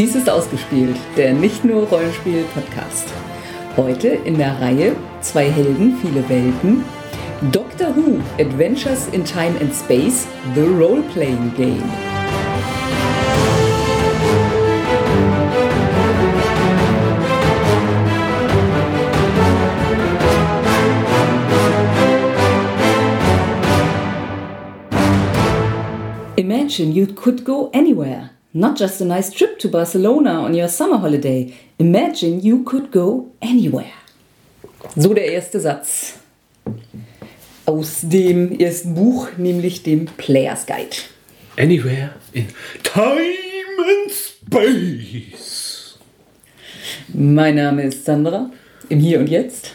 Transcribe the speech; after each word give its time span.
Dies 0.00 0.14
ist 0.14 0.30
ausgespielt, 0.30 0.96
der 1.18 1.34
nicht 1.34 1.62
nur 1.62 1.82
Rollenspiel-Podcast. 1.82 3.06
Heute 3.76 4.08
in 4.08 4.38
der 4.38 4.58
Reihe 4.58 4.96
Zwei 5.20 5.50
Helden, 5.50 5.98
viele 6.00 6.26
Welten. 6.26 6.86
Doctor 7.52 7.94
Who 7.94 8.18
Adventures 8.38 9.08
in 9.08 9.26
Time 9.26 9.60
and 9.60 9.74
Space, 9.74 10.26
The 10.54 10.62
Role-Playing 10.62 11.52
Game. 11.54 11.82
Imagine 26.36 26.90
you 26.90 27.06
could 27.06 27.44
go 27.44 27.68
anywhere. 27.74 28.30
Not 28.52 28.76
just 28.76 29.00
a 29.00 29.04
nice 29.04 29.30
trip 29.30 29.60
to 29.60 29.68
Barcelona 29.68 30.42
on 30.42 30.54
your 30.54 30.66
summer 30.66 30.96
holiday. 30.98 31.54
Imagine 31.78 32.40
you 32.40 32.64
could 32.64 32.90
go 32.90 33.30
anywhere. 33.40 33.92
So 34.96 35.14
der 35.14 35.26
erste 35.26 35.60
Satz 35.60 36.14
aus 37.64 38.00
dem 38.02 38.58
ersten 38.58 38.94
Buch, 38.94 39.28
nämlich 39.36 39.84
dem 39.84 40.06
Player's 40.06 40.66
Guide. 40.66 40.96
Anywhere 41.56 42.10
in 42.32 42.48
time 42.82 43.36
and 43.78 44.10
space. 44.10 45.96
Mein 47.14 47.54
Name 47.54 47.84
ist 47.84 48.04
Sandra, 48.04 48.50
im 48.88 48.98
Hier 48.98 49.20
und 49.20 49.28
Jetzt. 49.28 49.74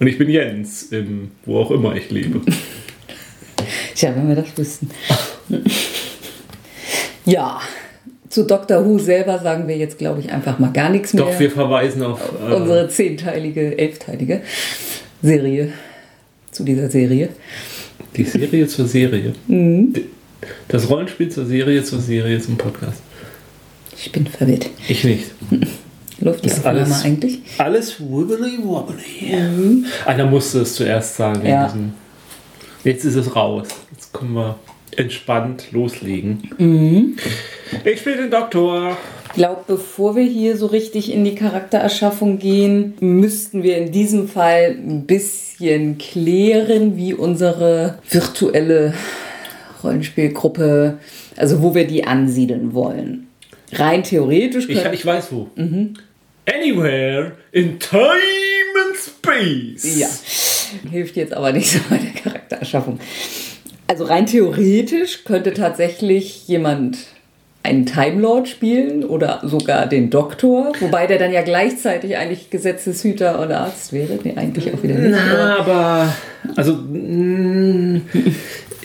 Und 0.00 0.08
ich 0.08 0.18
bin 0.18 0.28
Jens, 0.28 0.90
im, 0.90 1.30
wo 1.44 1.60
auch 1.60 1.70
immer 1.70 1.94
ich 1.94 2.10
lebe. 2.10 2.40
Tja, 3.94 4.12
wenn 4.16 4.28
wir 4.28 4.34
das 4.34 4.58
wüssten. 4.58 4.90
ja, 7.24 7.60
zu 8.30 8.44
Dr. 8.44 8.84
Who 8.86 8.98
selber 8.98 9.38
sagen 9.40 9.68
wir 9.68 9.76
jetzt, 9.76 9.98
glaube 9.98 10.20
ich, 10.20 10.32
einfach 10.32 10.58
mal 10.58 10.72
gar 10.72 10.88
nichts 10.88 11.12
mehr. 11.12 11.24
Doch, 11.24 11.38
wir 11.38 11.50
verweisen 11.50 12.02
auf. 12.02 12.20
Äh, 12.48 12.54
Unsere 12.54 12.88
zehnteilige, 12.88 13.76
elfteilige 13.78 14.40
Serie 15.20 15.72
zu 16.50 16.64
dieser 16.64 16.88
Serie. 16.90 17.28
die 18.16 18.24
Serie 18.24 18.66
zur 18.66 18.86
Serie. 18.86 19.34
Mhm. 19.46 19.94
Das 20.68 20.88
Rollenspiel 20.88 21.28
zur 21.28 21.44
Serie 21.44 21.84
zur 21.84 22.00
Serie 22.00 22.40
zum 22.40 22.56
Podcast. 22.56 23.02
Ich 23.96 24.10
bin 24.10 24.26
verwirrt. 24.26 24.70
Ich 24.88 25.04
nicht. 25.04 25.26
Läuft 26.20 26.44
Aufnahme 26.44 26.80
alles- 26.80 27.04
eigentlich? 27.04 27.40
Alles 27.58 28.00
wibbly 28.00 28.58
wobbly. 28.62 29.82
Einer 30.06 30.26
musste 30.26 30.60
es 30.60 30.74
zuerst 30.74 31.16
sagen. 31.16 31.44
Ja. 31.46 31.74
Jetzt 32.84 33.04
ist 33.04 33.16
es 33.16 33.34
raus. 33.36 33.68
Jetzt 33.92 34.12
können 34.12 34.32
wir 34.34 34.58
entspannt 35.00 35.72
loslegen. 35.72 36.50
Mhm. 36.58 37.16
Ich 37.84 38.00
spiele 38.00 38.18
den 38.18 38.30
Doktor. 38.30 38.96
Ich 39.28 39.34
glaube, 39.34 39.62
bevor 39.66 40.16
wir 40.16 40.24
hier 40.24 40.56
so 40.56 40.66
richtig 40.66 41.12
in 41.12 41.24
die 41.24 41.36
Charaktererschaffung 41.36 42.38
gehen, 42.38 42.94
müssten 43.00 43.62
wir 43.62 43.78
in 43.78 43.92
diesem 43.92 44.28
Fall 44.28 44.76
ein 44.76 45.06
bisschen 45.06 45.98
klären, 45.98 46.96
wie 46.96 47.14
unsere 47.14 47.98
virtuelle 48.10 48.94
Rollenspielgruppe, 49.84 50.98
also 51.36 51.62
wo 51.62 51.74
wir 51.74 51.86
die 51.86 52.04
ansiedeln 52.04 52.74
wollen. 52.74 53.28
Rein 53.72 54.02
theoretisch 54.02 54.68
Ich, 54.68 54.84
ich 54.84 55.06
weiß 55.06 55.30
wo. 55.30 55.48
Mhm. 55.54 55.94
Anywhere 56.52 57.32
in 57.52 57.78
time 57.78 58.10
and 58.84 58.96
space. 58.96 59.98
Ja, 59.98 60.08
hilft 60.90 61.16
jetzt 61.16 61.32
aber 61.32 61.52
nicht 61.52 61.70
so 61.70 61.78
bei 61.88 61.98
der 61.98 62.10
Charaktererschaffung. 62.10 62.98
Also 63.90 64.04
rein 64.04 64.24
theoretisch 64.26 65.24
könnte 65.24 65.52
tatsächlich 65.52 66.46
jemand 66.46 66.98
einen 67.64 67.86
Time 67.86 68.20
Lord 68.20 68.46
spielen 68.48 69.02
oder 69.04 69.40
sogar 69.42 69.86
den 69.88 70.10
Doktor, 70.10 70.72
wobei 70.78 71.08
der 71.08 71.18
dann 71.18 71.32
ja 71.32 71.42
gleichzeitig 71.42 72.16
eigentlich 72.16 72.50
Gesetzeshüter 72.50 73.42
oder 73.44 73.62
Arzt 73.62 73.92
wäre. 73.92 74.16
Nee, 74.22 74.34
eigentlich 74.36 74.72
auch 74.72 74.80
wieder 74.80 74.94
nicht. 74.94 75.12
aber 75.18 75.34
Na, 75.34 75.56
aber. 75.58 76.14
Also. 76.56 76.74
mm, 76.74 78.02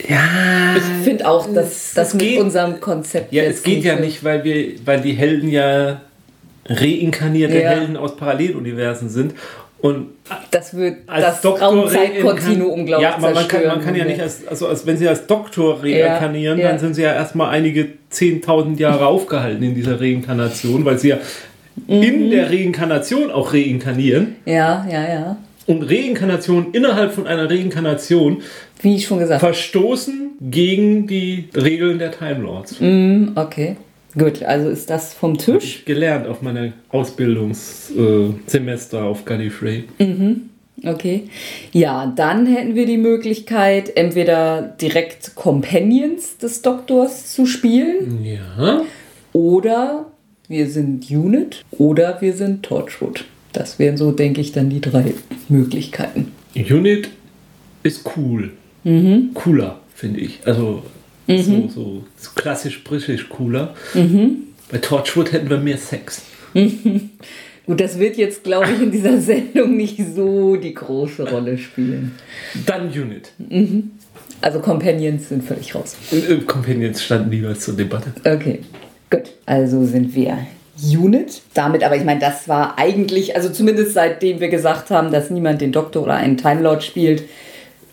ja. 0.09 0.75
Ich 0.75 1.03
finde 1.05 1.27
auch, 1.27 1.53
dass 1.53 1.93
das 1.93 2.15
mit 2.15 2.23
geht- 2.23 2.39
unserem 2.39 2.79
Konzept 2.81 3.31
Ja, 3.31 3.43
es 3.43 3.61
geht 3.61 3.83
ja 3.83 3.97
nicht, 3.97 4.23
weil 4.23 4.43
wir, 4.43 4.71
weil 4.85 5.01
die 5.01 5.13
Helden 5.13 5.49
ja 5.49 6.01
reinkarnierte 6.65 7.61
Ja. 7.61 7.69
Helden 7.69 7.95
aus 7.95 8.17
Paralleluniversen 8.17 9.09
sind. 9.09 9.35
Und 9.85 10.07
Das 10.51 10.75
wird 10.75 10.97
als 11.07 11.41
das 11.41 11.61
Raumzeitkontinuum, 11.61 12.79
reinkarn- 12.81 12.85
glaube 12.85 13.03
ich, 13.03 13.09
Ja, 13.09 13.15
aber 13.15 13.31
man 13.33 13.47
kann, 13.47 13.65
man 13.67 13.81
kann 13.81 13.95
ja 13.95 14.05
zerstören. 14.05 14.07
nicht 14.07 14.21
als, 14.21 14.47
also 14.47 14.67
als 14.67 14.85
wenn 14.85 14.97
sie 14.97 15.07
als 15.07 15.27
Doktor 15.27 15.83
reinkarnieren, 15.83 16.59
ja. 16.59 16.69
dann 16.69 16.79
sind 16.79 16.95
sie 16.95 17.03
ja 17.03 17.13
erstmal 17.13 17.49
einige 17.51 17.87
10.000 18.11 18.79
Jahre 18.79 19.05
aufgehalten 19.07 19.63
in 19.63 19.75
dieser 19.75 19.99
Reinkarnation, 20.01 20.83
weil 20.85 20.97
sie 20.97 21.09
ja 21.09 21.17
Mhm. 21.87 22.03
in 22.03 22.29
der 22.31 22.49
Reinkarnation 22.49 23.31
auch 23.31 23.53
reinkarnieren. 23.53 24.35
Ja, 24.45 24.85
ja, 24.89 25.07
ja. 25.09 25.37
Und 25.67 25.83
Reinkarnation 25.83 26.67
innerhalb 26.73 27.11
von 27.11 27.27
einer 27.27 27.49
Reinkarnation 27.49 28.41
Wie 28.81 28.95
ich 28.95 29.05
schon 29.07 29.19
gesagt 29.19 29.39
verstoßen 29.41 30.31
gegen 30.39 31.05
die 31.07 31.49
Regeln 31.55 31.99
der 31.99 32.11
Time 32.11 32.41
Lords. 32.43 32.75
Okay. 33.35 33.75
Gut, 34.17 34.43
also 34.43 34.69
ist 34.69 34.89
das 34.89 35.13
vom 35.13 35.37
Tisch. 35.37 35.83
Gelernt 35.85 36.25
auf 36.27 36.41
meiner 36.41 36.71
Ausbildungssemester 36.89 39.03
auf 39.03 39.25
Gallifrey. 39.25 39.83
Okay. 40.83 41.23
Ja, 41.71 42.11
dann 42.15 42.45
hätten 42.47 42.75
wir 42.75 42.85
die 42.85 42.97
Möglichkeit, 42.97 43.95
entweder 43.97 44.61
direkt 44.79 45.35
Companions 45.35 46.37
des 46.37 46.61
Doktors 46.61 47.33
zu 47.33 47.45
spielen 47.45 48.23
Ja. 48.23 48.83
oder 49.33 50.05
wir 50.47 50.67
sind 50.69 51.09
Unit 51.09 51.63
oder 51.71 52.21
wir 52.21 52.33
sind 52.33 52.63
Torchwood. 52.63 53.25
Das 53.51 53.79
wären 53.79 53.97
so, 53.97 54.11
denke 54.11 54.41
ich, 54.41 54.51
dann 54.51 54.69
die 54.69 54.81
drei 54.81 55.13
Möglichkeiten. 55.49 56.31
Unit 56.55 57.09
ist 57.83 58.03
cool. 58.15 58.51
Cooler, 59.33 59.79
finde 59.95 60.19
ich. 60.19 60.39
Also 60.45 60.83
so, 61.27 61.67
so, 61.69 62.03
so 62.17 62.29
klassisch 62.35 62.83
britisch 62.83 63.29
cooler. 63.29 63.73
Bei 64.71 64.77
Torchwood 64.77 65.31
hätten 65.31 65.49
wir 65.49 65.57
mehr 65.57 65.77
Sex. 65.77 66.23
Gut, 67.65 67.79
das 67.79 67.97
wird 67.97 68.17
jetzt, 68.17 68.43
glaube 68.43 68.67
ich, 68.71 68.81
in 68.81 68.91
dieser 68.91 69.19
Sendung 69.19 69.75
nicht 69.75 69.99
so 70.15 70.55
die 70.55 70.73
große 70.73 71.27
Rolle 71.29 71.57
spielen. 71.57 72.11
Dann 72.65 72.89
Unit. 72.89 73.31
Also 74.41 74.59
Companions 74.59 75.29
sind 75.29 75.43
völlig 75.43 75.73
raus. 75.73 75.95
Äh, 76.11 76.33
äh, 76.33 76.37
Companions 76.41 77.03
standen 77.03 77.29
niemals 77.29 77.61
zur 77.61 77.75
Debatte. 77.75 78.11
Okay, 78.23 78.59
gut. 79.09 79.23
Also 79.47 79.83
sind 79.85 80.13
wir 80.13 80.37
Unit. 80.83 81.41
Damit, 81.55 81.83
aber 81.83 81.95
ich 81.95 82.03
meine, 82.03 82.19
das 82.19 82.47
war 82.47 82.77
eigentlich, 82.77 83.35
also 83.35 83.49
zumindest 83.49 83.93
seitdem 83.93 84.39
wir 84.39 84.49
gesagt 84.49 84.91
haben, 84.91 85.11
dass 85.11 85.31
niemand 85.31 85.61
den 85.61 85.71
Doktor 85.71 86.03
oder 86.03 86.15
einen 86.15 86.37
Time 86.37 86.61
Lord 86.61 86.83
spielt, 86.83 87.23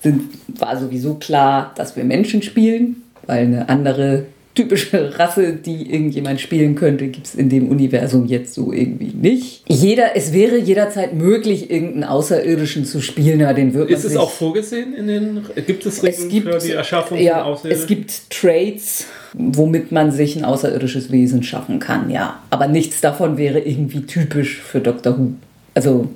sind, 0.02 0.30
war 0.48 0.78
sowieso 0.78 1.14
klar, 1.14 1.72
dass 1.76 1.96
wir 1.96 2.04
Menschen 2.04 2.42
spielen, 2.42 3.02
weil 3.26 3.46
eine 3.46 3.68
andere 3.68 4.26
typische 4.54 5.18
Rasse, 5.18 5.54
die 5.54 5.92
irgendjemand 5.92 6.40
spielen 6.40 6.74
könnte, 6.74 7.08
gibt 7.08 7.26
es 7.26 7.34
in 7.34 7.48
dem 7.48 7.68
Universum 7.68 8.26
jetzt 8.26 8.54
so 8.54 8.72
irgendwie 8.72 9.12
nicht. 9.14 9.62
Jeder, 9.66 10.16
es 10.16 10.32
wäre 10.32 10.58
jederzeit 10.58 11.14
möglich, 11.14 11.70
irgendeinen 11.70 12.04
Außerirdischen 12.04 12.84
zu 12.84 13.00
spielen, 13.00 13.42
aber 13.42 13.54
den 13.54 13.74
wird 13.74 13.90
Ist 13.90 14.04
es 14.04 14.16
auch 14.16 14.30
vorgesehen 14.30 14.94
in 14.94 15.06
den. 15.06 15.40
Gibt 15.66 15.86
es 15.86 15.98
es 15.98 16.02
Regeln 16.02 16.28
gibt, 16.28 16.52
für 16.52 16.58
die 16.58 16.72
Erschaffung 16.72 17.18
ja, 17.18 17.42
von 17.42 17.52
Außerirdischen? 17.52 17.82
es 17.82 17.88
gibt 17.88 18.30
Traits, 18.30 19.06
womit 19.34 19.92
man 19.92 20.12
sich 20.12 20.36
ein 20.36 20.44
außerirdisches 20.44 21.10
Wesen 21.10 21.42
schaffen 21.42 21.78
kann, 21.78 22.10
ja. 22.10 22.40
Aber 22.50 22.68
nichts 22.68 23.00
davon 23.00 23.38
wäre 23.38 23.60
irgendwie 23.60 24.02
typisch 24.02 24.60
für 24.60 24.80
Doctor 24.80 25.18
Who. 25.18 25.32
Also 25.74 26.08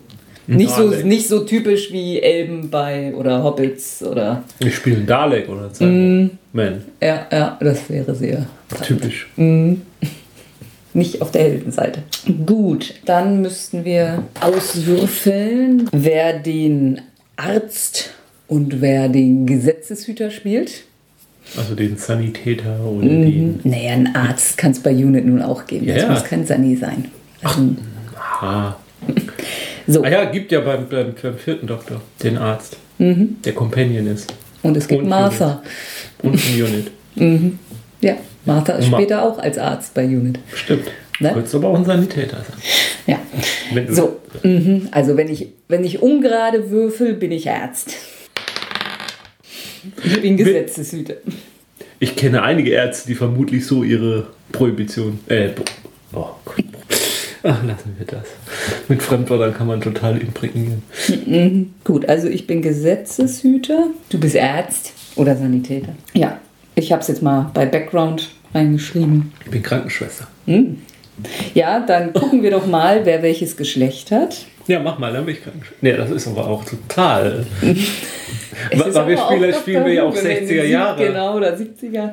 nicht 0.49 0.70
so, 0.70 0.91
nicht 0.91 1.26
so 1.26 1.41
typisch 1.41 1.91
wie 1.91 2.20
Elben 2.20 2.70
bei 2.70 3.12
oder 3.14 3.43
Hobbits 3.43 4.03
oder 4.05 4.44
Ich 4.61 4.76
spiele 4.76 4.99
einen 4.99 5.06
Dalek 5.06 5.49
oder 5.49 5.70
so. 5.73 5.85
Man, 6.56 6.82
ja, 7.03 7.26
ja, 7.31 7.58
das 7.61 7.91
wäre 7.91 8.14
sehr 8.14 8.47
typisch. 8.82 9.29
nicht 10.94 11.20
auf 11.20 11.31
der 11.31 11.43
Heldenseite. 11.43 12.03
Gut, 12.47 12.94
dann 13.05 13.43
müssten 13.43 13.85
wir 13.85 14.23
auswürfeln, 14.41 15.88
wer 15.93 16.38
den 16.38 17.03
Arzt 17.37 18.14
und 18.49 18.81
wer 18.81 19.11
den 19.11 19.47
Gesetzeshüter 19.47 20.31
spielt. 20.31 20.85
Also 21.58 21.75
den 21.75 21.99
Sanitäter 21.99 22.81
oder 22.85 23.06
den. 23.06 23.61
Naja, 23.62 23.93
ein 23.93 24.14
Arzt 24.17 24.56
kann 24.56 24.70
es 24.73 24.81
bei 24.81 24.93
Unit 24.93 25.26
nun 25.26 25.43
auch 25.43 25.67
geben. 25.67 25.87
Das 25.87 26.03
Ja. 26.03 26.08
muss 26.11 26.25
kein 26.25 26.47
Sani 26.47 26.75
sein. 26.76 27.05
Also, 27.43 27.61
Ah. 28.41 28.76
so, 29.87 30.03
ah 30.03 30.08
ja, 30.08 30.25
gibt 30.25 30.50
ja 30.53 30.61
beim, 30.61 30.88
beim, 30.88 31.14
beim 31.23 31.37
vierten 31.37 31.67
Doktor 31.67 32.00
den 32.23 32.38
Arzt, 32.38 32.79
Mhm. 32.99 33.37
der 33.44 33.53
Companion 33.53 34.06
ist. 34.06 34.32
Und 34.69 34.77
es 34.77 34.89
gibt 34.89 35.03
und 35.03 35.09
Martha. 35.09 35.63
Und 36.23 36.35
ein 36.35 36.63
Unit. 36.63 37.51
Ja, 38.01 38.17
Martha 38.45 38.75
ist 38.75 38.91
Ma- 38.91 38.99
später 38.99 39.23
auch 39.23 39.39
als 39.39 39.59
Arzt 39.59 39.95
bei 39.95 40.05
Unit. 40.05 40.39
Stimmt. 40.55 40.85
Ne? 41.19 41.33
Könntest 41.33 41.55
aber 41.55 41.69
auch 41.69 41.77
ein 41.79 41.85
Sanitäter 41.85 42.37
sein. 42.37 42.57
Ja. 43.07 43.19
Wenn 43.73 43.95
So, 43.95 44.21
mhm. 44.43 44.89
also 44.91 45.17
wenn 45.17 45.29
ich, 45.29 45.49
wenn 45.69 45.83
ich 45.85 46.03
ungerade 46.03 46.71
würfel, 46.71 47.15
bin 47.15 47.33
ich 47.33 47.49
Arzt. 47.51 47.95
Ich 50.05 50.21
bin 50.21 50.37
Gesetzeshüter. 50.37 51.15
Ich 51.99 52.17
kenne 52.17 52.43
einige 52.43 52.71
Ärzte, 52.71 53.09
die 53.09 53.15
vermutlich 53.15 53.67
so 53.67 53.83
ihre 53.83 54.27
Prohibition, 54.53 55.21
äh, 55.29 55.51
Oh 56.13 56.27
Gott. 56.45 56.65
Ach, 57.48 57.62
lassen 57.62 57.94
wir 57.96 58.06
das. 58.06 58.25
Mit 58.88 59.02
Fremdwörtern 59.02 59.54
kann 59.54 59.69
man 59.69 59.81
total 59.81 60.19
imprägnieren. 60.19 60.82
Gut, 61.84 62.08
also 62.08 62.26
ich 62.26 62.48
bin 62.48 62.60
Gesetzeshüter, 62.60 63.87
du 64.08 64.19
bist 64.19 64.37
Arzt 64.37 64.93
oder 65.14 65.37
Sanitäter. 65.37 65.93
Ja, 66.12 66.40
ich 66.75 66.90
habe 66.90 67.02
es 67.02 67.08
jetzt 67.08 67.22
mal 67.22 67.50
bei 67.54 67.64
Background 67.64 68.31
reingeschrieben. 68.52 69.32
Ich 69.44 69.50
bin 69.52 69.62
Krankenschwester. 69.62 70.26
Ja, 71.54 71.81
dann 71.81 72.12
gucken 72.12 72.43
wir 72.43 72.50
doch 72.50 72.66
mal, 72.66 73.06
wer 73.06 73.22
welches 73.22 73.56
Geschlecht 73.56 74.10
hat. 74.10 74.46
Ja, 74.66 74.81
mach 74.81 74.98
mal, 74.98 75.12
dann 75.12 75.25
bin 75.25 75.37
ich 75.37 75.43
Krankenschwester. 75.43 75.78
Nee, 75.82 75.96
das 75.96 76.10
ist 76.10 76.26
aber 76.26 76.48
auch 76.48 76.64
total. 76.64 77.46
Weil 77.60 78.88
ist 78.88 78.94
wir 78.94 79.25
auch 79.25 79.60
spielen, 79.60 79.84
wir 79.84 79.93
ja 79.93 80.02
auch 80.02 80.14
Who, 80.14 80.25
wenn 80.25 80.37
in 80.37 80.48
60er 80.48 80.62
den 80.62 80.70
Jahre. 80.72 81.06
Genau, 81.06 81.37
oder 81.37 81.54
70er. 81.54 82.10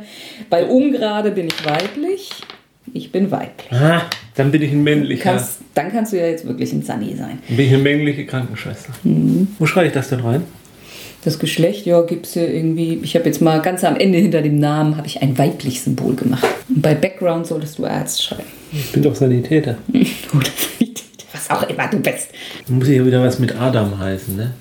Bei 0.52 0.66
Ungerade 0.66 1.32
bin 1.32 1.48
ich 1.48 1.66
weiblich. 1.66 2.30
Ich 2.92 3.12
bin 3.12 3.32
weiblich. 3.32 3.72
Ah, 3.72 4.04
dann 4.36 4.52
bin 4.52 4.62
ich 4.62 4.72
ein 4.72 4.84
männlicher. 4.84 5.24
kannst, 5.24 5.60
dann 5.74 5.92
kannst 5.92 6.12
du 6.14 6.18
ja 6.18 6.28
jetzt 6.28 6.46
wirklich 6.46 6.74
ein 6.74 6.84
Sunny 6.84 7.16
sein. 7.16 7.40
Dann 7.48 7.58
bin 7.58 7.66
ich 7.66 7.74
eine 7.74 7.82
männliche 7.82 8.26
Krankenschwester. 8.26 8.94
Wo 9.58 9.66
schreibe 9.66 9.88
ich 9.88 9.94
das 9.94 10.10
denn 10.10 10.20
rein? 10.20 10.44
Das 11.24 11.40
Geschlecht, 11.40 11.86
ja, 11.86 12.02
gibt 12.02 12.26
es 12.26 12.34
hier 12.34 12.54
irgendwie. 12.54 13.00
Ich 13.02 13.16
habe 13.16 13.26
jetzt 13.26 13.42
mal 13.42 13.62
ganz 13.62 13.86
am 13.86 13.96
Ende 13.96 14.18
hinter 14.18 14.42
dem 14.42 14.60
Namen 14.60 14.98
habe 14.98 15.08
ich 15.08 15.22
ein 15.22 15.38
weiblich 15.38 15.82
Symbol 15.82 16.16
gemacht. 16.16 16.46
Und 16.68 16.82
bei 16.82 16.96
Background 16.96 17.48
solltest 17.48 17.80
du 17.80 17.86
Arzt 17.86 18.24
schreiben. 18.24 18.44
Ich 18.74 18.92
bin 18.92 19.04
doch 19.04 19.16
Sanitäter. 19.16 19.78
Oder 20.34 20.50
was 21.32 21.50
auch 21.50 21.64
immer 21.70 21.88
du 21.88 22.00
bist. 22.00 22.30
Dann 22.68 22.78
muss 22.78 22.90
ich 22.90 22.98
ja 22.98 23.06
wieder 23.06 23.24
was 23.24 23.40
mit 23.40 23.56
Adam 23.56 23.98
heißen, 23.98 24.36
ne? 24.36 24.54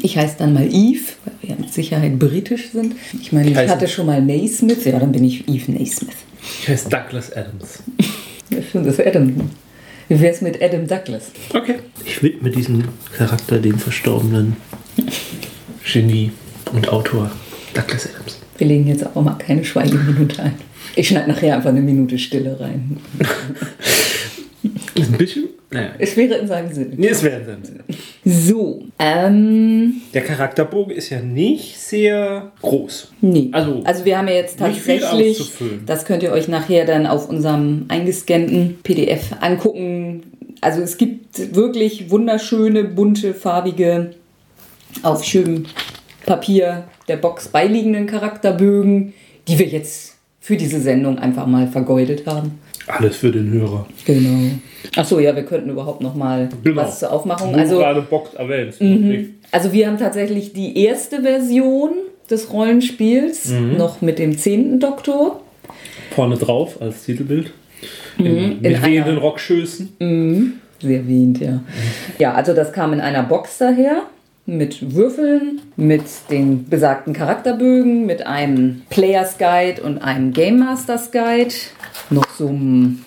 Ich 0.00 0.16
heiße 0.16 0.36
dann 0.38 0.54
mal 0.54 0.66
Eve, 0.72 1.02
weil 1.24 1.34
wir 1.40 1.50
ja 1.50 1.56
mit 1.60 1.72
Sicherheit 1.72 2.18
britisch 2.18 2.70
sind. 2.72 2.94
Ich 3.20 3.32
meine, 3.32 3.50
ich 3.50 3.56
Heißen- 3.56 3.68
hatte 3.68 3.88
schon 3.88 4.06
mal 4.06 4.22
Naismith, 4.22 4.84
ja, 4.84 4.98
dann 4.98 5.12
bin 5.12 5.24
ich 5.24 5.48
Eve 5.48 5.72
Naismith. 5.72 6.16
Ich 6.60 6.68
heiße 6.68 6.88
Douglas 6.88 7.32
Adams. 7.32 7.82
Ja, 8.50 8.58
schön, 8.62 8.84
das 8.84 8.98
ist 8.98 9.06
Adam. 9.06 9.50
Wie 10.08 10.20
wär's 10.20 10.40
mit 10.40 10.62
Adam 10.62 10.86
Douglas? 10.86 11.30
Okay. 11.54 11.76
Ich 12.04 12.22
widme 12.22 12.50
diesen 12.50 12.84
Charakter 13.16 13.58
dem 13.58 13.78
verstorbenen 13.78 14.56
Genie 15.90 16.30
und 16.72 16.88
Autor 16.88 17.30
Douglas 17.74 18.08
Adams. 18.14 18.38
Wir 18.58 18.66
legen 18.66 18.86
jetzt 18.88 19.04
auch 19.16 19.22
mal 19.22 19.34
keine 19.34 19.64
Schweigeminute 19.64 20.42
ein. 20.42 20.54
Ich 20.96 21.08
schneide 21.08 21.30
nachher 21.30 21.56
einfach 21.56 21.70
eine 21.70 21.80
Minute 21.80 22.18
Stille 22.18 22.58
rein. 22.60 22.98
Ein 24.96 25.12
bisschen. 25.12 25.44
Naja. 25.72 25.90
Es 25.98 26.16
wäre 26.16 26.34
in 26.34 26.46
seinem 26.46 26.72
Sinne. 26.72 26.94
Nee, 26.96 27.08
es 27.08 27.22
wäre 27.22 27.40
in 27.40 27.46
seinem 27.46 27.64
Sinne. 27.64 27.80
So, 28.24 28.82
ähm, 28.98 30.02
Der 30.12 30.22
Charakterbogen 30.22 30.94
ist 30.94 31.10
ja 31.10 31.20
nicht 31.20 31.78
sehr 31.78 32.52
groß. 32.60 33.12
nee. 33.20 33.48
Also, 33.52 33.80
Also 33.84 34.04
wir 34.04 34.18
haben 34.18 34.28
ja 34.28 34.34
jetzt 34.34 34.58
tatsächlich, 34.58 35.50
das 35.86 36.04
könnt 36.04 36.22
ihr 36.22 36.32
euch 36.32 36.48
nachher 36.48 36.84
dann 36.84 37.06
auf 37.06 37.28
unserem 37.28 37.86
eingescannten 37.88 38.78
PDF 38.82 39.32
angucken. 39.40 40.22
Also 40.60 40.80
es 40.82 40.96
gibt 40.96 41.54
wirklich 41.56 42.10
wunderschöne, 42.10 42.84
bunte, 42.84 43.34
farbige, 43.34 44.10
auf 45.02 45.24
schönem 45.24 45.64
Papier 46.26 46.84
der 47.08 47.16
Box 47.16 47.48
beiliegenden 47.48 48.06
Charakterbögen, 48.06 49.14
die 49.48 49.58
wir 49.58 49.66
jetzt 49.66 50.16
für 50.40 50.56
diese 50.56 50.80
Sendung 50.80 51.18
einfach 51.18 51.46
mal 51.46 51.66
vergeudet 51.66 52.26
haben. 52.26 52.58
Alles 52.86 53.16
für 53.16 53.30
den 53.32 53.50
Hörer. 53.50 53.86
Genau. 54.04 54.50
Achso, 54.96 55.18
ja, 55.18 55.34
wir 55.36 55.44
könnten 55.44 55.70
überhaupt 55.70 56.00
noch 56.02 56.14
mal 56.14 56.48
Genau. 56.64 56.82
was 56.82 56.98
zur 56.98 57.12
Aufmachung. 57.12 57.54
Wo 57.54 57.58
Also, 57.58 57.78
gerade 57.78 58.02
Bock 58.02 58.30
erwähnt. 58.36 58.80
nicht? 58.80 59.30
also 59.50 59.72
wir 59.72 59.86
haben 59.86 59.98
tatsächlich 59.98 60.52
die 60.52 60.76
erste 60.84 61.22
Version 61.22 61.90
des 62.30 62.52
Rollenspiels, 62.52 63.48
Mhm. 63.50 63.76
noch 63.76 64.00
mit 64.00 64.18
dem 64.18 64.36
zehnten 64.38 64.80
Doktor. 64.80 65.40
Vorne 66.14 66.36
drauf 66.36 66.80
als 66.80 67.04
Titelbild. 67.04 67.52
In, 68.18 68.60
mit 68.60 68.64
in 68.64 68.82
wehenden 68.84 69.18
Rockschößen. 69.18 70.52
Sehr 70.80 71.06
wehend, 71.08 71.40
ja. 71.40 71.60
Ja, 72.18 72.34
also 72.34 72.52
das 72.54 72.72
kam 72.72 72.92
in 72.92 73.00
einer 73.00 73.22
Box 73.22 73.58
daher. 73.58 74.02
Mit 74.44 74.94
Würfeln, 74.96 75.60
mit 75.76 76.02
den 76.30 76.68
besagten 76.68 77.12
Charakterbögen, 77.12 78.06
mit 78.06 78.26
einem 78.26 78.82
Players 78.90 79.38
Guide 79.38 79.80
und 79.82 79.98
einem 79.98 80.32
Game 80.32 80.58
Masters 80.58 81.12
Guide. 81.12 81.54
Noch 82.10 82.28
so 82.36 82.48
ein 82.48 83.04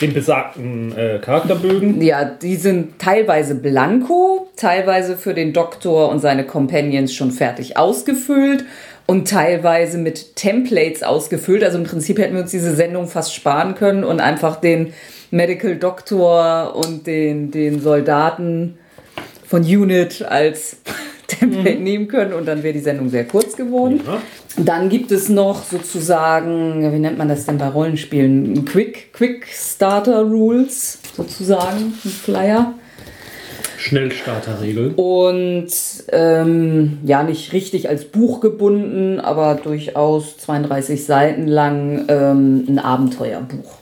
Den 0.00 0.14
besagten 0.14 0.96
äh, 0.96 1.18
Charakterbögen. 1.18 2.00
Ja, 2.00 2.24
die 2.24 2.56
sind 2.56 2.98
teilweise 2.98 3.54
blanko, 3.54 4.48
teilweise 4.56 5.16
für 5.16 5.34
den 5.34 5.52
Doktor 5.52 6.08
und 6.08 6.20
seine 6.20 6.44
Companions 6.44 7.14
schon 7.14 7.30
fertig 7.30 7.76
ausgefüllt 7.76 8.64
und 9.06 9.28
teilweise 9.28 9.98
mit 9.98 10.36
Templates 10.36 11.02
ausgefüllt. 11.02 11.64
Also 11.64 11.78
im 11.78 11.84
Prinzip 11.84 12.18
hätten 12.18 12.34
wir 12.34 12.42
uns 12.42 12.50
diese 12.50 12.74
Sendung 12.74 13.08
fast 13.08 13.34
sparen 13.34 13.74
können 13.74 14.04
und 14.04 14.20
einfach 14.20 14.56
den 14.56 14.92
Medical 15.30 15.76
Doktor 15.76 16.76
und 16.76 17.06
den, 17.06 17.50
den 17.50 17.80
Soldaten 17.80 18.78
von 19.46 19.62
Unit 19.62 20.22
als 20.22 20.76
Template 21.38 21.80
nehmen 21.80 22.08
können 22.08 22.32
und 22.32 22.46
dann 22.46 22.62
wäre 22.62 22.72
die 22.74 22.80
Sendung 22.80 23.08
sehr 23.08 23.24
kurz 23.24 23.56
geworden. 23.56 24.00
Ja. 24.06 24.20
Dann 24.56 24.88
gibt 24.88 25.12
es 25.12 25.28
noch 25.28 25.64
sozusagen, 25.64 26.92
wie 26.92 26.98
nennt 26.98 27.18
man 27.18 27.28
das 27.28 27.46
denn 27.46 27.58
bei 27.58 27.68
Rollenspielen? 27.68 28.64
Quick, 28.64 29.12
Quick 29.12 29.46
Starter 29.46 30.22
Rules, 30.22 30.98
sozusagen, 31.16 31.94
ein 32.04 32.10
Flyer. 32.10 32.74
Schnellstarterregel. 33.80 34.92
Und 34.96 35.68
ähm, 36.12 36.98
ja, 37.04 37.22
nicht 37.22 37.52
richtig 37.52 37.88
als 37.88 38.04
Buch 38.04 38.40
gebunden, 38.40 39.20
aber 39.20 39.54
durchaus 39.62 40.36
32 40.38 41.04
Seiten 41.04 41.46
lang 41.46 42.04
ähm, 42.08 42.64
ein 42.68 42.78
Abenteuerbuch. 42.78 43.72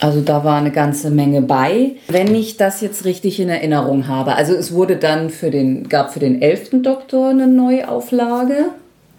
Also 0.00 0.20
da 0.20 0.44
war 0.44 0.58
eine 0.58 0.72
ganze 0.72 1.10
Menge 1.10 1.42
bei. 1.42 1.92
Wenn 2.08 2.34
ich 2.34 2.56
das 2.56 2.80
jetzt 2.80 3.04
richtig 3.04 3.40
in 3.40 3.48
Erinnerung 3.48 4.08
habe, 4.08 4.34
also 4.34 4.52
es 4.54 4.72
wurde 4.72 4.96
dann 4.96 5.30
für 5.30 5.50
den, 5.50 5.88
gab 5.88 6.12
für 6.12 6.20
den 6.20 6.42
11. 6.42 6.82
Doktor 6.82 7.30
eine 7.30 7.46
Neuauflage. 7.46 8.56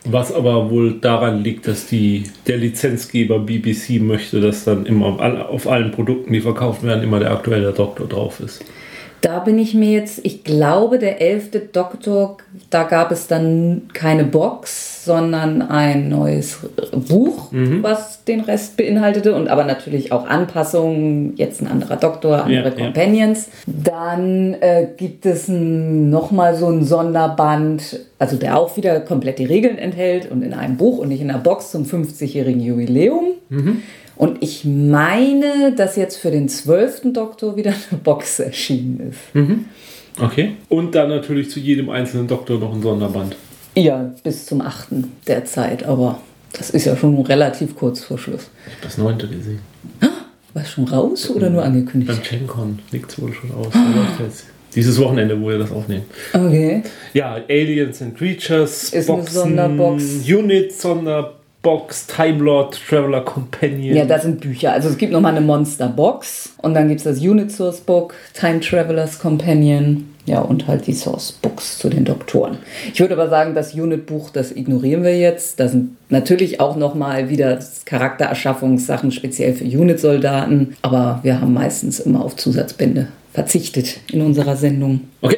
Was 0.09 0.33
aber 0.33 0.69
wohl 0.71 0.99
daran 1.01 1.43
liegt, 1.43 1.67
dass 1.67 1.87
die, 1.87 2.23
der 2.45 2.57
Lizenzgeber 2.57 3.39
BBC 3.39 3.99
möchte, 3.99 4.39
dass 4.39 4.63
dann 4.63 4.85
immer 4.85 5.07
auf, 5.07 5.19
all- 5.19 5.41
auf 5.41 5.67
allen 5.67 5.91
Produkten, 5.91 6.31
die 6.31 6.39
verkauft 6.39 6.83
werden, 6.83 7.03
immer 7.03 7.19
der 7.19 7.31
aktuelle 7.31 7.73
Doktor 7.73 8.07
drauf 8.07 8.39
ist. 8.39 8.63
Da 9.27 9.39
bin 9.39 9.59
ich 9.59 9.73
mir 9.73 9.91
jetzt, 9.91 10.21
ich 10.23 10.45
glaube, 10.45 10.99
der 10.99 11.19
elfte 11.19 11.59
Doktor, 11.59 12.37
da 12.69 12.83
gab 12.83 13.11
es 13.11 13.27
dann 13.27 13.81
keine 13.91 14.23
Box, 14.23 15.03
sondern 15.03 15.61
ein 15.61 16.07
neues 16.07 16.59
Buch, 17.09 17.49
was 17.81 18.23
den 18.23 18.39
Rest 18.39 18.77
beinhaltete 18.77 19.35
und 19.35 19.49
aber 19.49 19.65
natürlich 19.65 20.13
auch 20.13 20.27
Anpassungen, 20.27 21.35
jetzt 21.35 21.61
ein 21.61 21.67
anderer 21.67 21.97
Doktor, 21.97 22.45
andere 22.45 22.53
Ja, 22.53 22.69
ja. 22.69 22.85
Companions. 22.85 23.49
Dann 23.65 24.53
äh, 24.61 24.87
gibt 24.95 25.25
es 25.25 25.49
nochmal 25.49 26.55
so 26.55 26.67
ein 26.67 26.85
Sonderband, 26.85 27.99
also 28.19 28.37
der 28.37 28.57
auch 28.57 28.77
wieder 28.77 29.01
komplett 29.01 29.39
die 29.39 29.45
Regeln 29.45 29.77
enthält 29.77 30.31
und 30.31 30.41
in 30.41 30.53
einem 30.53 30.77
Buch 30.77 30.99
und 30.99 31.09
nicht 31.09 31.19
in 31.19 31.29
einer 31.29 31.39
Box 31.39 31.71
zum 31.71 31.83
50-jährigen 31.83 32.61
Jubiläum. 32.61 33.31
Und 34.17 34.41
ich 34.41 34.65
meine, 34.65 35.73
dass 35.75 35.95
jetzt 35.95 36.17
für 36.17 36.31
den 36.31 36.49
zwölften 36.49 37.13
Doktor 37.13 37.55
wieder 37.55 37.71
eine 37.71 37.99
Box 37.99 38.39
erschienen 38.39 39.11
ist. 39.11 39.19
Okay. 40.19 40.53
Und 40.69 40.95
dann 40.95 41.09
natürlich 41.09 41.51
zu 41.51 41.59
jedem 41.59 41.89
einzelnen 41.89 42.27
Doktor 42.27 42.59
noch 42.59 42.73
ein 42.73 42.81
Sonderband. 42.81 43.35
Ja, 43.75 44.11
bis 44.23 44.47
zum 44.47 44.61
8. 44.61 44.87
derzeit, 45.27 45.83
aber 45.83 46.19
das 46.53 46.71
ist 46.71 46.85
ja 46.85 46.97
schon 46.97 47.19
relativ 47.21 47.75
kurz 47.75 48.03
vor 48.03 48.17
Schluss. 48.17 48.49
Ich 48.65 48.73
habe 48.73 48.83
das 48.83 48.97
neunte 48.97 49.27
gesehen. 49.27 49.59
War 50.53 50.63
es 50.63 50.71
schon 50.71 50.85
raus 50.85 51.29
oder 51.29 51.51
nur 51.51 51.61
Beim 51.61 51.73
angekündigt? 51.73 52.23
GenCon 52.27 52.79
liegt 52.91 53.11
es 53.11 53.21
wohl 53.21 53.31
schon 53.31 53.51
aus. 53.51 53.67
Jetzt 54.19 54.45
Dieses 54.73 54.99
Wochenende, 54.99 55.39
wo 55.39 55.49
wir 55.49 55.59
das 55.59 55.71
aufnehmen. 55.71 56.05
Okay. 56.33 56.83
Ja, 57.13 57.37
Aliens 57.49 58.01
and 58.01 58.17
Creatures, 58.17 58.93
Ist 58.93 59.09
eine 59.09 59.23
Sonderbox. 59.23 60.03
Unit, 60.27 60.73
Sonderbox, 60.73 61.36
Time 62.07 62.43
Lord, 62.43 62.79
Traveler 62.87 63.21
Companion. 63.21 63.95
Ja, 63.95 64.05
das 64.05 64.23
sind 64.23 64.41
Bücher. 64.41 64.73
Also 64.73 64.89
es 64.89 64.97
gibt 64.97 65.11
nochmal 65.11 65.31
eine 65.31 65.45
Monster-Box 65.45 66.53
und 66.61 66.73
dann 66.73 66.87
gibt 66.87 66.99
es 66.99 67.03
das 67.03 67.19
Unit 67.19 67.51
Source 67.51 67.81
Book, 67.81 68.13
Time 68.33 68.59
Travelers 68.59 69.19
Companion. 69.19 70.13
Ja, 70.25 70.41
und 70.41 70.67
halt 70.67 70.87
die 70.87 70.93
Source 70.93 71.31
Books 71.31 71.77
zu 71.77 71.87
den 71.87 72.03
Doktoren. 72.03 72.57
Ich 72.93 72.99
würde 72.99 73.13
aber 73.13 73.29
sagen, 73.29 73.55
das 73.55 73.73
Unit-Buch, 73.73 74.29
das 74.29 74.51
ignorieren 74.51 75.01
wir 75.03 75.17
jetzt. 75.17 75.57
Da 75.57 75.69
sind 75.69 75.95
natürlich 76.09 76.59
auch 76.59 76.75
nochmal 76.75 77.29
wieder 77.29 77.57
Charaktererschaffungssachen 77.85 79.13
speziell 79.13 79.53
für 79.53 79.63
Unit-Soldaten. 79.63 80.75
Aber 80.81 81.21
wir 81.23 81.39
haben 81.39 81.53
meistens 81.53 82.01
immer 82.01 82.25
auf 82.25 82.35
Zusatzbände 82.35 83.07
verzichtet 83.31 84.01
in 84.11 84.21
unserer 84.21 84.57
Sendung. 84.57 85.01
Okay. 85.21 85.37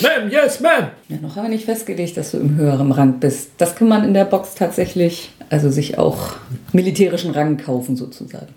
Ma'am, 0.00 0.30
yes, 0.30 0.60
ma'am. 0.60 0.90
Ja, 1.08 1.16
noch 1.20 1.34
haben 1.36 1.44
wir 1.44 1.50
nicht 1.50 1.64
festgelegt, 1.64 2.16
dass 2.16 2.32
du 2.32 2.38
im 2.38 2.56
höheren 2.56 2.92
Rang 2.92 3.20
bist. 3.20 3.50
Das 3.58 3.74
kann 3.74 3.88
man 3.88 4.04
in 4.04 4.14
der 4.14 4.24
Box 4.24 4.54
tatsächlich, 4.54 5.30
also 5.54 5.70
sich 5.70 5.98
auch 5.98 6.32
militärischen 6.72 7.30
Rang 7.30 7.58
kaufen 7.58 7.94
sozusagen. 7.94 8.48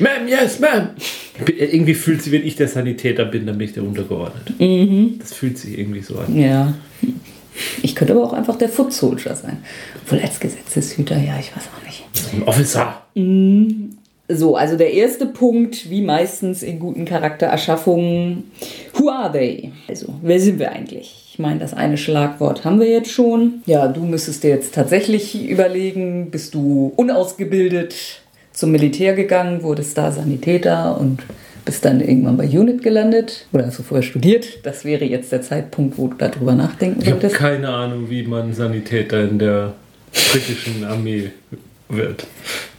Ma'am, 0.00 0.26
yes, 0.26 0.58
ma'am. 0.60 0.88
Irgendwie 1.46 1.94
fühlt 1.94 2.22
sich, 2.22 2.32
wenn 2.32 2.44
ich 2.44 2.56
der 2.56 2.66
Sanitäter 2.66 3.24
bin, 3.24 3.46
dann 3.46 3.56
bin 3.56 3.68
ich 3.68 3.74
der 3.74 3.84
Untergeordnete. 3.84 4.54
Das 5.20 5.32
fühlt 5.32 5.58
sich 5.58 5.78
irgendwie 5.78 6.00
so 6.00 6.18
an. 6.18 6.36
Ja. 6.36 6.74
Ich 7.82 7.94
könnte 7.94 8.14
aber 8.14 8.24
auch 8.24 8.32
einfach 8.32 8.56
der 8.56 8.68
Foot 8.68 8.92
Soldier 8.92 9.36
sein. 9.36 9.58
Obwohl 10.02 10.18
als 10.18 10.40
Gesetzeshüter, 10.40 11.18
ja, 11.18 11.38
ich 11.38 11.54
weiß 11.54 11.68
auch 11.72 11.86
nicht. 11.86 12.02
Ein 12.32 12.42
Officer. 12.42 13.02
So, 14.28 14.56
also 14.56 14.76
der 14.76 14.92
erste 14.92 15.26
Punkt, 15.26 15.88
wie 15.88 16.02
meistens 16.02 16.64
in 16.64 16.80
guten 16.80 17.04
Charaktererschaffungen, 17.04 18.50
who 18.94 19.08
are 19.08 19.30
they? 19.30 19.70
Also, 19.86 20.14
wer 20.20 20.40
sind 20.40 20.58
wir 20.58 20.72
eigentlich? 20.72 21.19
Ich 21.32 21.38
meine, 21.38 21.60
das 21.60 21.74
eine 21.74 21.96
Schlagwort 21.96 22.64
haben 22.64 22.80
wir 22.80 22.88
jetzt 22.88 23.12
schon. 23.12 23.62
Ja, 23.64 23.86
du 23.86 24.00
müsstest 24.00 24.42
dir 24.42 24.50
jetzt 24.50 24.74
tatsächlich 24.74 25.48
überlegen, 25.48 26.32
bist 26.32 26.54
du 26.54 26.92
unausgebildet 26.96 27.94
zum 28.52 28.72
Militär 28.72 29.14
gegangen, 29.14 29.62
wurdest 29.62 29.96
da 29.96 30.10
Sanitäter 30.10 30.98
und 30.98 31.22
bist 31.64 31.84
dann 31.84 32.00
irgendwann 32.00 32.36
bei 32.36 32.48
Unit 32.48 32.82
gelandet 32.82 33.46
oder 33.52 33.66
hast 33.66 33.78
du 33.78 33.84
vorher 33.84 34.02
studiert. 34.02 34.66
Das 34.66 34.84
wäre 34.84 35.04
jetzt 35.04 35.30
der 35.30 35.40
Zeitpunkt, 35.40 35.98
wo 35.98 36.08
du 36.08 36.16
darüber 36.18 36.52
nachdenken 36.56 37.00
Ich 37.00 37.10
habe 37.10 37.20
solltest. 37.20 37.40
keine 37.40 37.68
Ahnung, 37.68 38.10
wie 38.10 38.24
man 38.24 38.52
Sanitäter 38.52 39.22
in 39.22 39.38
der 39.38 39.74
britischen 40.32 40.82
Armee 40.84 41.30
wird. 41.88 42.26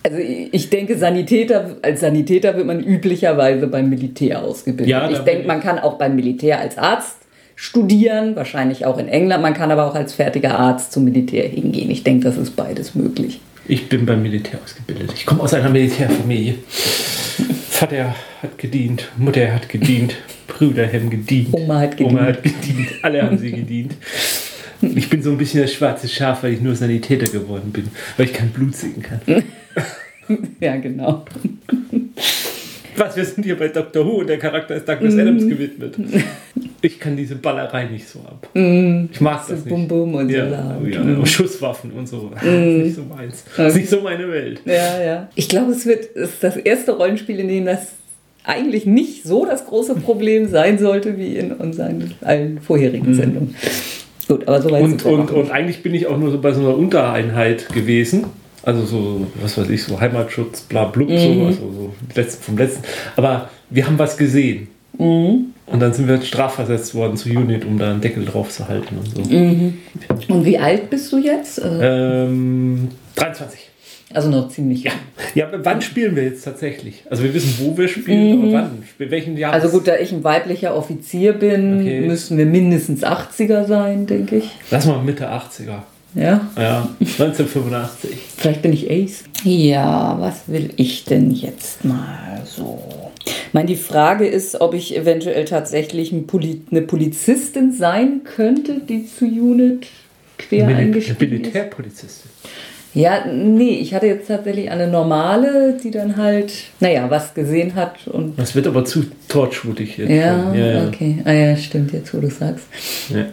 Also 0.04 0.18
ich 0.18 0.70
denke, 0.70 0.98
Sanitäter, 0.98 1.78
als 1.82 2.02
Sanitäter 2.02 2.58
wird 2.58 2.68
man 2.68 2.84
üblicherweise 2.84 3.68
beim 3.68 3.90
Militär 3.90 4.44
ausgebildet. 4.44 4.90
Ja, 4.90 5.10
ich 5.10 5.20
denke, 5.20 5.48
man 5.48 5.62
kann 5.62 5.80
auch 5.80 5.98
beim 5.98 6.18
Militär 6.18 6.60
als 6.60 6.78
Arzt 6.78 7.16
studieren, 7.62 8.36
wahrscheinlich 8.36 8.88
auch 8.88 8.98
in 8.98 9.08
England. 9.08 9.44
Man 9.44 9.54
kann 9.54 9.70
aber 9.70 9.86
auch 9.86 9.94
als 9.94 10.14
fertiger 10.14 10.58
Arzt 10.58 10.92
zum 10.92 11.04
Militär 11.04 11.48
hingehen. 11.48 11.92
Ich 11.92 12.04
denke, 12.04 12.24
das 12.24 12.36
ist 12.36 12.56
beides 12.56 12.96
möglich. 12.96 13.40
Ich 13.68 13.88
bin 13.88 14.08
beim 14.08 14.24
Militär 14.24 14.60
ausgebildet. 14.64 15.12
Ich 15.14 15.28
komme 15.28 15.44
aus 15.44 15.54
einer 15.54 15.70
Militärfamilie. 15.70 16.56
Vater 17.70 18.16
hat 18.42 18.58
gedient, 18.58 19.10
Mutter 19.16 19.54
hat 19.54 19.70
gedient, 19.70 20.16
Brüder 20.48 20.88
haben 20.88 21.12
gedient. 21.12 21.50
Oma 21.54 21.82
hat 21.82 21.98
gedient. 21.98 22.12
Oma 22.12 22.26
hat 22.26 22.42
gedient. 22.42 22.90
Alle 23.04 23.22
haben 23.22 23.38
sie 23.38 23.52
gedient. 23.52 23.94
Ich 24.82 25.08
bin 25.12 25.22
so 25.22 25.30
ein 25.30 25.38
bisschen 25.38 25.62
das 25.62 25.74
schwarze 25.74 26.08
Schaf, 26.08 26.42
weil 26.42 26.54
ich 26.54 26.62
nur 26.62 26.76
Sanitäter 26.76 27.32
geworden 27.32 27.72
bin, 27.72 27.90
weil 28.18 28.26
ich 28.26 28.34
kein 28.34 28.50
Blut 28.50 28.76
sehen 28.76 29.04
kann. 29.04 29.22
Ja, 30.62 30.78
genau. 30.78 31.26
Was, 32.98 33.16
wir 33.16 33.26
sind 33.26 33.44
hier 33.44 33.58
bei 33.58 33.68
Dr. 33.70 34.06
Who 34.06 34.20
und 34.20 34.28
der 34.28 34.38
Charakter 34.38 34.76
ist 34.76 34.88
Douglas 34.88 35.14
Adams 35.18 35.48
gewidmet. 35.48 35.96
Ich 36.82 37.00
kann 37.00 37.16
diese 37.16 37.36
Ballerei 37.36 37.86
nicht 37.86 38.08
so 38.08 38.20
ab. 38.20 38.48
Ich 38.54 39.22
mag 39.22 39.48
das 39.48 39.60
nicht. 39.66 39.70
Bum 39.70 39.88
Bum 39.88 40.16
und 40.16 40.30
so 40.30 40.36
Ja, 40.36 40.46
laut. 40.46 40.78
oh 40.84 40.88
ja, 40.88 41.02
und 41.02 41.28
Schusswaffen 41.28 41.92
und 41.92 42.08
so. 42.08 42.32
Das 42.34 42.44
ist 42.44 42.50
nicht 42.52 42.96
so 42.96 43.04
meins. 43.04 43.44
Das 43.56 43.74
ist 43.74 43.80
nicht 43.80 43.90
so 43.90 44.02
meine 44.02 44.28
Welt. 44.30 44.62
Ja, 44.66 45.02
ja. 45.02 45.30
Ich 45.36 45.48
glaube, 45.48 45.72
es 45.72 45.86
wird 45.86 46.06
ist 46.06 46.44
das 46.44 46.58
erste 46.58 46.94
Rollenspiel, 46.94 47.40
in 47.40 47.48
dem 47.48 47.66
das 47.66 47.94
eigentlich 48.44 48.86
nicht 48.88 49.24
so 49.24 49.46
das 49.46 49.66
große 49.68 49.96
Problem 49.96 50.48
sein 50.48 50.80
sollte 50.80 51.18
wie 51.18 51.36
in 51.36 51.52
unseren 51.52 52.16
allen 52.22 52.60
vorherigen 52.60 53.14
Sendungen. 53.14 53.56
Gut, 54.28 54.48
aber 54.48 54.58
Und, 54.80 54.90
sind 55.02 55.06
wir 55.06 55.12
und, 55.12 55.30
noch. 55.32 55.38
und 55.38 55.52
eigentlich 55.52 55.84
bin 55.84 55.94
ich 55.94 56.08
auch 56.08 56.18
nur 56.18 56.32
so 56.32 56.40
bei 56.42 56.52
so 56.54 56.62
einer 56.62 56.76
Untereinheit 56.76 57.70
gewesen. 57.70 58.26
Also 58.64 58.86
so, 58.86 59.28
was 59.42 59.58
weiß 59.58 59.70
ich, 59.70 59.84
so 59.84 60.00
Heimatschutz, 60.00 60.62
bla 60.62 60.86
blub, 60.86 61.10
Mhm. 61.10 61.18
so, 61.18 61.46
also 61.46 61.92
so 62.16 62.24
vom 62.42 62.58
letzten. 62.58 62.84
Aber 63.16 63.50
wir 63.70 63.88
haben 63.88 63.98
was 63.98 64.18
gesehen. 64.18 64.68
Mhm. 64.98 65.48
Und 65.66 65.80
dann 65.80 65.94
sind 65.94 66.08
wir 66.08 66.22
strafversetzt 66.22 66.94
worden 66.96 67.16
zu 67.18 67.30
Unit, 67.30 67.64
um 67.66 67.78
da 67.80 67.92
einen 67.92 68.02
Deckel 68.02 68.26
drauf 68.26 68.50
zu 68.50 68.68
halten 68.68 68.98
und 68.98 69.08
so. 69.16 69.22
Mhm. 69.34 69.78
Und 70.28 70.46
wie 70.46 70.58
alt 70.60 70.90
bist 70.90 71.12
du 71.12 71.18
jetzt? 71.18 71.62
Also, 71.62 71.82
Ähm, 71.82 72.90
23. 73.16 73.70
also 74.14 74.30
noch 74.30 74.50
ziemlich 74.50 74.84
jung. 74.84 74.94
Ja, 75.34 75.48
aber 75.48 75.64
wann 75.64 75.82
spielen 75.82 76.16
wir 76.18 76.24
jetzt 76.24 76.44
tatsächlich? 76.44 77.04
Also 77.10 77.24
wir 77.24 77.34
wissen, 77.34 77.54
wo 77.60 77.78
wir 77.78 77.88
spielen, 77.88 78.42
aber 78.44 78.52
wann? 78.54 78.84
In 79.00 79.10
welchem 79.12 79.38
Jahr? 79.38 79.52
Mhm. 79.52 79.62
Also 79.62 79.70
gut, 79.70 79.88
da 79.88 79.96
ich 79.96 80.12
ein 80.12 80.24
weiblicher 80.26 80.76
Offizier 80.76 81.34
bin, 81.34 81.80
Okay. 81.80 82.02
müssten 82.02 82.38
wir 82.38 82.46
mindestens 82.46 83.04
80er 83.04 83.66
sein, 83.66 84.06
denke 84.08 84.36
ich. 84.38 84.52
Lass 84.72 84.86
mal 84.86 85.02
Mitte 85.02 85.30
80er. 85.32 85.84
Ja, 86.14 86.42
Ja, 86.58 86.90
1985. 87.00 88.12
vielleicht 88.38 88.62
bin 88.62 88.74
ich 88.74 88.90
Ace. 88.92 89.24
Ja, 89.44 90.18
was 90.20 90.44
will 90.48 90.70
ich 90.76 91.06
denn 91.06 91.32
jetzt 91.32 91.86
mal 91.86 92.42
so? 92.46 92.80
Ich 93.26 93.54
meine, 93.54 93.68
die 93.68 93.76
Frage 93.76 94.28
ist, 94.28 94.60
ob 94.62 94.74
ich 94.74 94.96
eventuell 94.96 95.46
tatsächlich 95.46 96.12
ein 96.12 96.28
Poli 96.28 96.62
eine 96.72 96.82
Polizistin 96.82 97.72
sein 97.74 98.22
könnte, 98.24 98.82
die 98.88 99.06
zu 99.06 99.26
Unit 99.26 99.88
quer 100.38 100.66
Mil 100.68 100.76
eingestiegen 100.76 101.16
ist. 101.16 101.30
Militärpolizistin. 101.32 102.32
Ja, 102.94 103.26
nee, 103.26 103.78
ich 103.80 103.94
hatte 103.94 104.08
jetzt 104.08 104.28
tatsächlich 104.28 104.70
eine 104.70 104.88
normale, 104.88 105.78
die 105.82 105.92
dann 105.92 106.18
halt, 106.18 106.52
naja, 106.82 107.10
was 107.10 107.34
gesehen 107.34 107.76
hat 107.76 108.06
und. 108.08 108.38
Das 108.38 108.54
wird 108.54 108.68
aber 108.68 108.84
zu 108.84 109.06
torchwoodig 109.30 109.98
jetzt. 109.98 110.10
Ja, 110.10 110.54
ja, 110.54 110.66
ja. 110.66 110.88
okay. 110.88 111.20
Ah 111.24 111.32
ja, 111.32 111.56
stimmt, 111.56 111.94
jetzt 111.94 112.14
wo 112.14 112.20
du 112.20 112.30
sagst. 112.30 112.66
ja. 113.10 113.26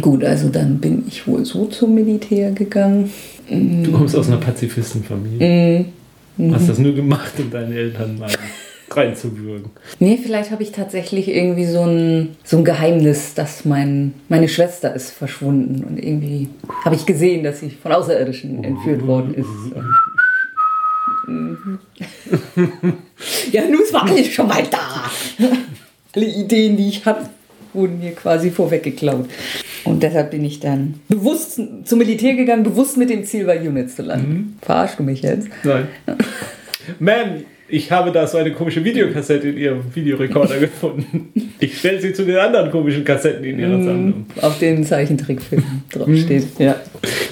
Gut, 0.00 0.24
also 0.24 0.48
dann 0.48 0.78
bin 0.78 1.04
ich 1.06 1.26
wohl 1.26 1.44
so 1.44 1.66
zum 1.66 1.94
Militär 1.94 2.52
gegangen. 2.52 3.10
Du 3.48 3.92
kommst 3.92 4.16
aus 4.16 4.28
einer 4.28 4.38
Pazifistenfamilie. 4.38 5.86
Mhm. 6.36 6.54
Hast 6.54 6.68
das 6.68 6.78
nur 6.78 6.94
gemacht, 6.94 7.32
um 7.38 7.50
deinen 7.50 7.72
Eltern 7.72 8.18
mal 8.18 8.30
reinzuwürgen. 8.90 9.70
Nee, 9.98 10.18
vielleicht 10.22 10.50
habe 10.50 10.62
ich 10.62 10.72
tatsächlich 10.72 11.28
irgendwie 11.28 11.66
so 11.66 11.82
ein, 11.82 12.36
so 12.44 12.58
ein 12.58 12.64
Geheimnis, 12.64 13.34
dass 13.34 13.64
mein, 13.64 14.14
meine 14.28 14.48
Schwester 14.48 14.94
ist 14.94 15.10
verschwunden 15.10 15.84
und 15.84 15.98
irgendwie 15.98 16.48
habe 16.84 16.94
ich 16.94 17.06
gesehen, 17.06 17.44
dass 17.44 17.60
sie 17.60 17.70
von 17.70 17.92
Außerirdischen 17.92 18.64
entführt 18.64 19.06
worden 19.06 19.34
ist. 19.34 19.48
Mhm. 21.26 21.78
ja, 23.52 23.62
nun 23.62 23.80
war 23.92 24.08
alles 24.08 24.28
schon 24.28 24.48
mal 24.48 24.62
da. 24.70 25.10
Alle 26.14 26.26
Ideen, 26.26 26.76
die 26.76 26.88
ich 26.88 27.06
hatte, 27.06 27.30
wurden 27.72 27.98
mir 27.98 28.12
quasi 28.12 28.50
vorweggeklaut. 28.50 29.30
Und 29.84 30.02
deshalb 30.02 30.30
bin 30.30 30.44
ich 30.44 30.60
dann 30.60 30.94
bewusst 31.08 31.60
zum 31.84 31.98
Militär 31.98 32.34
gegangen, 32.34 32.62
bewusst 32.62 32.96
mit 32.96 33.10
dem 33.10 33.24
Ziel, 33.24 33.44
bei 33.46 33.60
Units 33.60 33.96
zu 33.96 34.02
landen. 34.02 34.58
Verarschst 34.62 34.98
du 34.98 35.02
mich 35.02 35.22
jetzt? 35.22 35.48
Nein. 35.64 35.88
Ma'am, 37.00 37.44
ich 37.72 37.90
habe 37.90 38.12
da 38.12 38.26
so 38.26 38.36
eine 38.36 38.52
komische 38.52 38.84
Videokassette 38.84 39.48
in 39.48 39.56
Ihrem 39.56 39.80
Videorekorder 39.94 40.58
gefunden. 40.60 41.32
Ich 41.58 41.78
stelle 41.78 41.98
sie 42.02 42.12
zu 42.12 42.24
den 42.26 42.36
anderen 42.36 42.70
komischen 42.70 43.02
Kassetten 43.02 43.42
in 43.44 43.56
Mhm. 43.56 43.60
Ihrer 43.62 43.82
Sammlung. 43.82 44.26
Auf 44.42 44.58
den 44.58 44.84
Zeichentrickfilm 44.84 45.64
draufsteht. 45.90 46.48
Ja. 46.58 46.76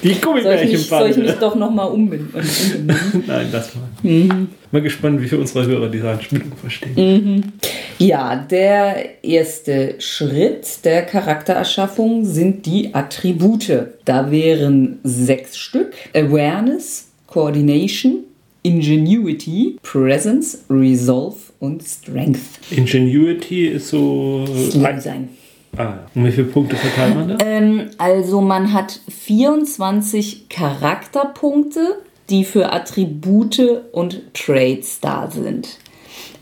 Die 0.02 0.12
ich, 0.12 0.25
mich, 0.25 0.44
soll 0.88 1.11
ich 1.11 1.16
mich 1.18 1.32
doch 1.35 1.54
nochmal 1.56 1.90
umbinden? 1.90 2.30
umbenennen? 2.35 3.25
Nein, 3.26 3.49
das 3.52 3.70
mal. 3.75 4.11
Mhm. 4.11 4.49
Mal 4.73 4.80
gespannt, 4.80 5.20
wie 5.20 5.28
viele 5.28 5.42
unserer 5.42 5.66
Hörer 5.66 5.88
diese 5.90 6.09
Anspielung 6.09 6.52
verstehen. 6.59 7.52
Ja, 7.99 8.37
der 8.37 9.23
erste 9.23 9.97
Schritt 9.99 10.85
der 10.85 11.02
Charaktererschaffung 11.02 12.25
sind 12.25 12.64
die 12.64 12.94
Attribute. 12.94 13.70
Da 14.06 14.30
wären 14.30 15.00
sechs 15.02 15.59
Stück. 15.59 15.92
Awareness, 16.14 17.09
Coordination, 17.26 18.25
Ingenuity, 18.62 19.79
Presence, 19.83 20.64
Resolve 20.69 21.37
und 21.61 21.83
Strength. 21.83 22.40
Ingenuity 22.71 23.67
ist 23.69 23.88
so. 23.88 24.45
Schlimm 24.71 25.00
sein. 25.00 25.29
Ah, 25.76 25.95
und 26.14 26.26
wie 26.26 26.33
viele 26.33 26.49
Punkte 26.49 26.76
verteilt 26.76 27.14
man 27.14 27.29
da? 27.29 27.38
Ähm, 27.45 27.90
also 27.99 28.40
man 28.40 28.73
hat 28.73 29.00
24 29.09 30.49
Charakterpunkte, 30.49 31.99
die 32.29 32.45
für 32.45 32.73
Attribute 32.73 33.83
und 33.93 34.35
Traits 34.35 35.00
da 35.00 35.31
sind. 35.31 35.79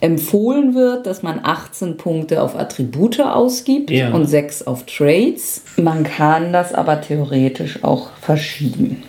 Empfohlen 0.01 0.75
wird, 0.75 1.07
dass 1.07 1.23
man 1.23 1.41
18 1.43 1.97
Punkte 1.97 2.43
auf 2.43 2.57
Attribute 2.57 3.21
ausgibt 3.21 3.91
Ja. 3.91 4.13
und 4.13 4.27
6 4.27 4.67
auf 4.67 4.87
Traits. 4.87 5.63
Man 5.77 6.05
kann 6.05 6.53
das 6.53 6.73
aber 6.73 7.01
theoretisch 7.01 7.83
auch 7.85 8.11
verschieben, 8.21 9.03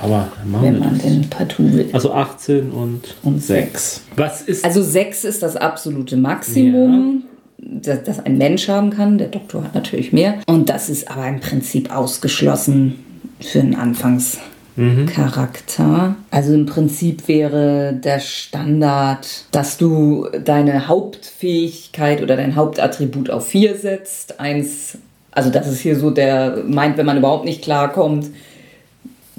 Aber 0.00 0.28
wenn 0.60 0.78
man 0.78 0.94
das. 0.94 1.02
denn 1.02 1.28
partout 1.28 1.72
will. 1.72 1.88
Also 1.92 2.12
18 2.12 2.70
und, 2.70 3.16
Und 3.22 3.42
6. 3.42 4.02
Was 4.16 4.42
ist. 4.42 4.64
Also 4.64 4.82
6 4.82 5.24
ist 5.24 5.42
das 5.42 5.56
absolute 5.56 6.16
Maximum, 6.16 7.24
das, 7.58 8.04
das 8.04 8.24
ein 8.24 8.38
Mensch 8.38 8.68
haben 8.68 8.90
kann. 8.90 9.18
Der 9.18 9.28
Doktor 9.28 9.64
hat 9.64 9.74
natürlich 9.74 10.12
mehr. 10.12 10.34
Und 10.46 10.68
das 10.68 10.88
ist 10.88 11.10
aber 11.10 11.26
im 11.28 11.40
Prinzip 11.40 11.94
ausgeschlossen 11.94 13.04
für 13.40 13.60
einen 13.60 13.74
Anfangscharakter. 13.74 16.16
Also 16.30 16.54
im 16.54 16.66
Prinzip 16.66 17.28
wäre 17.28 17.94
der 17.94 18.20
Standard, 18.20 19.44
dass 19.50 19.76
du 19.76 20.28
deine 20.44 20.88
Hauptfähigkeit 20.88 22.22
oder 22.22 22.36
dein 22.36 22.56
Hauptattribut 22.56 23.30
auf 23.30 23.48
4 23.48 23.76
setzt. 23.76 24.40
Eins, 24.40 24.98
also 25.32 25.50
das 25.50 25.68
ist 25.68 25.80
hier 25.80 25.96
so 25.96 26.10
der 26.10 26.62
meint, 26.66 26.96
wenn 26.96 27.06
man 27.06 27.18
überhaupt 27.18 27.44
nicht 27.44 27.62
klarkommt, 27.62 28.26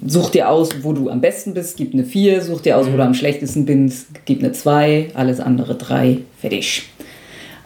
Such 0.06 0.30
dir 0.30 0.50
aus, 0.50 0.70
wo 0.82 0.94
du 0.94 1.10
am 1.10 1.22
besten 1.22 1.54
bist, 1.54 1.78
gib 1.78 1.94
eine 1.94 2.06
4. 2.06 2.42
Such 2.42 2.62
dir 2.62 2.78
aus, 2.78 2.88
wo 2.88 2.96
du 2.96 3.04
am 3.04 3.14
schlechtesten 3.14 3.66
bist, 3.66 4.08
gib 4.26 4.40
eine 4.40 4.52
2. 4.52 5.12
Alles 5.14 5.40
andere 5.40 5.76
3. 5.76 6.20
Fertig. 6.40 6.84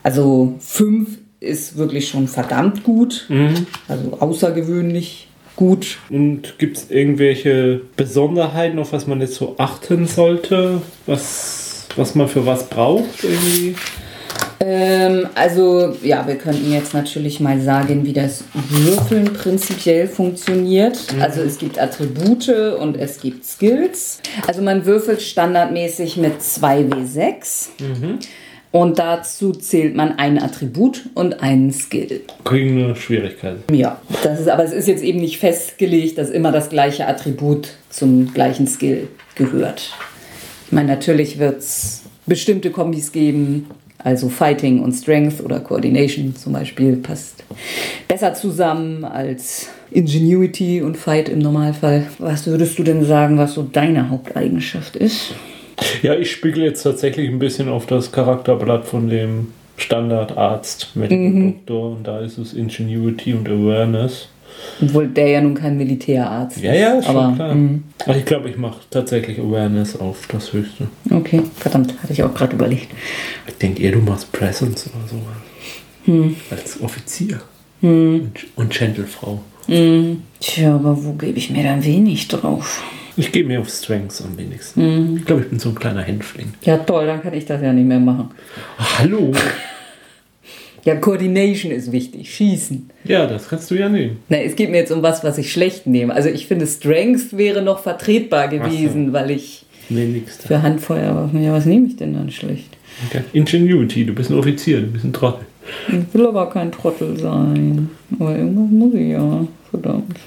Also 0.02 0.56
5 0.60 1.10
ist 1.40 1.78
wirklich 1.78 2.08
schon 2.08 2.28
verdammt 2.28 2.84
gut. 2.84 3.28
Also 3.88 4.18
außergewöhnlich 4.20 5.28
gut. 5.56 5.98
Und 6.10 6.58
gibt 6.58 6.78
es 6.78 6.90
irgendwelche 6.90 7.82
Besonderheiten, 7.96 8.80
auf 8.80 8.94
was 8.94 9.08
man 9.08 9.22
jetzt 9.22 9.36
so 9.36 9.56
achten 9.58 10.08
sollte? 10.08 10.82
Was, 11.06 11.88
was 11.96 12.16
man 12.16 12.28
für 12.28 12.46
was 12.46 12.70
braucht 12.70 13.24
irgendwie? 13.24 13.75
Ähm, 14.65 15.27
also, 15.36 15.96
ja, 16.01 16.25
wir 16.25 16.36
könnten 16.36 16.72
jetzt 16.72 16.93
natürlich 16.93 17.39
mal 17.39 17.60
sagen, 17.60 18.05
wie 18.05 18.13
das 18.13 18.46
Würfeln 18.53 19.34
prinzipiell 19.34 20.08
funktioniert. 20.08 20.98
Also 21.20 21.41
es 21.41 21.58
gibt 21.58 21.79
Attribute 21.79 22.50
und 22.79 22.98
es 22.98 23.20
gibt 23.20 23.46
Skills. 23.46 24.20
Also 24.48 24.62
man 24.62 24.86
würfelt 24.86 25.22
standardmäßig 25.22 26.17
mit 26.17 26.39
2W6. 26.39 27.70
Und 28.72 28.98
dazu 28.98 29.51
zählt 29.51 29.96
man 29.96 30.17
ein 30.17 30.41
Attribut 30.41 31.03
und 31.13 31.43
einen 31.43 31.72
Skill. 31.72 32.22
Kriegen 32.43 32.84
eine 32.84 32.96
Schwierigkeit. 32.96 33.58
Ja, 33.72 34.01
das 34.24 34.39
ist, 34.39 34.50
aber 34.50 34.63
es 34.63 34.72
ist 34.72 34.88
jetzt 34.88 35.03
eben 35.03 35.20
nicht 35.20 35.38
festgelegt, 35.38 36.17
dass 36.17 36.32
immer 36.32 36.51
das 36.51 36.70
gleiche 36.70 37.08
Attribut 37.08 37.70
zum 37.91 38.34
gleichen 38.34 38.65
Skill 38.65 39.10
gehört. 39.36 39.91
Ich 40.65 40.72
meine, 40.72 40.88
natürlich 40.88 41.38
wird 41.38 41.60
es 41.60 42.01
bestimmte 42.25 42.72
Kombis 42.72 43.12
geben, 43.12 43.67
also 44.03 44.29
Fighting 44.29 44.81
und 44.81 44.91
Strength 44.93 45.41
oder 45.43 45.60
Coordination 45.60 46.36
zum 46.36 46.53
Beispiel 46.53 46.98
passt 46.98 47.43
besser 48.07 48.33
zusammen 48.33 49.05
als 49.05 49.69
Ingenuity 49.91 50.81
und 50.81 50.98
Fight 50.98 51.29
im 51.29 51.39
Normalfall. 51.39 52.07
Was 52.19 52.48
würdest 52.48 52.77
du 52.77 52.83
denn 52.83 53.05
sagen, 53.05 53.38
was 53.38 53.53
so 53.53 53.63
deine 53.63 54.10
Haupteigenschaft 54.10 54.95
ist? 54.95 55.36
Ja, 56.01 56.15
ich 56.15 56.31
spiegel 56.31 56.63
jetzt 56.63 56.83
tatsächlich 56.83 57.29
ein 57.29 57.39
bisschen 57.39 57.69
auf 57.69 57.86
das 57.86 58.12
Charakterblatt 58.12 58.86
von 58.86 59.10
dem 59.10 59.53
Standardarzt 59.77 60.95
Medical 60.95 61.53
Doctor 61.53 61.91
und 61.91 62.07
da 62.07 62.19
ist 62.19 62.38
es 62.38 62.53
Ingenuity 62.53 63.33
und 63.33 63.48
Awareness. 63.50 64.29
Obwohl 64.81 65.07
der 65.07 65.27
ja 65.29 65.41
nun 65.41 65.53
kein 65.53 65.77
Militärarzt 65.77 66.57
Ja, 66.62 66.74
ja, 66.74 66.93
ist 66.95 67.05
schon 67.05 67.15
aber, 67.15 67.36
klar. 67.36 67.53
mm, 67.55 67.83
Aber 68.05 68.17
ich 68.17 68.25
glaube, 68.25 68.50
ich 68.50 68.57
mache 68.57 68.79
tatsächlich 68.89 69.39
Awareness 69.39 69.95
auf 70.00 70.27
das 70.31 70.51
Höchste. 70.51 70.88
Okay, 71.10 71.41
verdammt, 71.57 71.93
hatte 72.01 72.12
ich 72.13 72.24
auch 72.24 72.33
gerade 72.33 72.55
überlegt. 72.55 72.88
Ich 73.48 73.55
denke 73.55 73.81
eher, 73.83 73.91
du 73.91 74.00
machst 74.00 74.31
Presence 74.31 74.88
oder 74.88 75.07
so. 75.07 76.12
Hm. 76.12 76.36
Als 76.51 76.81
Offizier. 76.81 77.39
Und, 77.81 78.31
und 78.55 78.74
Gentlefrau. 78.74 79.41
Tja, 80.39 80.75
aber 80.75 81.03
wo 81.03 81.13
gebe 81.13 81.38
ich 81.38 81.50
mir 81.50 81.63
dann 81.63 81.83
wenig 81.86 82.27
drauf? 82.27 82.83
Ich 83.15 83.31
gehe 83.31 83.43
mir 83.45 83.62
auf 83.62 83.69
Strengths 83.69 84.22
am 84.22 84.38
wenigsten. 84.38 85.17
Ich 85.17 85.25
glaube, 85.25 85.43
ich 85.43 85.50
bin 85.50 85.60
so 85.60 85.69
ein 85.69 85.75
kleiner 85.75 86.01
Hänfling. 86.01 86.53
Ja, 86.63 86.77
toll, 86.77 87.05
dann 87.05 87.22
kann 87.22 87.33
ich 87.33 87.45
das 87.45 87.62
ja 87.62 87.72
nicht 87.72 87.86
mehr 87.88 88.00
machen. 88.00 88.31
Ach, 88.77 89.00
hallo! 89.00 89.31
Ja, 90.86 90.96
Coordination 90.96 91.72
ist 91.72 91.92
wichtig, 91.92 92.34
schießen. 92.36 92.90
Ja, 93.06 93.25
das 93.25 93.48
kannst 93.48 93.72
du 93.72 93.75
ja 93.75 93.88
nehmen. 93.88 94.18
Na, 94.30 94.38
es 94.38 94.56
geht 94.56 94.70
mir 94.70 94.78
jetzt 94.78 94.92
um 94.92 95.02
was, 95.02 95.24
was 95.24 95.38
ich 95.38 95.52
schlecht 95.52 95.88
nehme. 95.88 96.13
Also 96.13 96.28
ich 96.30 96.48
finde, 96.48 96.68
Strength 96.68 97.38
wäre 97.38 97.62
noch 97.62 97.80
vertretbar 97.80 98.50
gewesen, 98.50 99.13
weil 99.13 99.32
ich 99.32 99.66
Nee, 99.90 100.06
nix 100.06 100.38
da. 100.40 100.48
für 100.48 100.62
Handfeuerwaffen, 100.62 101.42
ja, 101.44 101.54
was 101.54 101.66
nehme 101.66 101.88
ich 101.88 101.96
denn 101.98 102.13
dann 102.13 102.32
schlecht? 102.32 102.78
Okay. 103.08 103.22
Ingenuity, 103.34 104.06
du 104.06 104.13
bist 104.13 104.30
ein 104.30 104.38
Offizier, 104.38 104.82
du 104.82 104.88
bist 104.88 105.06
ein 105.06 105.13
Trottel. 105.13 105.46
Ich 105.88 106.13
will 106.13 106.28
aber 106.28 106.50
kein 106.50 106.72
Trottel 106.72 107.18
sein. 107.18 107.90
Aber 108.20 108.36
irgendwas 108.38 108.70
muss 108.70 108.94
ich 108.94 109.08
ja, 109.10 109.48
verdammt. 109.72 110.18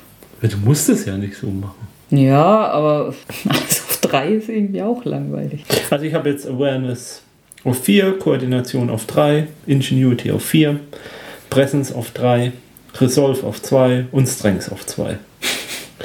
Du 0.43 0.57
musst 0.65 0.89
es 0.89 1.05
ja 1.05 1.17
nicht 1.17 1.37
so 1.37 1.49
machen. 1.49 1.87
Ja, 2.11 2.69
aber 2.69 3.15
alles 3.49 3.83
auf 3.89 3.99
drei 4.01 4.29
ist 4.33 4.49
irgendwie 4.49 4.81
auch 4.83 5.05
langweilig. 5.05 5.65
Also 5.91 6.05
ich 6.05 6.15
habe 6.15 6.31
jetzt 6.31 6.47
Awareness 6.49 7.23
auf 7.66 7.82
4, 7.85 8.12
Koordination 8.18 8.90
auf 8.90 9.06
3, 9.06 9.46
Ingenuity 9.66 10.30
auf 10.30 10.44
4, 10.44 10.78
Presence 11.50 11.92
auf 11.92 12.11
3, 12.12 12.52
Resolve 13.00 13.46
auf 13.46 13.61
2 13.61 14.06
und 14.12 14.26
Strengths 14.26 14.70
auf 14.70 14.87
2. 14.87 15.18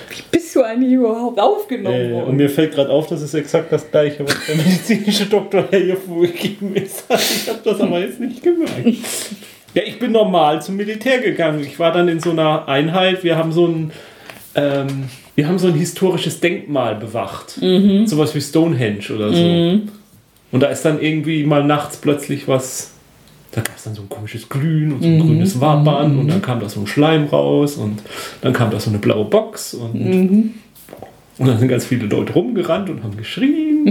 Wie 0.09 0.23
bist 0.31 0.55
du 0.55 0.63
eigentlich 0.63 0.91
überhaupt 0.93 1.39
aufgenommen 1.39 1.95
Äh, 1.95 2.05
und 2.07 2.11
worden? 2.13 2.35
mir 2.37 2.49
fällt 2.49 2.73
gerade 2.73 2.89
auf, 2.89 3.07
das 3.07 3.21
ist 3.21 3.33
exakt 3.33 3.71
das 3.71 3.89
gleiche, 3.89 4.25
was 4.25 4.35
der 4.47 4.55
medizinische 4.57 5.25
Doktor 5.27 5.65
hier 5.71 5.95
vorgegeben 5.97 6.75
ist. 6.75 7.05
Ich 7.09 7.47
habe 7.49 7.59
das 7.63 7.79
aber 7.79 7.99
jetzt 7.99 8.19
nicht 8.19 8.43
gemerkt. 8.43 8.75
Ja, 9.73 9.83
ich 9.85 9.99
bin 9.99 10.11
normal 10.11 10.61
zum 10.61 10.75
Militär 10.75 11.19
gegangen. 11.19 11.61
Ich 11.61 11.79
war 11.79 11.93
dann 11.93 12.09
in 12.09 12.19
so 12.19 12.31
einer 12.31 12.67
Einheit. 12.67 13.23
Wir 13.23 13.37
haben 13.37 13.53
so 13.53 13.67
ein, 13.67 13.91
ähm, 14.55 15.05
wir 15.35 15.47
haben 15.47 15.57
so 15.59 15.67
ein 15.67 15.75
historisches 15.75 16.41
Denkmal 16.41 16.95
bewacht. 16.95 17.51
Sowas 18.05 18.35
wie 18.35 18.41
Stonehenge 18.41 19.05
oder 19.15 19.31
so. 19.31 19.79
Und 20.51 20.61
da 20.61 20.67
ist 20.67 20.83
dann 20.83 21.01
irgendwie 21.01 21.43
mal 21.43 21.63
nachts 21.63 21.97
plötzlich 21.97 22.47
was. 22.47 22.91
Da 23.51 23.61
gab 23.61 23.75
es 23.75 23.83
dann 23.83 23.95
so 23.95 24.01
ein 24.01 24.09
komisches 24.09 24.47
Glühen 24.47 24.93
und 24.93 25.01
so 25.01 25.07
ein 25.07 25.19
grünes 25.19 25.59
Wabern 25.59 26.17
und 26.17 26.29
dann 26.29 26.41
kam 26.41 26.61
da 26.61 26.69
so 26.69 26.79
ein 26.79 26.87
Schleim 26.87 27.25
raus 27.25 27.75
und 27.75 28.01
dann 28.41 28.53
kam 28.53 28.71
da 28.71 28.79
so 28.79 28.89
eine 28.89 28.99
blaue 28.99 29.25
Box 29.25 29.73
und 29.73 30.53
und 31.41 31.47
dann 31.47 31.57
sind 31.57 31.69
ganz 31.69 31.85
viele 31.85 32.05
Leute 32.05 32.33
rumgerannt 32.33 32.89
und 32.91 33.03
haben 33.03 33.17
geschrien. 33.17 33.87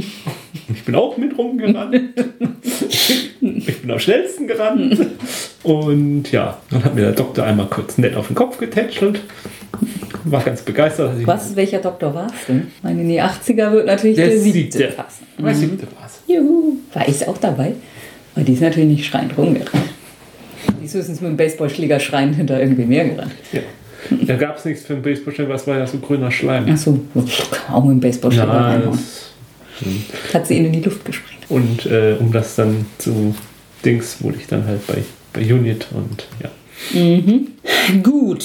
Ich 0.72 0.84
bin 0.84 0.94
auch 0.94 1.16
mit 1.16 1.36
rumgerannt. 1.36 1.96
Ich 3.40 3.82
bin 3.82 3.90
am 3.90 3.98
schnellsten 3.98 4.46
gerannt. 4.46 5.04
Und 5.64 6.30
ja, 6.30 6.58
dann 6.70 6.84
hat 6.84 6.94
mir 6.94 7.00
der 7.00 7.12
Doktor 7.12 7.44
einmal 7.44 7.66
kurz 7.66 7.98
nett 7.98 8.14
auf 8.14 8.28
den 8.28 8.36
Kopf 8.36 8.58
getätschelt. 8.58 9.20
War 10.30 10.42
ganz 10.42 10.62
begeistert. 10.62 11.26
Was, 11.26 11.54
welcher 11.56 11.78
Doktor 11.78 12.14
warst 12.14 12.34
du? 12.48 12.52
Ich 12.76 12.82
meine, 12.82 13.00
in 13.02 13.08
die 13.08 13.20
80er 13.22 13.72
wird 13.72 13.86
natürlich 13.86 14.16
der, 14.16 14.28
Der 14.28 14.38
siebte 14.38 14.78
siebte. 14.78 14.94
passen. 14.94 15.26
Der 15.38 15.54
siebte 15.54 15.86
war's. 16.00 16.20
Juhu. 16.26 16.76
War 16.92 17.08
ich 17.08 17.26
auch 17.26 17.38
dabei? 17.38 17.72
Aber 18.34 18.44
die 18.44 18.52
ist 18.52 18.62
natürlich 18.62 18.88
nicht 18.88 19.06
schreiend 19.06 19.36
rumgerannt. 19.36 19.70
Die 20.80 20.84
ist 20.84 20.94
höchstens 20.94 21.20
mit 21.20 21.30
dem 21.30 21.36
Baseballschläger 21.36 21.98
schreiend 22.00 22.36
hinter 22.36 22.60
irgendwie 22.60 22.84
mehr 22.84 23.08
gerannt. 23.08 23.32
Ja. 23.52 23.60
Da 24.26 24.36
gab 24.36 24.56
es 24.58 24.64
nichts 24.64 24.84
für 24.84 24.94
einen 24.94 25.02
Baseballschläger, 25.02 25.50
was 25.52 25.66
war 25.66 25.78
ja 25.78 25.86
so 25.86 25.98
grüner 25.98 26.30
Schleim. 26.30 26.68
Achso, 26.70 26.98
auch 27.70 27.84
mit 27.84 27.92
dem 27.92 28.00
Baseballschläger 28.00 28.48
reinhauen. 28.50 28.98
das, 29.80 30.34
Hat 30.34 30.46
sie 30.46 30.58
ihn 30.58 30.66
in 30.66 30.72
die 30.72 30.80
Luft 30.80 31.04
gesprengt. 31.04 31.40
und 31.48 31.86
äh, 31.86 32.16
um 32.18 32.32
das 32.32 32.54
dann 32.56 32.86
zu 32.98 33.34
Dings 33.84 34.22
wurde 34.22 34.36
ich 34.38 34.46
dann 34.46 34.66
halt 34.66 34.86
bei, 34.86 34.98
bei 35.32 35.40
Unit 35.42 35.86
und 35.92 36.26
ja. 36.42 36.50
Gut, 38.02 38.44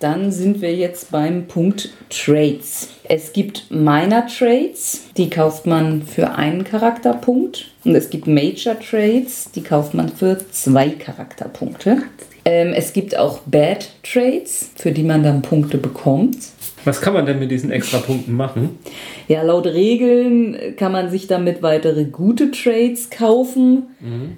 dann 0.00 0.32
sind 0.32 0.60
wir 0.60 0.74
jetzt 0.74 1.10
beim 1.10 1.46
Punkt 1.46 1.90
Trades. 2.10 2.88
Es 3.04 3.32
gibt 3.32 3.70
Minor 3.70 4.26
Trades, 4.26 5.04
die 5.16 5.30
kauft 5.30 5.66
man 5.66 6.02
für 6.02 6.32
einen 6.32 6.64
Charakterpunkt. 6.64 7.70
Und 7.84 7.94
es 7.94 8.10
gibt 8.10 8.26
Major 8.26 8.78
Trades, 8.78 9.50
die 9.54 9.62
kauft 9.62 9.94
man 9.94 10.08
für 10.08 10.38
zwei 10.50 10.90
Charakterpunkte. 10.90 12.02
Ähm, 12.44 12.72
es 12.74 12.92
gibt 12.92 13.16
auch 13.16 13.40
Bad 13.46 13.88
Trades, 14.02 14.70
für 14.76 14.92
die 14.92 15.02
man 15.02 15.22
dann 15.22 15.42
Punkte 15.42 15.78
bekommt. 15.78 16.36
Was 16.84 17.00
kann 17.00 17.14
man 17.14 17.26
denn 17.26 17.40
mit 17.40 17.50
diesen 17.50 17.72
extra 17.72 17.98
Punkten 17.98 18.32
machen? 18.32 18.78
Ja, 19.26 19.42
laut 19.42 19.66
Regeln 19.66 20.56
kann 20.76 20.92
man 20.92 21.10
sich 21.10 21.26
damit 21.26 21.60
weitere 21.60 22.04
gute 22.04 22.52
Trades 22.52 23.10
kaufen. 23.10 23.88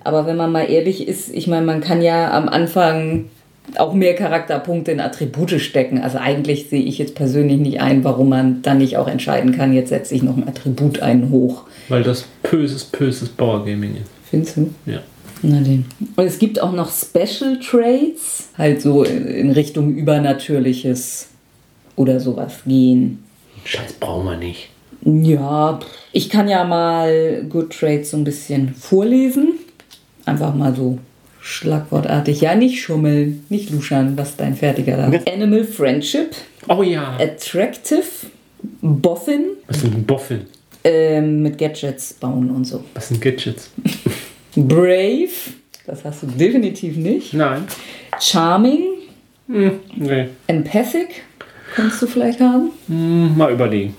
Aber 0.03 0.27
wenn 0.27 0.39
man 0.39 0.51
mal 0.51 0.63
ehrlich 0.63 1.07
ist, 1.07 1.29
ich 1.29 1.47
meine, 1.47 1.67
man 1.67 1.83
kann 1.83 2.01
ja 2.01 2.31
am 2.31 2.49
Anfang 2.49 3.27
auch 3.77 3.93
mehr 3.93 4.15
Charakterpunkte 4.15 4.93
in 4.93 5.01
Attribute 5.01 5.61
stecken. 5.61 6.01
Also 6.01 6.19
eigentlich 6.19 6.69
sehe 6.69 6.83
ich 6.83 6.99
jetzt 6.99 7.15
persönlich 7.15 7.59
nicht 7.59 7.81
ein, 7.81 8.05
warum 8.05 8.31
man 8.31 8.63
dann 8.63 8.79
nicht 8.79 8.97
auch 8.97 9.09
entscheiden 9.09 9.53
kann, 9.53 9.73
jetzt 9.73 9.91
setze 9.91 10.15
ich 10.15 10.23
noch 10.23 10.37
ein 10.37 10.49
Attribut 10.49 11.01
einen 11.01 11.31
hoch. 11.31 11.65
Weil 11.89 12.03
das 12.03 12.25
böses, 12.49 12.85
böses 12.85 13.29
Powergaming 13.29 13.97
ist. 13.97 14.11
Findest 14.31 14.57
du? 14.57 14.71
Ja. 14.87 15.01
Na 15.43 15.61
den. 15.61 15.87
Und 16.17 16.25
es 16.25 16.39
gibt 16.39 16.61
auch 16.61 16.73
noch 16.73 16.91
Special 16.91 17.61
Trades, 17.61 18.49
halt 18.57 18.83
so 18.83 19.05
in 19.05 19.53
Richtung 19.53 19.95
Übernatürliches 19.95 21.29
oder 21.97 22.19
sowas 22.21 22.63
gehen. 22.67 23.23
Scheiß 23.65 23.95
brauchen 23.95 24.27
wir 24.27 24.37
nicht. 24.37 24.71
Ja, 25.05 25.79
ich 26.13 26.29
kann 26.29 26.49
ja 26.49 26.65
mal 26.65 27.45
Good 27.49 27.71
Trades 27.73 28.11
so 28.11 28.17
ein 28.17 28.25
bisschen 28.25 28.75
vorlesen. 28.75 29.55
Einfach 30.25 30.55
mal 30.55 30.75
so 30.75 30.99
schlagwortartig. 31.49 32.41
Ja, 32.41 32.55
nicht 32.55 32.81
schummeln, 32.83 33.45
nicht 33.49 33.71
luschern, 33.71 34.17
was 34.17 34.37
dein 34.37 34.55
fertiger 34.55 34.97
da. 34.97 35.33
Animal 35.33 35.65
Friendship, 35.65 36.31
Oh 36.69 36.83
ja. 36.83 37.17
Attractive, 37.19 38.05
Boffin, 38.83 39.45
Was 39.67 39.81
sind 39.81 40.07
Boffin? 40.07 40.43
ähm, 40.85 41.43
mit 41.43 41.59
Gadgets 41.59 42.15
bauen 42.15 42.51
und 42.51 42.65
so. 42.65 42.85
Was 42.95 43.09
sind 43.09 43.21
Gadgets? 43.21 43.71
Brave, 44.57 45.29
das 45.87 46.05
hast 46.05 46.23
du 46.23 46.27
definitiv 46.27 46.97
nicht. 46.97 47.35
Nein. 47.35 47.65
Charming, 48.21 48.85
Hm, 49.49 49.81
nee. 49.97 50.27
Empathic, 50.47 51.23
kannst 51.75 52.03
du 52.03 52.07
vielleicht 52.07 52.41
haben. 52.41 52.71
Hm, 52.89 53.37
mal 53.37 53.51
überlegen. 53.53 53.97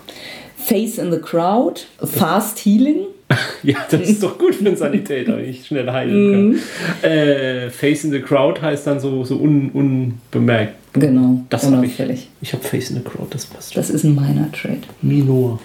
Face 0.58 1.00
in 1.00 1.12
the 1.12 1.18
Crowd, 1.20 1.82
Fast 2.04 2.60
Healing. 2.60 3.06
Ja, 3.63 3.76
das 3.92 4.02
ist 4.02 4.24
doch 4.24 4.38
gut 4.38 4.56
für 4.56 4.65
einen 4.65 4.78
Sanitäter, 4.78 5.38
wenn 5.38 5.50
ich 5.50 5.68
schnell 5.68 5.92
heilen 5.92 6.60
kann. 7.02 7.10
Äh, 7.12 7.70
Face 7.70 8.04
in 8.06 8.12
the 8.12 8.22
Crowd 8.22 8.62
heißt 8.62 8.88
dann 8.88 9.00
so, 9.00 9.24
so 9.26 9.36
un, 9.36 9.70
unbemerkt. 9.74 10.74
Genau, 10.94 11.42
Das 11.50 11.63
habe 11.65 11.76
ich. 11.86 12.00
unauffällig. 12.00 12.30
Ich 12.42 12.54
habe 12.54 12.63
Face 12.63 12.89
in 12.89 12.96
the 12.96 13.04
Crowd, 13.04 13.28
das 13.30 13.46
passt 13.46 13.74
schon. 13.74 13.82
Das 13.82 13.89
ist 13.92 14.04
ein 14.06 14.15
Minor 14.15 14.50
Trade. 14.54 14.80
Minor. 15.04 15.60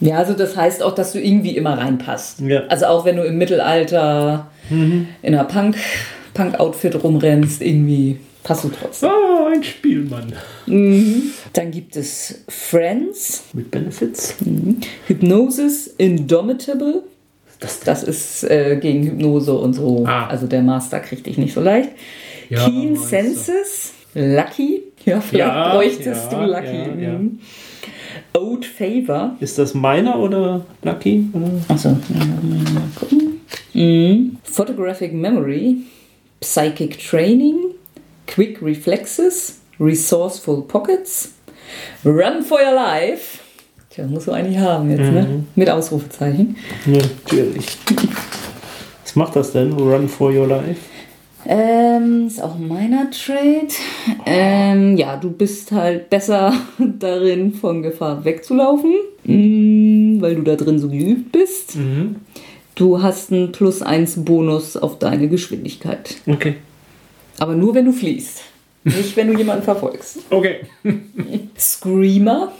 Ja, 0.00 0.16
also 0.18 0.32
das 0.32 0.56
heißt 0.56 0.82
auch, 0.82 0.94
dass 0.94 1.12
du 1.12 1.20
irgendwie 1.20 1.56
immer 1.56 1.76
reinpasst. 1.76 2.40
Ja. 2.40 2.62
Also 2.68 2.86
auch 2.86 3.04
wenn 3.04 3.16
du 3.16 3.24
im 3.24 3.36
Mittelalter 3.36 4.46
in 4.70 5.06
einer 5.22 5.44
Punk, 5.44 5.76
Punk-Outfit 6.32 7.02
rumrennst, 7.04 7.60
irgendwie 7.60 8.18
passt 8.44 8.64
du 8.64 8.70
trotzdem. 8.70 9.10
Ah, 9.10 9.21
ein 9.52 9.62
Spielmann. 9.64 10.32
Dann 10.66 11.70
gibt 11.70 11.96
es 11.96 12.44
Friends, 12.48 13.44
Mit 13.52 13.70
Benefits. 13.70 14.36
Hypnosis, 15.06 15.86
Indomitable, 15.98 17.02
denn? 17.60 17.68
Das 17.84 18.02
ist 18.02 18.44
äh, 18.44 18.76
gegen 18.80 19.04
Hypnose 19.04 19.54
und 19.56 19.74
so. 19.74 20.04
Ah. 20.06 20.26
Also 20.26 20.46
der 20.46 20.62
Master 20.62 20.98
kriegt 21.00 21.26
dich 21.26 21.38
nicht 21.38 21.54
so 21.54 21.60
leicht. 21.60 21.90
Ja, 22.50 22.64
Keen. 22.66 22.96
Senses, 22.96 23.92
Lucky. 24.14 24.82
Ja, 25.04 25.20
vielleicht 25.20 25.32
Ja, 25.48 25.72
bräuchtest 25.74 26.32
ja, 26.32 26.44
du 26.44 26.50
Lucky. 26.50 26.76
ja, 27.02 27.10
ja. 27.12 27.18
Mhm. 27.18 27.38
Ode 28.36 28.66
Favor. 28.66 29.36
Ist 29.40 29.58
das 29.58 29.74
meiner 29.74 30.18
oder 30.18 30.64
Lucky? 30.82 31.26
Achso, 31.68 31.88
ja, 31.90 32.24
mal 32.24 32.82
gucken. 32.94 33.40
Mhm. 33.74 34.36
Photographic 34.44 35.12
Memory, 35.12 35.78
Psychic 36.40 36.98
Training, 36.98 37.56
Quick 38.34 38.62
Reflexes, 38.62 39.60
Resourceful 39.78 40.62
Pockets, 40.62 41.32
Run 42.04 42.42
for 42.42 42.58
Your 42.60 42.74
Life. 42.74 43.40
Tja, 43.90 44.06
musst 44.06 44.26
du 44.26 44.32
eigentlich 44.32 44.56
haben 44.56 44.90
jetzt, 44.90 45.00
ne? 45.00 45.22
Mhm. 45.22 45.46
Mit 45.54 45.68
Ausrufezeichen. 45.68 46.56
Natürlich. 46.86 47.66
Was 49.04 49.16
macht 49.16 49.36
das 49.36 49.52
denn? 49.52 49.74
Run 49.74 50.08
for 50.08 50.32
your 50.32 50.46
life? 50.46 50.80
Ähm, 51.44 52.28
ist 52.28 52.42
auch 52.42 52.56
meiner 52.56 53.10
Trade. 53.10 53.68
Ähm, 54.24 54.96
ja, 54.96 55.18
du 55.18 55.30
bist 55.30 55.70
halt 55.72 56.08
besser 56.08 56.54
darin, 56.78 57.52
von 57.52 57.82
Gefahr 57.82 58.24
wegzulaufen, 58.24 58.94
mm, 59.24 60.22
weil 60.22 60.36
du 60.36 60.42
da 60.42 60.56
drin 60.56 60.78
so 60.78 60.88
geübt 60.88 61.32
bist. 61.32 61.76
Mhm. 61.76 62.16
Du 62.76 63.02
hast 63.02 63.30
einen 63.30 63.52
Plus 63.52 63.82
1 63.82 64.24
Bonus 64.24 64.78
auf 64.78 64.98
deine 64.98 65.28
Geschwindigkeit. 65.28 66.16
Okay. 66.26 66.54
Aber 67.38 67.54
nur, 67.54 67.74
wenn 67.74 67.86
du 67.86 67.92
fliehst. 67.92 68.42
Nicht, 68.84 69.16
wenn 69.16 69.28
du 69.28 69.38
jemanden 69.38 69.62
verfolgst. 69.62 70.18
Okay. 70.30 70.60
Screamer. 71.56 72.52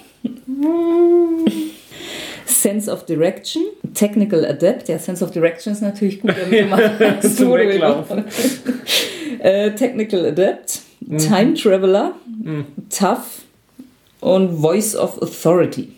Sense 2.47 2.91
of 2.91 3.05
Direction. 3.07 3.65
Technical 3.95 4.45
Adept. 4.45 4.89
Ja, 4.89 4.99
Sense 4.99 5.25
of 5.25 5.33
Direction 5.33 5.73
ist 5.73 5.81
natürlich 5.81 6.21
gut, 6.21 6.31
wo 6.31 6.51
du 7.45 7.53
Weglaufen. 7.53 8.25
äh, 9.41 9.75
Technical 9.75 10.27
Adept. 10.27 10.81
Time 11.19 11.55
Traveler. 11.55 12.15
Tough. 12.89 13.43
Und 14.21 14.61
Voice 14.61 14.95
of 14.95 15.21
Authority. 15.21 15.89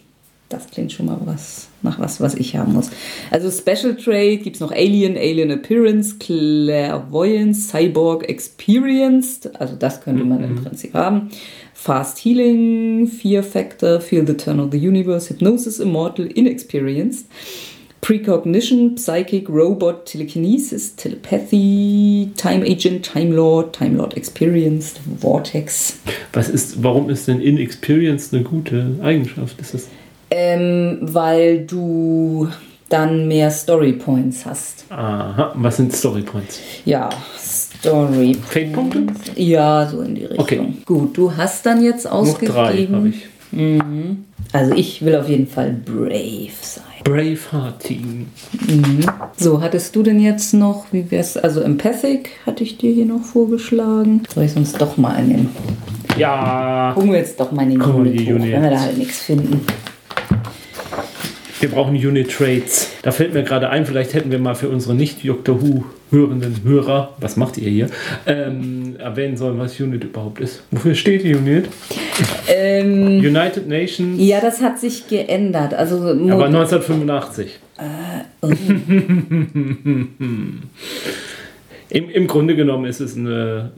Das 0.48 0.70
klingt 0.70 0.92
schon 0.92 1.07
mal 1.07 1.18
was 1.24 1.68
nach 1.83 1.98
was, 1.98 2.20
was 2.20 2.35
ich 2.35 2.57
haben 2.57 2.74
muss. 2.74 2.90
Also 3.30 3.50
Special 3.50 3.96
Trade 3.96 4.38
gibt 4.38 4.57
es 4.57 4.61
noch 4.61 4.72
Alien, 4.72 5.16
Alien 5.16 5.50
Appearance, 5.50 6.16
Clairvoyance, 6.18 7.68
Cyborg 7.68 8.28
Experienced. 8.28 9.59
Also 9.61 9.76
das 9.76 10.00
könnte 10.02 10.24
man 10.24 10.44
im 10.44 10.57
Prinzip 10.57 10.94
haben. 10.94 11.30
Fast 11.72 12.18
Healing, 12.18 13.07
Fear 13.07 13.42
Factor, 13.42 14.00
Feel 14.00 14.26
the 14.26 14.35
Turn 14.35 14.61
of 14.61 14.70
the 14.70 14.78
Universe, 14.78 15.28
Hypnosis 15.28 15.80
Immortal, 15.80 16.26
Inexperienced. 16.26 17.26
Precognition, 18.04 18.96
Psychic, 18.96 19.48
Robot, 19.48 20.04
Telekinesis, 20.04 20.94
Telepathy, 20.94 22.30
Time 22.37 22.62
Agent, 22.62 23.02
Time 23.02 23.35
Lord, 23.35 23.72
Time 23.72 23.96
Lord 23.96 24.14
Experienced, 24.14 25.00
Vortex. 25.20 26.00
Was 26.35 26.50
ist, 26.50 26.83
warum 26.83 27.09
ist 27.09 27.28
denn 27.28 27.40
Inexperience 27.40 28.35
eine 28.35 28.42
gute 28.42 28.98
Eigenschaft? 29.02 29.59
Ist 29.59 29.72
das. 29.72 29.88
Ähm, 30.37 30.99
weil 31.01 31.61
du 31.61 32.49
dann 32.88 33.29
mehr 33.29 33.51
Story 33.53 33.92
Points 33.92 34.44
hast. 34.44 34.85
Aha, 34.90 35.53
was 35.55 35.77
sind 35.77 35.94
Story 35.94 36.23
Points? 36.23 36.59
Ja, 36.85 37.09
Story 37.38 38.35
Fate-Punkte? 38.49 39.07
Ja, 39.37 39.87
so 39.88 40.01
in 40.01 40.16
die 40.16 40.25
Richtung. 40.25 40.40
Okay. 40.40 40.61
Gut, 40.85 41.16
du 41.16 41.37
hast 41.37 41.64
dann 41.66 41.83
jetzt 41.85 42.05
Noch 42.05 42.11
drei 42.38 42.70
ausgegeben. 42.70 42.94
habe 42.97 43.09
ich. 43.11 43.27
Also 44.53 44.75
ich 44.75 45.05
will 45.05 45.14
auf 45.14 45.29
jeden 45.29 45.47
Fall 45.47 45.70
brave 45.85 46.51
sein. 46.61 46.83
Braveheart 47.05 47.81
Team. 47.81 48.27
So, 49.37 49.61
hattest 49.61 49.94
du 49.94 50.03
denn 50.03 50.18
jetzt 50.20 50.55
noch, 50.55 50.87
wie 50.90 51.11
wär's, 51.11 51.37
also 51.37 51.61
Empathic 51.61 52.31
hatte 52.47 52.64
ich 52.64 52.79
dir 52.79 52.92
hier 52.92 53.05
noch 53.07 53.23
vorgeschlagen. 53.23 54.23
Soll 54.35 54.44
ich 54.44 54.53
sonst 54.53 54.81
doch 54.81 54.97
mal 54.97 55.23
den, 55.23 55.51
Ja, 56.16 56.92
gucken 56.94 57.12
wir 57.12 57.18
jetzt 57.18 57.38
doch 57.38 57.53
mal 57.53 57.62
in 57.62 57.70
den 57.70 57.87
hoch, 57.87 57.94
Unit. 57.94 58.27
wenn 58.27 58.62
wir 58.62 58.70
da 58.70 58.81
halt 58.81 58.97
nichts 58.99 59.20
finden. 59.20 59.61
Wir 61.64 61.70
brauchen 61.70 61.96
Unit 61.96 62.31
Trades. 62.31 62.90
Da 63.00 63.11
fällt 63.11 63.33
mir 63.33 63.42
gerade 63.42 63.70
ein, 63.70 63.87
vielleicht 63.87 64.12
hätten 64.12 64.31
wir 64.31 64.38
mal 64.38 64.55
für 64.55 64.68
unsere 64.68 64.94
nicht 64.94 65.27
Doctor 65.27 65.62
Who 65.62 65.87
hörenden 66.11 66.57
Hörer, 66.62 67.14
was 67.18 67.38
macht 67.38 67.57
ihr 67.57 67.70
hier, 67.70 67.87
ähm, 68.27 68.96
erwähnen 68.98 69.38
sollen, 69.38 69.59
was 69.59 69.81
Unit 69.81 70.05
überhaupt 70.05 70.40
ist. 70.40 70.62
Wofür 70.70 70.94
steht 70.94 71.24
die 71.24 71.35
Unit? 71.35 71.64
Ähm, 72.48 73.18
United 73.20 73.66
Nations, 73.66 74.20
ja, 74.20 74.42
das 74.42 74.61
hat 74.61 74.79
sich 74.79 75.09
geändert. 75.09 75.72
Also 75.72 75.96
aber 75.96 76.14
Mo- 76.14 76.42
1985. 76.42 77.59
Im, 81.88 82.11
Im 82.11 82.27
Grunde 82.27 82.57
genommen 82.57 82.85
ist 82.85 83.00
es 83.00 83.16
eine. 83.16 83.70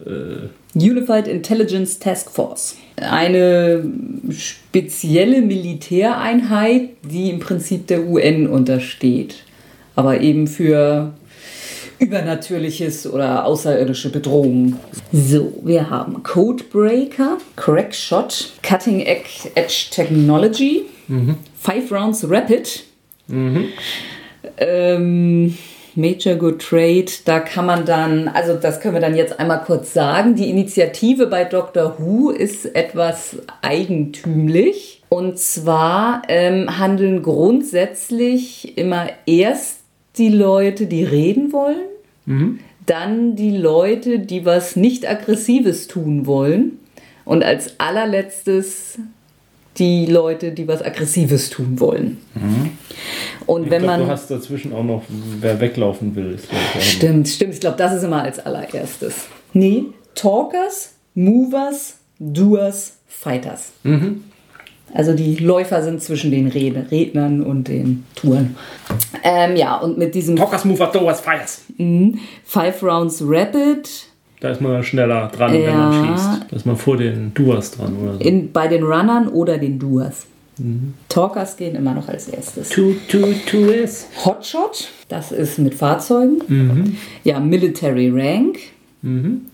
Äh, 0.75 0.79
Unified 0.79 1.29
Intelligence 1.29 1.99
Task 2.01 2.31
Force. 2.31 2.77
Eine 2.97 3.85
spezielle 4.31 5.43
Militäreinheit, 5.43 6.91
die 7.03 7.31
im 7.31 7.41
Prinzip 7.41 7.87
der 7.87 8.07
UN 8.07 8.47
untersteht. 8.47 9.43
Aber 9.95 10.21
eben 10.21 10.47
für 10.47 11.13
übernatürliches 11.99 13.07
oder 13.07 13.45
außerirdische 13.45 14.11
Bedrohungen. 14.11 14.79
So, 15.13 15.53
wir 15.65 15.89
haben 15.89 16.23
Codebreaker, 16.23 17.39
Crackshot, 17.57 18.53
Cutting 18.63 19.01
Edge 19.01 19.87
Technology, 19.91 20.83
Five 21.59 21.91
Rounds 21.93 22.29
Rapid, 22.29 22.85
ähm, 24.59 25.57
Major 25.97 26.37
Good 26.37 26.61
Trade, 26.61 27.07
da 27.25 27.41
kann 27.41 27.67
man 27.67 27.85
dann, 27.87 28.29
also 28.29 28.55
das 28.55 28.81
können 28.81 28.95
wir 28.95 29.01
dann 29.01 29.17
jetzt 29.17 29.41
einmal 29.41 29.63
kurz 29.65 29.93
sagen, 29.93 30.35
die 30.35 30.51
Initiative 30.51 31.27
bei 31.27 31.45
Doctor 31.45 31.97
Who 31.99 32.31
ist 32.31 32.77
etwas 32.77 33.37
eigentümlich. 33.63 35.03
Und 35.09 35.39
zwar 35.39 36.23
ähm, 36.29 36.79
handeln 36.79 37.23
grundsätzlich 37.23 38.77
immer 38.77 39.09
erst 39.25 39.81
die 40.19 40.29
Leute, 40.29 40.87
die 40.87 41.05
reden 41.05 41.53
wollen, 41.53 41.87
dann 42.87 43.37
die 43.37 43.57
Leute, 43.57 44.19
die 44.19 44.45
was 44.45 44.77
nicht 44.77 45.09
Aggressives 45.09 45.87
tun 45.87 46.27
wollen. 46.27 46.79
Und 47.25 47.43
als 47.43 47.79
allerletztes 47.79 48.99
die 49.79 50.07
Leute, 50.07 50.53
die 50.53 50.69
was 50.69 50.83
Aggressives 50.83 51.51
tun 51.51 51.81
wollen. 51.81 52.19
Und 53.47 53.65
ich 53.65 53.71
wenn 53.71 53.83
glaub, 53.83 53.97
man 53.99 54.07
du 54.07 54.13
hast 54.13 54.31
dazwischen 54.31 54.73
auch 54.75 54.83
noch, 54.85 55.03
wer 55.41 55.61
weglaufen 55.61 56.15
will. 56.17 56.33
Ist. 56.35 56.49
Stimmt, 56.83 57.29
stimmt. 57.29 57.55
Ich 57.55 57.61
glaube, 57.61 57.77
das 57.77 57.95
ist 57.95 58.03
immer 58.03 58.23
als 58.23 58.39
allererstes. 58.45 59.27
Nee, 59.53 59.85
Talkers, 60.15 60.95
Movers, 61.15 61.97
Doers, 62.19 62.95
Fighters. 63.07 63.73
Also 64.95 65.13
die 65.15 65.37
Läufer 65.37 65.83
sind 65.83 66.03
zwischen 66.03 66.31
den 66.31 66.49
Rednern 66.49 67.43
und 67.43 67.69
den 67.69 68.05
Touren. 68.15 68.57
Ähm, 69.23 69.57
ja, 69.57 69.77
und 69.77 69.99
mit 69.99 70.15
diesem 70.15 70.37
Talkers 70.37 70.65
Move 70.65 70.83
at 70.85 70.95
Doors 70.95 71.21
Fires. 71.21 71.63
Five 72.45 72.83
Rounds 72.83 73.23
Rapid 73.25 73.89
Da 74.41 74.51
ist 74.51 74.61
man 74.61 74.83
schneller 74.83 75.29
dran, 75.29 75.53
wenn 75.53 75.67
man 75.77 75.93
Ja. 75.93 76.17
schießt. 76.17 76.47
Da 76.51 76.57
ist 76.57 76.67
man 76.67 76.77
vor 76.77 76.97
den 76.97 77.33
Duas 77.35 77.71
dran 77.73 77.97
oder 78.03 78.15
so. 78.15 78.21
in, 78.21 78.53
bei 78.53 78.69
den 78.69 78.83
Runnern 78.85 79.29
oder 79.29 79.59
den 79.59 79.79
Doers. 79.79 80.27
Talkers 81.09 81.57
gehen 81.57 81.75
immer 81.77 81.92
noch 81.95 82.09
als 82.09 82.29
erstes. 82.29 82.71
Two, 82.71 82.95
two, 83.09 83.35
two 83.47 83.66
is. 83.71 84.07
Hotshot, 84.25 84.88
das 85.09 85.31
ist 85.33 85.59
mit 85.59 85.75
Fahrzeugen. 85.75 86.97
Ja, 87.25 87.40
Military 87.40 88.09
Rank 88.11 88.59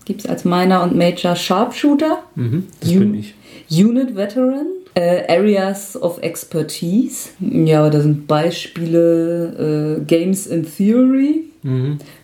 gibt 0.05 0.21
es 0.21 0.27
als 0.27 0.45
Minor 0.45 0.83
und 0.85 0.97
Major 0.97 1.35
Sharpshooter. 1.37 2.23
Das 2.81 2.91
Ju- 2.91 3.01
bin 3.01 3.15
ich. 3.15 3.35
Unit 3.71 4.15
Veteran, 4.17 4.67
äh, 4.95 5.23
Areas 5.29 6.01
of 6.01 6.19
Expertise. 6.23 7.31
Ja, 7.41 7.81
aber 7.81 7.91
da 7.91 8.01
sind 8.01 8.27
Beispiele 8.27 9.99
äh, 10.01 10.05
Games 10.05 10.47
in 10.47 10.65
Theory, 10.65 11.45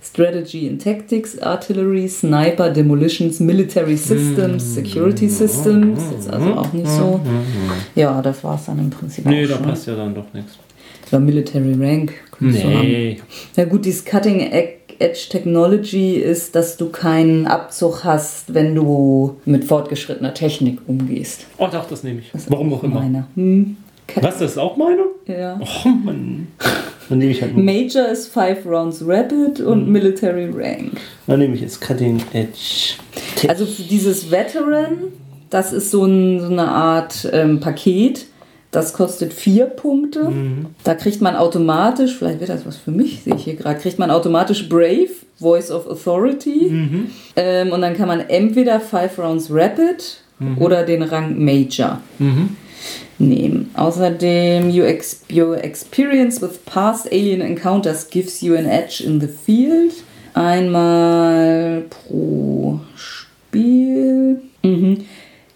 Strategy 0.02 0.68
and 0.68 0.82
Tactics, 0.82 1.38
Artillery, 1.38 2.08
Sniper, 2.08 2.70
Demolitions, 2.70 3.38
Military 3.38 3.96
Systems, 3.96 4.74
Security 4.74 5.28
Systems. 5.28 6.00
Ist 6.18 6.28
also 6.30 6.54
auch 6.54 6.72
nicht 6.72 6.88
so. 6.88 7.20
Ja, 7.94 8.20
das 8.20 8.42
war 8.42 8.56
es 8.56 8.64
dann 8.66 8.78
im 8.80 8.90
Prinzip 8.90 9.24
Nee, 9.26 9.46
da 9.46 9.54
schon. 9.56 9.64
passt 9.66 9.86
ja 9.86 9.94
dann 9.94 10.14
doch 10.14 10.26
nichts. 10.34 10.58
Ja, 11.12 11.18
Military 11.20 11.74
Rank. 11.78 12.14
Nee. 12.40 13.18
Na 13.56 13.64
gut, 13.64 13.84
dieses 13.84 14.04
Cutting 14.04 14.40
Edge 14.40 14.77
Technology 14.98 16.14
ist, 16.16 16.54
dass 16.54 16.76
du 16.76 16.88
keinen 16.88 17.46
Abzug 17.46 18.04
hast, 18.04 18.52
wenn 18.54 18.74
du 18.74 19.36
mit 19.44 19.64
fortgeschrittener 19.64 20.34
Technik 20.34 20.80
umgehst. 20.86 21.46
Oh, 21.58 21.68
doch, 21.70 21.88
das 21.88 22.02
nehme 22.02 22.20
ich. 22.20 22.30
Warum 22.48 22.72
auch 22.74 22.82
immer. 22.82 23.00
Meiner. 23.00 23.26
Hm. 23.34 23.76
Was, 24.16 24.38
das 24.38 24.52
ist 24.52 24.58
auch 24.58 24.76
meine? 24.76 25.02
Ja. 25.26 25.60
Oh, 25.60 25.88
Mann. 25.88 26.48
Dann 27.08 27.18
nehme 27.18 27.30
ich 27.30 27.42
halt 27.42 27.54
nur. 27.54 27.62
Major 27.64 28.08
ist 28.08 28.28
Five 28.28 28.64
Rounds 28.66 29.02
Rapid 29.06 29.60
und 29.60 29.86
Mhm. 29.86 29.92
Military 29.92 30.50
Rank. 30.52 30.98
Dann 31.26 31.38
nehme 31.38 31.54
ich 31.54 31.60
jetzt 31.60 31.80
Cutting 31.80 32.20
Edge. 32.32 32.94
Also 33.48 33.64
dieses 33.66 34.30
Veteran, 34.30 35.12
das 35.50 35.72
ist 35.72 35.90
so, 35.90 36.04
ein, 36.04 36.40
so 36.40 36.46
eine 36.46 36.68
Art 36.68 37.28
ähm, 37.32 37.60
Paket. 37.60 38.26
Das 38.78 38.92
kostet 38.92 39.32
vier 39.32 39.66
Punkte. 39.66 40.30
Da 40.84 40.94
kriegt 40.94 41.20
man 41.20 41.36
automatisch, 41.36 42.16
vielleicht 42.16 42.40
wird 42.40 42.50
das 42.50 42.64
was 42.64 42.76
für 42.76 42.90
mich, 42.92 43.22
sehe 43.24 43.34
ich 43.34 43.44
hier 43.44 43.56
gerade, 43.56 43.80
kriegt 43.80 43.98
man 43.98 44.10
automatisch 44.10 44.68
Brave, 44.68 45.10
Voice 45.38 45.70
of 45.70 45.86
Authority. 45.88 46.70
Ähm, 47.36 47.72
und 47.72 47.80
dann 47.82 47.96
kann 47.96 48.08
man 48.08 48.20
entweder 48.20 48.80
Five 48.80 49.18
Rounds 49.18 49.48
Rapid 49.50 50.20
oder 50.60 50.84
den 50.84 51.02
Rang 51.02 51.44
Major 51.44 52.00
nehmen. 53.18 53.70
Außerdem, 53.74 54.70
you 54.70 54.84
ex 54.84 55.22
your 55.32 55.56
experience 55.62 56.40
with 56.40 56.58
past 56.64 57.10
alien 57.10 57.40
encounters 57.40 58.08
gives 58.08 58.40
you 58.40 58.54
an 58.54 58.66
edge 58.66 59.02
in 59.04 59.20
the 59.20 59.26
field. 59.26 59.92
Einmal 60.34 61.82
pro 61.90 62.78
Spiel. 62.96 64.40
Mhm. 64.62 65.04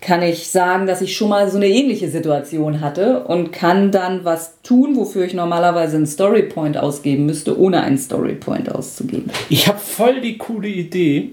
Kann 0.04 0.20
ich 0.22 0.48
sagen, 0.48 0.88
dass 0.88 1.00
ich 1.00 1.16
schon 1.16 1.28
mal 1.28 1.48
so 1.48 1.58
eine 1.58 1.68
ähnliche 1.68 2.08
Situation 2.08 2.80
hatte 2.80 3.22
und 3.22 3.52
kann 3.52 3.92
dann 3.92 4.24
was 4.24 4.60
tun, 4.62 4.96
wofür 4.96 5.24
ich 5.24 5.32
normalerweise 5.32 5.96
einen 5.96 6.06
Storypoint 6.06 6.76
ausgeben 6.76 7.24
müsste, 7.24 7.56
ohne 7.56 7.82
einen 7.82 7.98
Storypoint 7.98 8.74
auszugeben. 8.74 9.30
Ich 9.48 9.68
habe 9.68 9.78
voll 9.78 10.20
die 10.20 10.38
coole 10.38 10.66
Idee. 10.66 11.30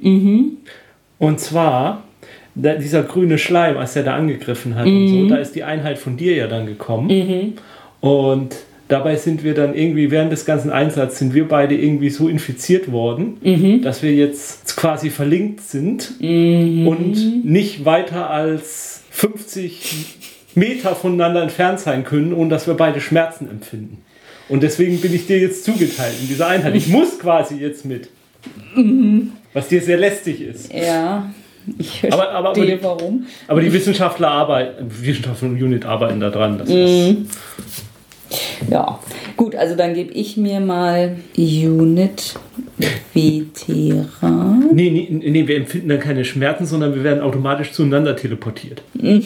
Und 1.17 1.39
zwar, 1.39 2.03
dieser 2.53 3.01
grüne 3.01 3.39
Schleim, 3.39 3.75
als 3.77 3.93
der 3.93 4.03
da 4.03 4.15
angegriffen 4.15 4.75
hat 4.75 4.85
und 4.85 5.07
so, 5.07 5.27
da 5.27 5.37
ist 5.37 5.55
die 5.55 5.63
Einheit 5.63 5.97
von 5.97 6.15
dir 6.15 6.35
ja 6.35 6.45
dann 6.45 6.67
gekommen. 6.67 7.57
Und 8.01 8.55
dabei 8.89 9.15
sind 9.15 9.43
wir 9.45 9.53
dann 9.53 9.73
irgendwie, 9.75 10.11
während 10.11 10.31
des 10.33 10.45
ganzen 10.45 10.69
Einsatzes, 10.71 11.19
sind 11.19 11.33
wir 11.33 11.47
beide 11.47 11.75
irgendwie 11.75 12.09
so 12.09 12.27
infiziert 12.27 12.91
worden, 12.91 13.81
dass 13.83 14.03
wir 14.03 14.13
jetzt 14.13 14.75
quasi 14.75 15.09
verlinkt 15.09 15.61
sind 15.61 16.11
und 16.19 17.45
nicht 17.45 17.85
weiter 17.85 18.29
als 18.29 19.01
50 19.11 20.05
Meter 20.55 20.95
voneinander 20.95 21.41
entfernt 21.43 21.79
sein 21.79 22.03
können, 22.03 22.33
ohne 22.33 22.49
dass 22.49 22.67
wir 22.67 22.73
beide 22.73 22.99
Schmerzen 22.99 23.49
empfinden. 23.49 23.99
Und 24.49 24.63
deswegen 24.63 24.99
bin 24.99 25.13
ich 25.13 25.27
dir 25.27 25.39
jetzt 25.39 25.63
zugeteilt 25.63 26.15
in 26.21 26.27
dieser 26.27 26.47
Einheit. 26.47 26.75
Ich 26.75 26.87
muss 26.87 27.19
quasi 27.19 27.55
jetzt 27.57 27.85
mit. 27.85 28.09
Was 29.53 29.67
dir 29.67 29.81
sehr 29.81 29.97
lästig 29.97 30.41
ist. 30.41 30.73
Ja, 30.73 31.31
ich 31.77 31.99
verstehe, 31.99 32.13
Aber- 32.13 32.31
aber- 32.31 32.49
aber 32.49 32.65
die- 32.65 32.79
warum. 32.81 33.25
Aber 33.47 33.61
die 33.61 33.71
Wissenschaftler 33.71 34.29
arbeiten, 34.29 34.85
Wissenschaftler 35.01 35.49
und 35.49 35.61
Unit 35.61 35.85
arbeiten 35.85 36.19
da 36.19 36.29
dran. 36.31 36.57
Das 36.57 36.69
Mhm. 36.69 36.75
ist, 36.75 37.17
Ja, 38.69 38.99
gut, 39.37 39.55
also 39.55 39.75
dann 39.75 39.93
gebe 39.93 40.11
ich 40.13 40.37
mir 40.37 40.59
mal 40.59 41.15
Unit 41.37 42.35
Veteran. 43.13 44.69
nee, 44.71 44.89
nee, 44.89 45.29
nee, 45.29 45.47
wir 45.47 45.57
empfinden 45.57 45.89
dann 45.89 45.99
keine 45.99 46.23
Schmerzen, 46.23 46.65
sondern 46.65 46.95
wir 46.95 47.03
werden 47.03 47.21
automatisch 47.21 47.71
zueinander 47.71 48.15
teleportiert. 48.15 48.81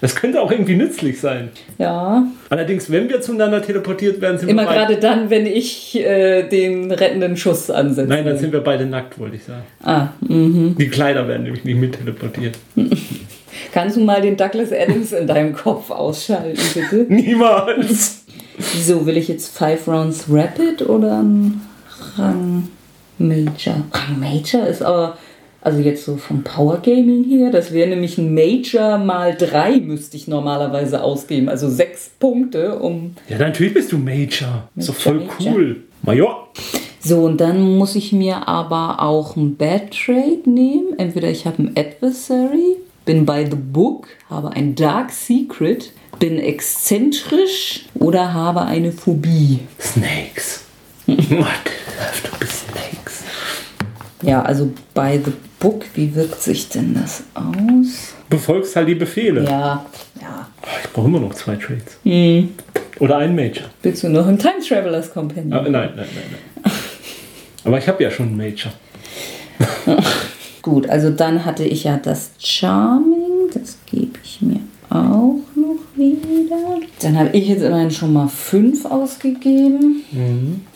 Das 0.00 0.16
könnte 0.16 0.40
auch 0.40 0.50
irgendwie 0.50 0.74
nützlich 0.74 1.20
sein. 1.20 1.50
Ja, 1.78 2.26
Allerdings, 2.52 2.90
wenn 2.90 3.08
wir 3.08 3.22
zueinander 3.22 3.62
teleportiert 3.62 4.20
werden, 4.20 4.36
sind 4.36 4.50
immer 4.50 4.62
wir 4.62 4.66
beide, 4.66 4.96
gerade 4.96 5.00
dann, 5.00 5.30
wenn 5.30 5.46
ich 5.46 5.98
äh, 5.98 6.42
den 6.42 6.90
rettenden 6.90 7.36
Schuss 7.36 7.70
ansetze. 7.70 8.08
Nein, 8.08 8.26
dann 8.26 8.36
sind 8.36 8.52
wir 8.52 8.60
beide 8.60 8.84
nackt, 8.84 9.18
wollte 9.18 9.36
ich 9.36 9.44
sagen. 9.44 9.62
Ah, 9.82 10.08
mhm. 10.20 10.74
Die 10.78 10.88
Kleider 10.88 11.28
werden 11.28 11.44
nämlich 11.44 11.64
nicht 11.64 11.78
mit 11.78 11.96
teleportiert. 11.96 12.58
Kannst 13.72 13.96
du 13.96 14.00
mal 14.00 14.20
den 14.20 14.36
Douglas 14.36 14.70
Adams 14.70 15.12
in 15.12 15.26
deinem 15.26 15.54
Kopf 15.54 15.90
ausschalten, 15.90 16.60
bitte? 16.74 17.06
Niemals! 17.08 18.21
So, 18.58 19.06
will 19.06 19.16
ich 19.16 19.28
jetzt 19.28 19.56
Five 19.56 19.88
Rounds 19.88 20.26
Rapid 20.28 20.82
oder 20.88 21.20
ein 21.22 21.60
Rang 22.16 22.68
Major? 23.18 23.76
Rang 23.92 24.20
Major 24.20 24.66
ist 24.66 24.82
aber, 24.82 25.16
also 25.62 25.78
jetzt 25.80 26.04
so 26.04 26.16
vom 26.16 26.42
Power 26.42 26.78
Gaming 26.82 27.24
her, 27.24 27.50
das 27.50 27.72
wäre 27.72 27.88
nämlich 27.88 28.18
ein 28.18 28.34
Major 28.34 28.98
mal 28.98 29.34
drei 29.36 29.78
müsste 29.80 30.16
ich 30.16 30.28
normalerweise 30.28 31.02
ausgeben. 31.02 31.48
Also 31.48 31.68
sechs 31.70 32.10
Punkte, 32.18 32.78
um 32.78 33.14
Ja, 33.28 33.38
natürlich 33.38 33.74
bist 33.74 33.92
du 33.92 33.98
Major. 33.98 34.68
Ist 34.76 34.88
doch 34.88 34.94
voll 34.94 35.20
Major. 35.38 35.54
cool. 35.54 35.76
Major. 36.02 36.48
So, 37.00 37.22
und 37.22 37.40
dann 37.40 37.76
muss 37.78 37.96
ich 37.96 38.12
mir 38.12 38.46
aber 38.48 39.00
auch 39.02 39.34
ein 39.36 39.56
Bad 39.56 39.90
Trade 39.92 40.42
nehmen. 40.44 40.98
Entweder 40.98 41.30
ich 41.30 41.46
habe 41.46 41.58
einen 41.58 41.76
Adversary, 41.76 42.76
bin 43.04 43.24
by 43.26 43.44
the 43.48 43.56
book, 43.56 44.08
habe 44.30 44.50
ein 44.52 44.74
Dark 44.74 45.10
Secret, 45.10 45.92
bin 46.18 46.38
exzentrisch 46.38 47.84
oder 47.94 48.32
habe 48.32 48.62
eine 48.62 48.92
Phobie. 48.92 49.60
Snakes. 49.80 50.64
What? 51.06 51.18
Have 51.98 52.22
to 52.30 52.36
be 52.38 52.46
snakes. 52.46 53.22
Ja, 54.22 54.42
also 54.42 54.70
by 54.94 55.20
the 55.24 55.32
book, 55.58 55.84
wie 55.94 56.14
wirkt 56.14 56.40
sich 56.40 56.68
denn 56.68 56.94
das 56.94 57.24
aus? 57.34 58.14
Befolgst 58.30 58.76
halt 58.76 58.88
die 58.88 58.94
Befehle. 58.94 59.44
Ja, 59.44 59.84
ja. 60.20 60.48
Oh, 60.62 60.66
Ich 60.84 60.90
brauche 60.90 61.06
immer 61.08 61.20
noch 61.20 61.34
zwei 61.34 61.56
Trades. 61.56 61.98
Oder 63.00 63.16
einen 63.18 63.34
Major. 63.34 63.64
Bist 63.82 64.04
du 64.04 64.08
noch 64.08 64.28
im 64.28 64.38
Time 64.38 64.60
Travelers 64.66 65.12
Companion? 65.12 65.52
Ah, 65.52 65.62
nein, 65.62 65.72
nein, 65.72 65.90
nein, 65.96 66.06
nein. 66.64 66.72
Aber 67.64 67.78
ich 67.78 67.88
habe 67.88 68.02
ja 68.02 68.10
schon 68.10 68.28
einen 68.28 68.36
Major. 68.36 68.72
Gut, 70.62 70.88
also 70.88 71.10
dann 71.10 71.44
hatte 71.44 71.64
ich 71.64 71.84
ja 71.84 71.96
das 71.96 72.30
Charming, 72.38 73.50
das 73.52 73.78
gebe 73.86 74.18
ich 74.22 74.40
mir 74.40 74.60
auch 74.90 75.40
noch 75.56 75.78
wieder. 75.96 76.78
Dann 77.00 77.18
habe 77.18 77.30
ich 77.36 77.48
jetzt 77.48 77.62
immerhin 77.62 77.90
schon 77.90 78.12
mal 78.12 78.28
fünf 78.28 78.84
ausgegeben. 78.84 80.04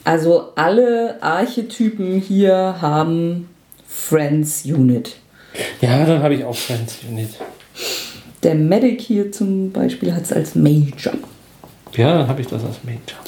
Also 0.05 0.49
alle 0.57 1.23
Archetypen 1.23 2.21
hier 2.21 2.77
haben 2.81 3.49
Friends 3.87 4.65
Unit. 4.65 5.17
Ja, 5.81 6.05
dann 6.05 6.23
habe 6.23 6.35
ich 6.35 6.45
auch 6.45 6.57
Friends 6.57 6.99
Unit. 7.09 7.31
Der 8.43 8.55
Medic 8.55 9.01
hier 9.01 9.31
zum 9.31 9.71
Beispiel 9.71 10.15
hat 10.15 10.25
es 10.25 10.33
als 10.33 10.55
Major. 10.55 11.15
Ja, 11.95 12.19
dann 12.19 12.29
habe 12.29 12.41
ich 12.41 12.47
das 12.47 12.65
als 12.65 12.77
Major. 12.85 13.19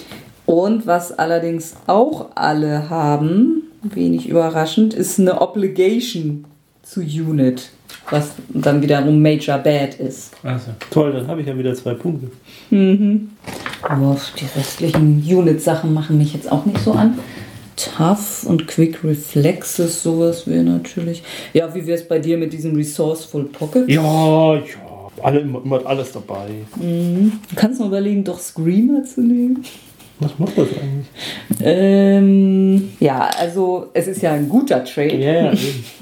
Und 0.45 0.87
was 0.87 1.17
allerdings 1.19 1.75
auch 1.87 2.29
alle 2.35 2.91
haben, 2.91 3.58
wenig 3.83 4.29
überraschend, 4.29 4.95
ist 4.95 5.19
eine 5.19 5.41
Obligation 5.41 6.45
zu 6.83 7.01
Unit. 7.01 7.71
Was 8.11 8.33
dann 8.49 8.81
wiederum 8.81 9.21
Major 9.21 9.59
Bad 9.59 10.01
ist. 10.01 10.33
Also, 10.43 10.71
toll, 10.91 11.13
dann 11.13 11.27
habe 11.29 11.43
ich 11.43 11.47
ja 11.47 11.59
wieder 11.59 11.75
zwei 11.75 11.93
Punkte. 11.93 12.31
Aber 13.83 14.17
die 14.39 14.59
restlichen 14.59 15.23
Unit-Sachen 15.23 15.93
machen 15.93 16.17
mich 16.17 16.33
jetzt 16.33 16.51
auch 16.51 16.65
nicht 16.65 16.81
so 16.81 16.93
an. 16.93 17.19
Tough 17.77 18.45
und 18.45 18.67
Quick 18.67 19.05
Reflexes, 19.05 20.03
sowas 20.03 20.47
wäre 20.47 20.65
natürlich. 20.65 21.23
Ja, 21.53 21.75
wie 21.75 21.87
wäre 21.87 21.99
es 21.99 22.09
bei 22.09 22.19
dir 22.19 22.39
mit 22.39 22.53
diesem 22.53 22.75
Resourceful 22.75 23.45
Pocket? 23.45 23.89
Ja, 23.89 24.55
ja. 24.55 24.63
Alle, 25.23 25.41
immer, 25.41 25.85
alles 25.85 26.13
dabei. 26.13 26.49
Du 26.77 27.31
kannst 27.57 27.81
mal 27.81 27.89
überlegen, 27.89 28.25
doch 28.25 28.39
Screamer 28.39 29.05
zu 29.05 29.21
nehmen. 29.21 29.65
Was 30.21 30.39
macht 30.39 30.59
das 30.59 30.69
eigentlich? 30.69 31.07
Ähm, 31.61 32.91
ja, 32.99 33.31
also 33.39 33.87
es 33.95 34.09
ist 34.09 34.23
ja 34.23 34.33
ein 34.33 34.49
guter 34.49 34.85
Trade. 34.85 35.17
Ja, 35.17 35.53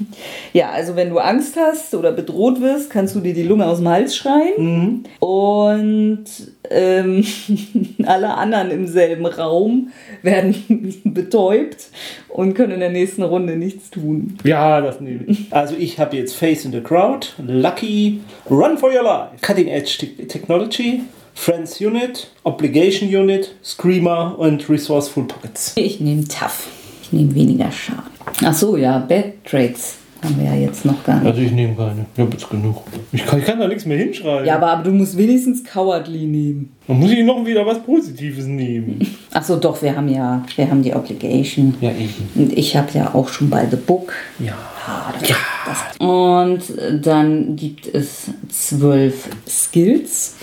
ja, 0.53 0.69
also 0.71 0.95
wenn 0.95 1.09
du 1.09 1.19
Angst 1.19 1.55
hast 1.55 1.93
oder 1.93 2.11
bedroht 2.11 2.61
wirst, 2.61 2.89
kannst 2.89 3.15
du 3.15 3.19
dir 3.19 3.33
die 3.33 3.43
Lunge 3.43 3.65
aus 3.65 3.77
dem 3.77 3.89
Hals 3.89 4.15
schreien. 4.15 5.03
Und 5.19 6.25
ähm, 6.69 7.23
alle 8.05 8.35
anderen 8.35 8.71
im 8.71 8.87
selben 8.87 9.25
Raum 9.25 9.89
werden 10.21 11.01
betäubt 11.03 11.89
und 12.29 12.53
können 12.53 12.73
in 12.73 12.79
der 12.79 12.91
nächsten 12.91 13.23
Runde 13.23 13.55
nichts 13.55 13.89
tun. 13.89 14.37
Ja, 14.43 14.81
das 14.81 14.99
nehme 14.99 15.25
ich. 15.27 15.47
Also 15.51 15.75
ich 15.77 15.99
habe 15.99 16.17
jetzt 16.17 16.35
Face 16.35 16.65
in 16.65 16.71
the 16.71 16.81
Crowd, 16.81 17.27
Lucky, 17.45 18.21
Run 18.49 18.77
for 18.77 18.89
Your 18.89 19.03
Life, 19.03 19.35
Cutting 19.41 19.67
Edge 19.67 19.97
Te 19.99 20.27
Technology, 20.27 21.01
Friends 21.41 21.79
Unit, 21.79 22.27
Obligation 22.43 23.07
Unit, 23.09 23.53
Screamer 23.63 24.37
und 24.39 24.67
Resourceful 24.69 25.25
Pockets. 25.25 25.73
Ich 25.75 25.99
nehme 25.99 26.27
Tough. 26.27 26.67
Ich 27.03 27.13
nehme 27.13 27.33
weniger 27.35 27.71
Schaden. 27.71 28.01
Ach 28.43 28.53
so, 28.53 28.75
ja, 28.75 28.97
Bad 28.97 29.45
Trades 29.45 29.97
haben 30.23 30.35
wir 30.39 30.45
ja 30.47 30.55
jetzt 30.55 30.83
noch 30.83 31.01
gar 31.03 31.17
nicht. 31.19 31.27
Also 31.27 31.41
ich 31.41 31.51
nehme 31.51 31.75
keine. 31.75 32.05
Ich 32.15 32.19
habe 32.19 32.31
jetzt 32.31 32.49
genug. 32.49 32.81
Ich 33.11 33.23
kann, 33.23 33.37
ich 33.39 33.45
kann 33.45 33.59
da 33.59 33.67
nichts 33.67 33.85
mehr 33.85 33.99
hinschreiben. 33.99 34.47
Ja, 34.47 34.55
aber, 34.55 34.71
aber 34.71 34.83
du 34.83 34.91
musst 34.91 35.15
wenigstens 35.15 35.63
Cowardly 35.63 36.25
nehmen. 36.25 36.73
Dann 36.87 36.99
muss 36.99 37.11
ich 37.11 37.23
noch 37.23 37.45
wieder 37.45 37.63
was 37.67 37.83
Positives 37.83 38.45
nehmen. 38.45 38.99
Ach 39.31 39.43
so, 39.43 39.57
doch, 39.57 39.79
wir 39.83 39.95
haben 39.95 40.09
ja, 40.09 40.43
wir 40.55 40.69
haben 40.69 40.81
die 40.81 40.93
Obligation. 40.95 41.75
Ja, 41.81 41.91
eben. 41.91 42.29
Und 42.33 42.57
ich 42.57 42.75
habe 42.75 42.87
ja 42.93 43.13
auch 43.13 43.29
schon 43.29 43.49
bei 43.51 43.67
The 43.69 43.77
Book. 43.77 44.11
Ja. 44.39 44.57
Ah, 44.87 45.13
das- 45.19 45.29
das- 45.29 45.97
Und 45.99 46.61
dann 47.05 47.55
gibt 47.55 47.87
es 47.93 48.23
zwölf 48.49 49.29
Skills. 49.47 50.35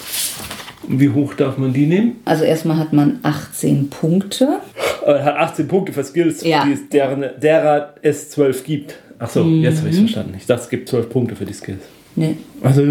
Wie 0.88 1.08
hoch 1.10 1.34
darf 1.34 1.56
man 1.58 1.72
die 1.72 1.86
nehmen? 1.86 2.16
Also 2.24 2.44
erstmal 2.44 2.76
hat 2.78 2.92
man 2.92 3.18
18 3.22 3.90
Punkte. 3.90 4.60
Er 5.06 5.24
hat 5.24 5.36
18 5.36 5.68
Punkte 5.68 5.92
für 5.92 6.04
Skills, 6.04 6.42
Ja. 6.44 6.64
die 6.64 6.72
es, 6.72 6.88
deren, 6.88 7.24
derer 7.40 7.94
es 8.02 8.30
12 8.30 8.64
gibt. 8.64 8.94
Achso, 9.18 9.44
jetzt 9.44 9.78
habe 9.78 9.88
ich 9.88 9.94
es 9.94 10.00
verstanden. 10.00 10.34
Ich 10.38 10.46
dachte, 10.46 10.62
es 10.62 10.68
gibt 10.70 10.88
12 10.88 11.08
Punkte 11.08 11.36
für 11.36 11.44
die 11.46 11.52
Skills. 11.52 11.82
Ne. 12.16 12.36
Also, 12.62 12.82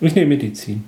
ich 0.00 0.14
nehme 0.14 0.26
Medizin. 0.28 0.84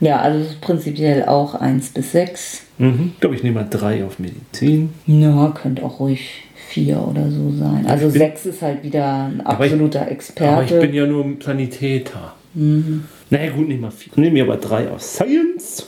Ja, 0.00 0.20
also 0.20 0.44
prinzipiell 0.60 1.24
auch 1.26 1.54
1 1.54 1.90
bis 1.90 2.12
6. 2.12 2.62
Mhm. 2.78 3.12
Ich 3.14 3.20
glaube, 3.20 3.36
ich 3.36 3.42
nehme 3.44 3.60
mal 3.60 3.68
3 3.70 4.04
auf 4.04 4.18
Medizin. 4.18 4.90
Ja, 5.06 5.52
könnte 5.54 5.84
auch 5.84 6.00
ruhig 6.00 6.42
4 6.70 6.98
oder 7.00 7.30
so 7.30 7.52
sein. 7.56 7.86
Also 7.86 8.06
Ich 8.08 8.12
bin- 8.14 8.22
6 8.22 8.46
ist 8.46 8.62
halt 8.62 8.82
wieder 8.82 9.26
ein 9.28 9.40
Aber 9.44 9.64
ich- 9.66 9.72
absoluter 9.72 10.00
Aber 10.00 10.08
ich 10.10 10.14
Experte. 10.16 10.80
bin 10.80 10.94
ja 10.94 11.06
nur 11.06 11.24
Sanitäter. 11.44 12.34
Naja, 12.54 13.50
gut, 13.52 13.68
nehmen 13.68 13.82
wir 13.82 13.90
vier. 13.90 14.12
Nehmen 14.16 14.36
wir 14.36 14.44
aber 14.44 14.56
drei 14.56 14.88
aus 14.90 15.14
Science. 15.14 15.86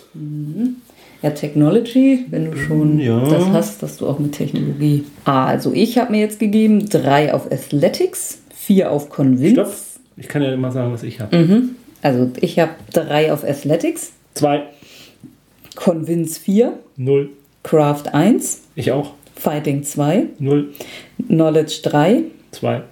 Ja, 1.22 1.30
Technology, 1.30 2.26
wenn 2.30 2.50
du 2.50 2.56
schon 2.56 2.98
Ja. 2.98 3.20
das 3.28 3.46
hast, 3.48 3.82
dass 3.82 3.96
du 3.96 4.06
auch 4.08 4.18
mit 4.18 4.32
Technologie. 4.32 5.04
Also 5.24 5.72
ich 5.72 5.98
habe 5.98 6.12
mir 6.12 6.20
jetzt 6.20 6.38
gegeben 6.40 6.88
drei 6.88 7.32
auf 7.34 7.50
Athletics, 7.50 8.40
vier 8.54 8.90
auf 8.90 9.08
Convince. 9.08 9.52
Stopp. 9.62 9.74
Ich 10.16 10.28
kann 10.28 10.42
ja 10.42 10.52
immer 10.52 10.70
sagen, 10.72 10.92
was 10.92 11.02
ich 11.02 11.20
habe. 11.20 11.62
Also 12.02 12.30
ich 12.40 12.58
habe 12.58 12.72
drei 12.92 13.32
auf 13.32 13.44
Athletics, 13.44 14.12
Zwei, 14.34 14.62
Convince 15.76 16.40
4, 16.40 16.72
null. 16.96 17.30
Craft 17.62 18.04
1, 18.12 18.62
Ich 18.74 18.90
auch. 18.92 19.12
Fighting 19.36 19.82
2, 19.84 20.24
Null, 20.38 20.70
Knowledge 21.28 21.80
3, 21.84 22.22
zwei, 22.50 22.82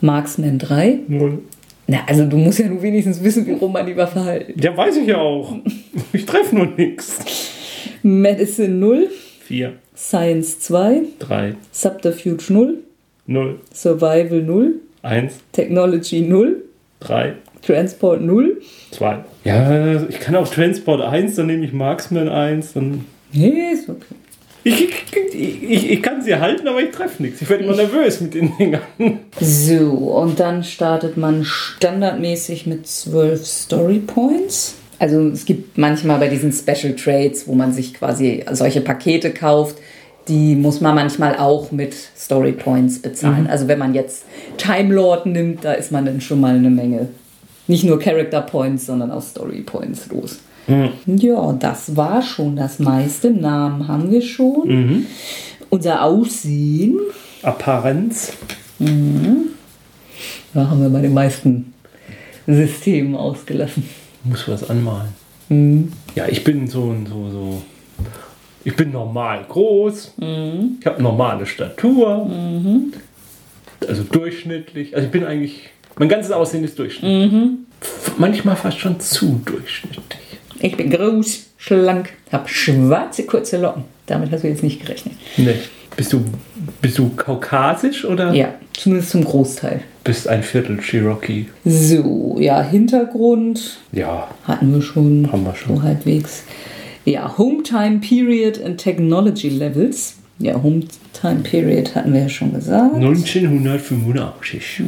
Marksman 0.00 0.58
3. 0.58 0.98
null. 1.08 1.38
Na, 1.86 1.98
also 2.06 2.24
du 2.24 2.36
musst 2.36 2.58
ja 2.58 2.68
nur 2.68 2.80
wenigstens 2.82 3.22
wissen, 3.22 3.46
wie 3.46 3.52
rum 3.52 3.72
man 3.72 3.86
hält. 3.86 4.62
Ja, 4.62 4.76
weiß 4.76 4.96
ich 4.96 5.08
ja 5.08 5.18
auch. 5.18 5.56
Ich 6.12 6.24
treffe 6.24 6.54
nur 6.54 6.66
nichts. 6.66 7.18
Medicine 8.02 8.68
0, 8.68 9.08
Vier, 9.44 9.74
Science 9.96 10.60
2, 10.60 11.02
drei, 11.18 11.54
Subterfuge 11.70 12.44
0, 12.48 12.78
null, 13.26 13.60
Survival 13.72 14.42
0, 14.42 14.74
eins, 15.02 15.34
Technology 15.52 16.22
0, 16.22 16.62
drei, 17.00 17.34
Transport 17.62 18.22
0. 18.22 18.60
zwei. 18.90 19.24
Ja, 19.44 20.02
ich 20.08 20.20
kann 20.20 20.34
auch 20.36 20.48
Transport 20.48 21.00
1, 21.00 21.36
dann 21.36 21.46
nehme 21.46 21.64
ich 21.64 21.72
Marksman 21.72 22.28
1, 22.28 22.72
dann. 22.74 23.04
Nee, 23.32 23.72
ist 23.72 23.88
okay. 23.88 24.14
Ich, 24.64 24.88
ich, 25.32 25.62
ich, 25.62 25.90
ich 25.90 26.02
kann 26.02 26.22
sie 26.22 26.36
halten, 26.36 26.68
aber 26.68 26.80
ich 26.80 26.90
treffe 26.90 27.22
nichts. 27.22 27.42
Ich 27.42 27.48
werde 27.48 27.64
immer 27.64 27.74
nervös 27.74 28.20
mit 28.20 28.34
den 28.34 28.56
Dingern. 28.56 28.82
So, 29.40 29.90
und 29.90 30.38
dann 30.38 30.62
startet 30.62 31.16
man 31.16 31.44
standardmäßig 31.44 32.66
mit 32.66 32.86
12 32.86 33.44
Story 33.44 33.98
Points. 33.98 34.74
Also 34.98 35.28
es 35.28 35.44
gibt 35.46 35.78
manchmal 35.78 36.20
bei 36.20 36.28
diesen 36.28 36.52
Special 36.52 36.94
Trades, 36.94 37.48
wo 37.48 37.54
man 37.54 37.72
sich 37.72 37.94
quasi 37.94 38.44
solche 38.52 38.80
Pakete 38.80 39.32
kauft, 39.32 39.78
die 40.28 40.54
muss 40.54 40.80
man 40.80 40.94
manchmal 40.94 41.36
auch 41.36 41.72
mit 41.72 41.94
Story 41.94 42.52
Points 42.52 43.02
bezahlen. 43.02 43.48
Also 43.48 43.66
wenn 43.66 43.78
man 43.78 43.94
jetzt 43.94 44.24
Time 44.56 44.94
Lord 44.94 45.26
nimmt, 45.26 45.64
da 45.64 45.72
ist 45.72 45.90
man 45.90 46.06
dann 46.06 46.20
schon 46.20 46.40
mal 46.40 46.54
eine 46.54 46.70
Menge. 46.70 47.08
Nicht 47.66 47.84
nur 47.84 47.98
Character 47.98 48.42
Points, 48.42 48.86
sondern 48.86 49.10
auch 49.10 49.22
Story 49.22 49.62
Points 49.62 50.08
los. 50.08 50.38
Ja, 51.06 51.52
das 51.52 51.96
war 51.96 52.22
schon 52.22 52.56
das 52.56 52.78
meiste. 52.78 53.30
Namen 53.30 53.88
haben 53.88 54.10
wir 54.10 54.22
schon. 54.22 55.06
Unser 55.70 56.02
Aussehen 56.04 56.98
Apparenz. 57.42 58.32
Da 58.78 60.68
haben 60.68 60.82
wir 60.82 60.88
bei 60.90 61.00
den 61.00 61.14
meisten 61.14 61.72
Systemen 62.46 63.14
ausgelassen. 63.16 63.88
Muss 64.24 64.46
was 64.48 64.68
anmalen. 64.68 65.08
Ja, 66.14 66.28
ich 66.28 66.44
bin 66.44 66.68
so 66.68 66.90
ein 66.90 67.06
so, 67.06 67.30
so. 67.30 67.62
Ich 68.64 68.76
bin 68.76 68.92
normal 68.92 69.44
groß. 69.48 70.14
Ich 70.80 70.86
habe 70.86 71.02
normale 71.02 71.46
Statur. 71.46 72.30
Also 73.88 74.02
durchschnittlich. 74.04 74.94
Also 74.94 75.06
ich 75.06 75.12
bin 75.12 75.24
eigentlich. 75.24 75.70
Mein 75.98 76.08
ganzes 76.08 76.32
Aussehen 76.32 76.64
ist 76.64 76.78
durchschnittlich. 76.78 77.32
F- 77.80 78.12
Manchmal 78.16 78.56
fast 78.56 78.78
schon 78.78 78.98
zu 79.00 79.40
durchschnittlich. 79.44 80.21
Ich 80.62 80.76
bin 80.76 80.90
groß, 80.90 81.46
schlank, 81.58 82.10
habe 82.30 82.48
schwarze 82.48 83.24
kurze 83.24 83.58
Locken. 83.58 83.84
Damit 84.06 84.30
hast 84.30 84.44
du 84.44 84.48
jetzt 84.48 84.62
nicht 84.62 84.80
gerechnet. 84.80 85.14
Nee. 85.36 85.54
Bist 85.96 86.12
du, 86.12 86.24
bist 86.80 86.96
du 86.98 87.10
kaukasisch 87.10 88.04
oder 88.06 88.32
Ja, 88.32 88.54
zumindest 88.72 89.10
zum 89.10 89.24
Großteil. 89.24 89.82
bist 90.04 90.26
ein 90.26 90.42
Viertel 90.42 90.78
Cherokee? 90.78 91.46
So, 91.66 92.36
ja, 92.40 92.62
Hintergrund 92.62 93.78
Ja. 93.92 94.28
hatten 94.44 94.72
wir 94.72 94.80
schon. 94.80 95.30
Haben 95.30 95.44
wir 95.44 95.54
schon. 95.54 95.76
So 95.76 95.82
halbwegs. 95.82 96.44
Ja, 97.04 97.36
Home 97.36 97.62
Time 97.62 97.98
Period 97.98 98.62
and 98.64 98.78
Technology 98.78 99.48
Levels. 99.50 100.14
Ja, 100.42 100.62
Home 100.62 100.82
Time 101.12 101.40
Period 101.40 101.94
hatten 101.94 102.12
wir 102.12 102.22
ja 102.22 102.28
schon 102.28 102.52
gesagt. 102.52 102.94
1985. 102.96 104.82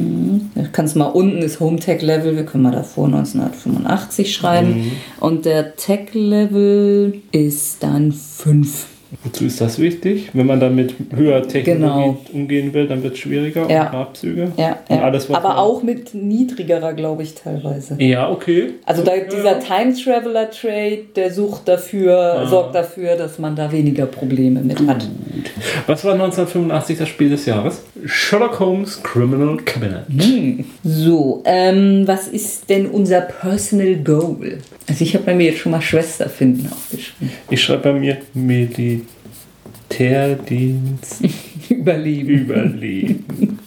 Da 0.53 0.63
kannst 0.71 0.95
mal 0.95 1.05
unten 1.05 1.37
ist 1.39 1.59
Home 1.59 1.79
Tech 1.79 2.01
Level, 2.01 2.35
wir 2.35 2.45
können 2.45 2.63
mal 2.63 2.71
davor 2.71 3.05
1985 3.05 4.33
schreiben. 4.33 4.91
Und 5.19 5.45
der 5.45 5.75
Tech 5.75 6.13
Level 6.13 7.21
ist 7.31 7.81
dann 7.81 8.11
5. 8.11 8.87
Wozu 9.23 9.45
ist 9.45 9.61
das 9.61 9.79
wichtig? 9.79 10.29
Wenn 10.33 10.45
man 10.47 10.59
damit 10.59 10.93
höher 11.15 11.47
Technologie 11.47 11.75
Genau. 11.75 12.17
umgehen 12.33 12.73
will, 12.73 12.87
dann 12.87 13.01
wird 13.03 13.13
es 13.13 13.19
schwieriger. 13.19 13.69
Ja. 13.69 13.83
Und 13.85 13.89
Farbzüge. 13.91 14.51
Ja, 14.57 14.77
Und 14.89 14.95
ja. 14.97 15.03
alles, 15.03 15.29
was 15.29 15.37
aber 15.37 15.57
auch 15.57 15.83
mit 15.83 16.13
niedrigerer, 16.13 16.93
glaube 16.93 17.23
ich, 17.23 17.33
teilweise. 17.35 17.95
Ja, 17.99 18.29
okay. 18.29 18.71
Also 18.85 19.03
da, 19.03 19.11
dieser 19.17 19.59
Time 19.59 19.93
Traveler 19.93 20.49
Trade, 20.51 20.99
der 21.15 21.31
sucht 21.31 21.67
dafür, 21.67 22.15
Ah. 22.17 22.47
sorgt 22.47 22.75
dafür, 22.75 23.15
dass 23.15 23.39
man 23.39 23.55
da 23.55 23.71
weniger 23.71 24.05
Probleme 24.05 24.61
mit 24.61 24.85
hat. 24.87 25.07
Was 25.87 26.03
war 26.03 26.13
1985 26.13 26.97
das 26.97 27.07
Spiel 27.09 27.29
des 27.29 27.45
Jahres? 27.45 27.81
Sherlock 28.05 28.59
Holmes 28.59 29.01
Criminal 29.03 29.57
Cabinet. 29.57 30.03
So, 30.83 31.41
ähm, 31.45 32.03
was 32.07 32.27
ist 32.27 32.69
denn 32.69 32.87
unser 32.87 33.21
Personal 33.21 33.95
Goal? 33.97 34.57
Also 34.87 35.03
ich 35.03 35.13
habe 35.15 35.25
bei 35.25 35.33
mir 35.35 35.47
jetzt 35.47 35.59
schon 35.59 35.71
mal 35.71 35.81
Schwester 35.81 36.29
finden 36.29 36.69
aufgeschrieben. 36.71 37.31
Ich 37.49 37.61
schreibe 37.63 37.93
bei 37.93 37.93
mir 37.99 38.17
Militärdienst 39.97 41.21
Überleben. 41.69 42.29
überleben. 42.29 43.59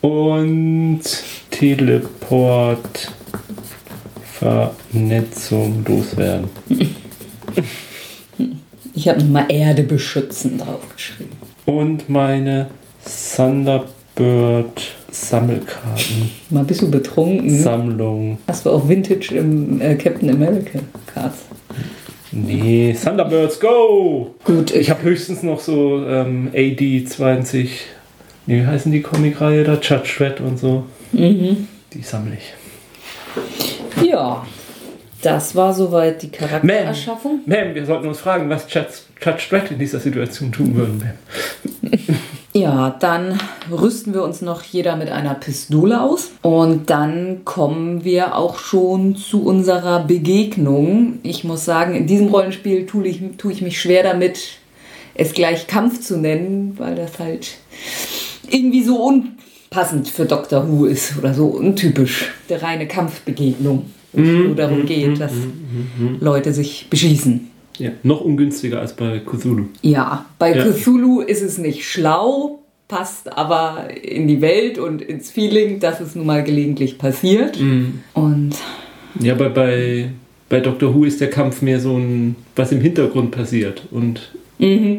Und 0.00 1.02
Teleport 1.50 3.12
Vernetzung 4.38 5.84
loswerden. 5.86 6.48
Ich 8.94 9.08
habe 9.08 9.22
mal 9.24 9.46
Erde 9.48 9.82
beschützen 9.82 10.58
draufgeschrieben. 10.58 11.36
Und 11.66 12.08
meine 12.08 12.68
Thunderbird 13.36 14.94
Sammelkarten 15.10 16.30
Mal 16.50 16.64
bist 16.64 16.82
du 16.82 16.90
betrunken. 16.90 17.60
Sammlung. 17.60 18.38
Hast 18.46 18.64
du 18.64 18.70
auch 18.70 18.88
Vintage 18.88 19.34
im 19.34 19.80
äh, 19.80 19.96
Captain 19.96 20.30
America 20.30 20.78
Cards? 21.12 21.38
Nee, 22.32 22.94
Thunderbirds 23.02 23.58
go! 23.58 24.34
Gut, 24.44 24.70
Ich 24.74 24.90
habe 24.90 25.02
höchstens 25.02 25.42
noch 25.42 25.60
so 25.60 26.04
ähm, 26.06 26.50
AD 26.54 27.04
20. 27.04 27.86
Nee, 28.46 28.60
wie 28.62 28.66
heißen 28.66 28.92
die 28.92 29.02
Comicreihe 29.02 29.64
da? 29.64 29.74
Judge 29.74 30.14
Dredd 30.18 30.40
und 30.40 30.58
so. 30.58 30.84
Mhm. 31.12 31.66
Die 31.92 32.02
sammle 32.02 32.36
ich. 32.36 34.06
Ja, 34.08 34.46
das 35.22 35.54
war 35.56 35.74
soweit 35.74 36.22
die 36.22 36.30
Charaktererschaffung. 36.30 37.40
Ma'am, 37.46 37.74
wir 37.74 37.84
sollten 37.84 38.06
uns 38.06 38.20
fragen, 38.20 38.48
was 38.48 38.72
Judge, 38.72 38.88
Judge 39.20 39.46
Dredd 39.50 39.70
in 39.72 39.78
dieser 39.78 39.98
Situation 39.98 40.52
tun 40.52 40.74
würden. 40.74 41.02
Ma'am. 41.82 42.08
Ja, 42.52 42.96
dann 42.98 43.38
rüsten 43.70 44.12
wir 44.12 44.24
uns 44.24 44.42
noch 44.42 44.64
jeder 44.64 44.96
mit 44.96 45.08
einer 45.08 45.34
Pistole 45.34 46.02
aus 46.02 46.30
und 46.42 46.90
dann 46.90 47.44
kommen 47.44 48.04
wir 48.04 48.34
auch 48.34 48.58
schon 48.58 49.14
zu 49.14 49.44
unserer 49.44 50.00
Begegnung. 50.00 51.20
Ich 51.22 51.44
muss 51.44 51.64
sagen, 51.64 51.94
in 51.94 52.08
diesem 52.08 52.26
Rollenspiel 52.26 52.86
tue 52.86 53.06
ich, 53.06 53.22
tue 53.38 53.52
ich 53.52 53.62
mich 53.62 53.80
schwer 53.80 54.02
damit, 54.02 54.40
es 55.14 55.32
gleich 55.32 55.68
Kampf 55.68 56.00
zu 56.00 56.16
nennen, 56.16 56.74
weil 56.76 56.96
das 56.96 57.20
halt 57.20 57.58
irgendwie 58.48 58.82
so 58.82 58.96
unpassend 58.96 60.08
für 60.08 60.24
Doctor 60.24 60.68
Who 60.68 60.86
ist 60.86 61.16
oder 61.18 61.32
so 61.34 61.46
untypisch. 61.46 62.32
Der 62.48 62.62
reine 62.62 62.88
Kampfbegegnung, 62.88 63.86
wo 64.12 64.20
es 64.20 64.28
nur 64.28 64.56
darum 64.56 64.86
geht, 64.86 65.20
dass 65.20 65.32
Leute 66.18 66.52
sich 66.52 66.88
beschießen. 66.90 67.49
Ja, 67.80 67.90
noch 68.02 68.20
ungünstiger 68.20 68.80
als 68.80 68.92
bei 68.94 69.20
Cthulhu. 69.20 69.64
Ja, 69.82 70.26
bei 70.38 70.54
Ja. 70.56 70.64
Cthulhu 70.70 71.20
ist 71.20 71.42
es 71.42 71.58
nicht 71.58 71.84
schlau, 71.84 72.60
passt 72.88 73.36
aber 73.36 73.88
in 74.02 74.28
die 74.28 74.40
Welt 74.40 74.78
und 74.78 75.00
ins 75.02 75.30
Feeling, 75.30 75.80
dass 75.80 76.00
es 76.00 76.14
nun 76.14 76.26
mal 76.26 76.42
gelegentlich 76.44 76.98
passiert. 76.98 77.58
Und 78.14 78.50
Ja, 79.20 79.34
bei, 79.34 79.48
bei, 79.48 80.10
bei 80.48 80.60
Doctor 80.60 80.94
Who 80.94 81.04
ist 81.04 81.20
der 81.20 81.30
Kampf 81.30 81.62
mehr 81.62 81.80
so 81.80 81.96
ein, 81.96 82.36
was 82.56 82.70
im 82.72 82.80
Hintergrund 82.80 83.30
passiert 83.32 83.82
und 83.90 84.32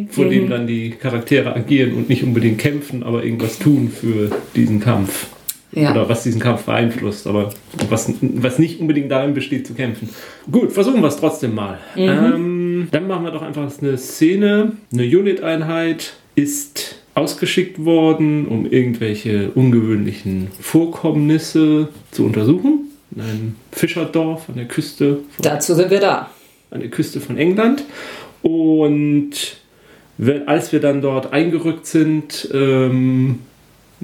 vor 0.10 0.26
dem 0.26 0.50
dann 0.50 0.66
die 0.66 0.90
Charaktere 0.90 1.56
agieren 1.56 1.94
und 1.94 2.10
nicht 2.10 2.24
unbedingt 2.24 2.58
kämpfen, 2.58 3.04
aber 3.04 3.24
irgendwas 3.24 3.60
tun 3.60 3.90
für 3.90 4.32
diesen 4.56 4.80
Kampf. 4.80 5.28
ja, 5.72 5.92
Oder 5.92 6.10
was 6.10 6.24
diesen 6.24 6.42
Kampf 6.42 6.64
beeinflusst, 6.64 7.28
aber 7.28 7.52
was, 7.90 8.12
was 8.22 8.58
nicht 8.58 8.80
unbedingt 8.80 9.12
darin 9.12 9.36
besteht 9.36 9.68
zu 9.68 9.74
kämpfen. 9.76 10.10
Gut, 10.52 10.72
versuchen 10.72 11.02
wir 11.02 11.08
es 11.10 11.18
trotzdem 11.18 11.54
mal. 11.54 11.78
Ähm, 11.96 12.61
dann 12.92 13.08
machen 13.08 13.24
wir 13.24 13.32
doch 13.32 13.42
einfach 13.42 13.70
eine 13.82 13.98
Szene. 13.98 14.74
Eine 14.92 15.04
Unit-Einheit 15.04 16.14
ist 16.36 16.96
ausgeschickt 17.14 17.84
worden, 17.84 18.48
um 18.48 18.66
irgendwelche 18.66 19.52
ungewöhnlichen 19.52 20.48
Vorkommnisse 20.60 21.90
zu 22.12 22.26
untersuchen. 22.26 22.92
In 23.14 23.22
einem 23.22 23.56
Fischerdorf 23.72 24.48
an 24.50 24.56
der 24.56 24.68
Küste 24.68 25.16
von 25.16 25.44
dazu 25.44 25.76
sind 25.76 25.92
wir 25.92 26.00
da. 26.00 26.30
an 26.70 26.80
der 26.80 26.90
Küste 26.90 27.20
von 27.20 27.38
England. 27.38 27.84
Und 28.42 29.58
als 30.46 30.72
wir 30.72 30.80
dann 30.80 31.02
dort 31.02 31.34
eingerückt 31.34 31.86
sind, 31.86 32.50
ähm, 32.54 33.40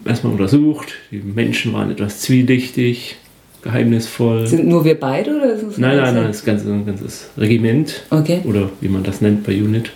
erstmal 0.05 0.33
untersucht, 0.33 0.93
die 1.11 1.17
Menschen 1.17 1.73
waren 1.73 1.91
etwas 1.91 2.21
zwielichtig. 2.21 3.17
Geheimnisvoll. 3.61 4.47
Sind 4.47 4.67
nur 4.67 4.85
wir 4.85 4.99
beide 4.99 5.35
oder 5.35 5.53
ist 5.53 5.63
es 5.63 5.77
Nein, 5.77 5.97
nein, 5.97 6.15
nein, 6.15 6.27
das 6.27 6.43
ganze, 6.43 6.71
ein 6.71 6.85
ganzes 6.85 7.29
Regiment 7.37 8.03
Okay. 8.09 8.41
oder 8.45 8.69
wie 8.81 8.87
man 8.87 9.03
das 9.03 9.21
nennt 9.21 9.43
bei 9.43 9.53
Unit. 9.53 9.91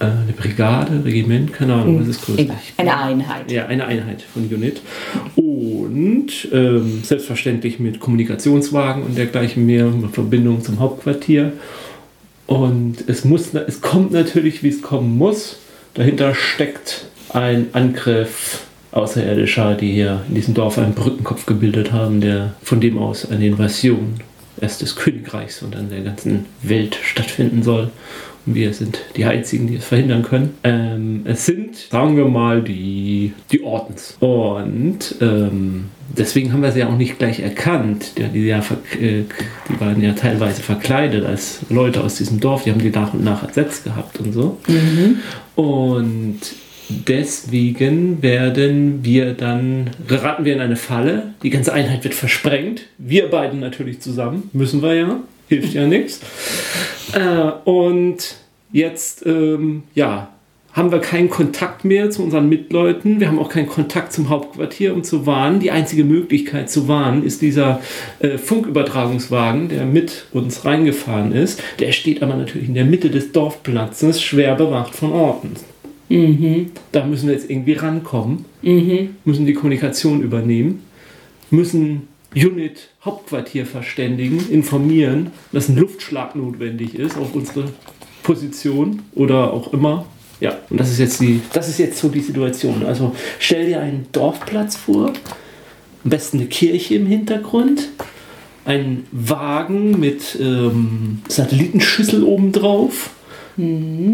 Äh, 0.00 0.04
eine 0.04 0.32
Brigade, 0.36 1.02
Regiment, 1.04 1.52
keine 1.52 1.74
Ahnung, 1.74 2.00
was 2.00 2.08
ist 2.08 2.24
größer? 2.24 2.40
Egal. 2.40 2.56
Eine 2.76 2.96
Einheit. 2.96 3.50
Ja, 3.50 3.66
eine 3.66 3.84
Einheit 3.84 4.22
von 4.22 4.44
Unit. 4.44 4.80
Und 5.34 6.30
ähm, 6.52 7.00
selbstverständlich 7.02 7.80
mit 7.80 7.98
Kommunikationswagen 7.98 9.02
und 9.02 9.18
dergleichen 9.18 9.66
mehr, 9.66 9.86
mit 9.86 10.12
Verbindung 10.12 10.62
zum 10.62 10.78
Hauptquartier. 10.78 11.52
Und 12.46 13.04
es, 13.08 13.24
muss, 13.24 13.52
es 13.54 13.80
kommt 13.80 14.12
natürlich, 14.12 14.62
wie 14.62 14.68
es 14.68 14.82
kommen 14.82 15.18
muss. 15.18 15.58
Dahinter 15.94 16.34
steckt 16.34 17.06
ein 17.30 17.66
Angriff 17.72 18.62
Außerirdischer, 18.98 19.74
die 19.74 19.92
hier 19.92 20.22
in 20.28 20.34
diesem 20.34 20.54
Dorf 20.54 20.78
einen 20.78 20.94
Brückenkopf 20.94 21.46
gebildet 21.46 21.92
haben, 21.92 22.20
der 22.20 22.54
von 22.62 22.80
dem 22.80 22.98
aus 22.98 23.30
eine 23.30 23.46
Invasion 23.46 24.14
erst 24.60 24.82
des 24.82 24.96
Königreichs 24.96 25.62
und 25.62 25.74
dann 25.74 25.90
der 25.90 26.00
ganzen 26.00 26.46
Welt 26.62 26.98
stattfinden 27.02 27.62
soll. 27.62 27.90
Und 28.46 28.54
wir 28.54 28.72
sind 28.72 28.98
die 29.16 29.24
Einzigen, 29.24 29.66
die 29.66 29.76
es 29.76 29.84
verhindern 29.84 30.22
können. 30.22 30.54
Ähm, 30.64 31.22
es 31.24 31.44
sind, 31.44 31.76
sagen 31.76 32.16
wir 32.16 32.26
mal, 32.26 32.62
die, 32.62 33.34
die 33.52 33.62
Ordens. 33.62 34.16
Und 34.20 35.16
ähm, 35.20 35.86
deswegen 36.16 36.52
haben 36.52 36.62
wir 36.62 36.72
sie 36.72 36.80
ja 36.80 36.88
auch 36.88 36.96
nicht 36.96 37.18
gleich 37.18 37.40
erkannt. 37.40 38.12
Die, 38.16 38.24
die, 38.24 38.46
ja, 38.46 38.60
äh, 39.00 39.24
die 39.68 39.80
waren 39.80 40.02
ja 40.02 40.12
teilweise 40.12 40.62
verkleidet 40.62 41.24
als 41.26 41.60
Leute 41.68 42.02
aus 42.02 42.14
diesem 42.16 42.40
Dorf. 42.40 42.64
Die 42.64 42.70
haben 42.70 42.80
die 42.80 42.90
nach 42.90 43.12
und 43.12 43.22
nach 43.22 43.46
ersetzt 43.46 43.84
gehabt 43.84 44.18
und 44.18 44.32
so. 44.32 44.58
Und 45.54 46.40
deswegen 46.88 48.22
werden 48.22 49.04
wir 49.04 49.34
dann, 49.34 49.90
geraten 50.06 50.44
wir 50.44 50.54
in 50.54 50.60
eine 50.60 50.76
Falle. 50.76 51.34
Die 51.42 51.50
ganze 51.50 51.72
Einheit 51.72 52.04
wird 52.04 52.14
versprengt. 52.14 52.82
Wir 52.98 53.28
beiden 53.28 53.60
natürlich 53.60 54.00
zusammen. 54.00 54.50
Müssen 54.52 54.82
wir 54.82 54.94
ja. 54.94 55.20
Hilft 55.48 55.74
ja 55.74 55.86
nichts. 55.86 56.20
Äh, 57.14 57.52
und 57.64 58.36
jetzt, 58.72 59.24
ähm, 59.26 59.84
ja, 59.94 60.28
haben 60.72 60.92
wir 60.92 61.00
keinen 61.00 61.28
Kontakt 61.28 61.84
mehr 61.84 62.10
zu 62.10 62.22
unseren 62.22 62.48
Mitleuten. 62.48 63.18
Wir 63.18 63.28
haben 63.28 63.38
auch 63.38 63.48
keinen 63.48 63.66
Kontakt 63.66 64.12
zum 64.12 64.28
Hauptquartier, 64.28 64.94
um 64.94 65.02
zu 65.02 65.26
warnen. 65.26 65.58
Die 65.60 65.70
einzige 65.70 66.04
Möglichkeit 66.04 66.70
zu 66.70 66.86
warnen 66.86 67.24
ist 67.24 67.42
dieser 67.42 67.80
äh, 68.20 68.38
Funkübertragungswagen, 68.38 69.68
der 69.70 69.86
mit 69.86 70.26
uns 70.32 70.64
reingefahren 70.64 71.32
ist. 71.32 71.62
Der 71.80 71.92
steht 71.92 72.22
aber 72.22 72.36
natürlich 72.36 72.68
in 72.68 72.74
der 72.74 72.84
Mitte 72.84 73.10
des 73.10 73.32
Dorfplatzes, 73.32 74.22
schwer 74.22 74.54
bewacht 74.54 74.94
von 74.94 75.12
Orten. 76.10 76.70
Da 76.92 77.04
müssen 77.04 77.28
wir 77.28 77.34
jetzt 77.34 77.50
irgendwie 77.50 77.74
rankommen, 77.74 78.44
müssen 79.24 79.46
die 79.46 79.54
Kommunikation 79.54 80.22
übernehmen, 80.22 80.82
müssen 81.50 82.08
Unit 82.34 82.90
Hauptquartier 83.04 83.64
verständigen, 83.66 84.38
informieren, 84.50 85.30
dass 85.52 85.68
ein 85.68 85.76
Luftschlag 85.76 86.36
notwendig 86.36 86.94
ist 86.94 87.16
auf 87.16 87.34
unsere 87.34 87.64
Position 88.22 89.02
oder 89.14 89.52
auch 89.52 89.72
immer. 89.72 90.06
Ja, 90.40 90.58
und 90.70 90.78
das 90.78 90.90
ist 90.90 90.98
jetzt 90.98 91.20
die, 91.20 91.40
das 91.52 91.68
ist 91.68 91.78
jetzt 91.78 91.98
so 91.98 92.08
die 92.08 92.20
Situation. 92.20 92.84
Also 92.86 93.14
stell 93.38 93.66
dir 93.66 93.80
einen 93.80 94.06
Dorfplatz 94.12 94.76
vor, 94.76 95.12
am 96.04 96.10
besten 96.10 96.38
eine 96.38 96.46
Kirche 96.46 96.94
im 96.96 97.06
Hintergrund, 97.06 97.88
einen 98.64 99.06
Wagen 99.10 99.98
mit 99.98 100.36
ähm, 100.40 101.22
Satellitenschüssel 101.28 102.22
obendrauf. 102.22 103.10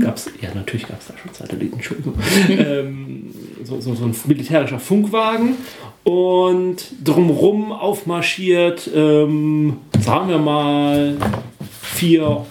Gab's, 0.01 0.31
ja, 0.41 0.49
natürlich 0.55 0.89
gab 0.89 1.01
es 1.01 1.09
da 1.09 1.15
schon 1.19 1.35
Satelliten, 1.35 1.75
Entschuldigung. 1.75 2.15
ähm, 2.49 3.31
so, 3.63 3.79
so, 3.81 3.95
so 3.95 4.05
ein 4.07 4.15
militärischer 4.27 4.79
Funkwagen 4.79 5.57
und 6.03 6.77
drumrum 7.05 7.73
aufmarschiert, 7.73 8.91
ähm, 8.95 9.77
sagen 10.01 10.31
wir 10.31 10.39
mal, 10.39 11.17
vier, 11.83 12.47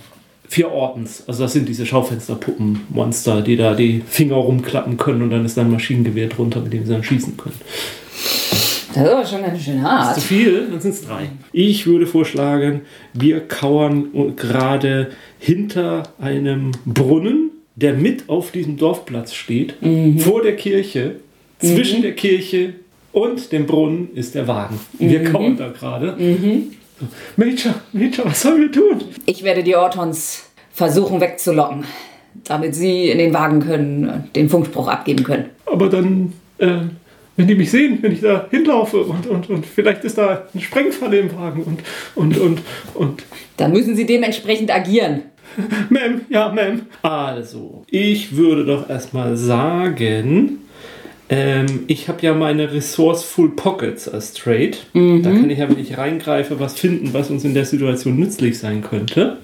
vier 0.47 0.71
Ordens. 0.71 1.23
Also 1.27 1.43
das 1.43 1.53
sind 1.53 1.67
diese 1.67 1.87
Schaufensterpuppenmonster, 1.87 3.41
die 3.41 3.55
da 3.55 3.73
die 3.73 4.03
Finger 4.07 4.35
rumklappen 4.35 4.97
können 4.97 5.23
und 5.23 5.31
dann 5.31 5.45
ist 5.45 5.57
da 5.57 5.61
ein 5.61 5.71
Maschinengewehr 5.71 6.27
drunter, 6.27 6.61
mit 6.61 6.73
dem 6.73 6.85
sie 6.85 6.91
dann 6.91 7.03
schießen 7.03 7.37
können. 7.37 7.59
Das 8.93 9.03
ist 9.03 9.09
aber 9.09 9.25
schon 9.25 9.41
ganz 9.41 9.61
schön 9.61 9.81
hart. 9.81 10.15
Zu 10.15 10.21
viel, 10.21 10.67
dann 10.69 10.79
sind 10.79 10.91
es 10.91 11.05
drei. 11.05 11.29
Ich 11.51 11.87
würde 11.87 12.05
vorschlagen, 12.05 12.81
wir 13.13 13.41
kauern 13.41 14.35
gerade 14.35 15.11
hinter 15.39 16.03
einem 16.19 16.71
Brunnen, 16.85 17.51
der 17.75 17.93
mit 17.93 18.29
auf 18.29 18.51
diesem 18.51 18.77
Dorfplatz 18.77 19.33
steht, 19.33 19.75
vor 20.19 20.41
der 20.41 20.55
Kirche. 20.55 21.15
Zwischen 21.59 22.01
der 22.01 22.13
Kirche 22.13 22.73
und 23.13 23.51
dem 23.51 23.65
Brunnen 23.65 24.09
ist 24.15 24.35
der 24.35 24.47
Wagen. 24.47 24.79
Wir 24.99 25.23
kauern 25.23 25.55
da 25.57 25.69
gerade. 25.69 26.15
So, 26.99 27.07
Major, 27.37 27.73
Major, 27.93 28.25
was 28.25 28.41
sollen 28.41 28.61
wir 28.61 28.71
tun? 28.71 29.01
Ich 29.25 29.43
werde 29.43 29.63
die 29.63 29.75
Ortons 29.75 30.49
versuchen 30.71 31.21
wegzulocken, 31.21 31.85
damit 32.43 32.75
sie 32.75 33.09
in 33.09 33.17
den 33.17 33.33
Wagen 33.33 33.61
können, 33.61 34.29
den 34.35 34.49
Funkspruch 34.49 34.87
abgeben 34.87 35.23
können. 35.23 35.45
Aber 35.65 35.89
dann, 35.89 36.33
äh, 36.57 36.77
wenn 37.35 37.47
die 37.47 37.55
mich 37.55 37.71
sehen, 37.71 37.99
wenn 38.01 38.11
ich 38.11 38.21
da 38.21 38.47
hinlaufe 38.49 38.97
und, 39.01 39.27
und, 39.27 39.49
und 39.49 39.65
vielleicht 39.65 40.03
ist 40.03 40.17
da 40.17 40.47
eine 40.53 40.61
Sprengfalle 40.61 41.19
im 41.19 41.35
Wagen 41.35 41.63
und, 41.63 41.79
und, 42.15 42.37
und, 42.37 42.61
und 42.93 43.23
Dann 43.57 43.71
müssen 43.71 43.95
sie 43.95 44.05
dementsprechend 44.05 44.73
agieren. 44.73 45.23
Ma'am, 45.89 46.21
ja, 46.29 46.51
Ma'am. 46.51 46.81
Also, 47.01 47.83
ich 47.89 48.35
würde 48.35 48.65
doch 48.65 48.89
erstmal 48.89 49.37
sagen, 49.37 50.62
ähm, 51.29 51.83
ich 51.87 52.09
habe 52.09 52.21
ja 52.21 52.33
meine 52.33 52.71
Resourceful 52.71 53.49
Pockets 53.55 54.07
als 54.09 54.33
Trade. 54.33 54.71
Da 54.93 55.29
kann 55.31 55.49
ich 55.49 55.57
ja, 55.59 55.69
wenn 55.69 55.79
ich 55.79 55.97
reingreife, 55.97 56.59
was 56.59 56.77
finden, 56.77 57.13
was 57.13 57.29
uns 57.29 57.43
in 57.43 57.53
der 57.53 57.65
Situation 57.65 58.17
nützlich 58.17 58.59
sein 58.59 58.81
könnte. 58.81 59.37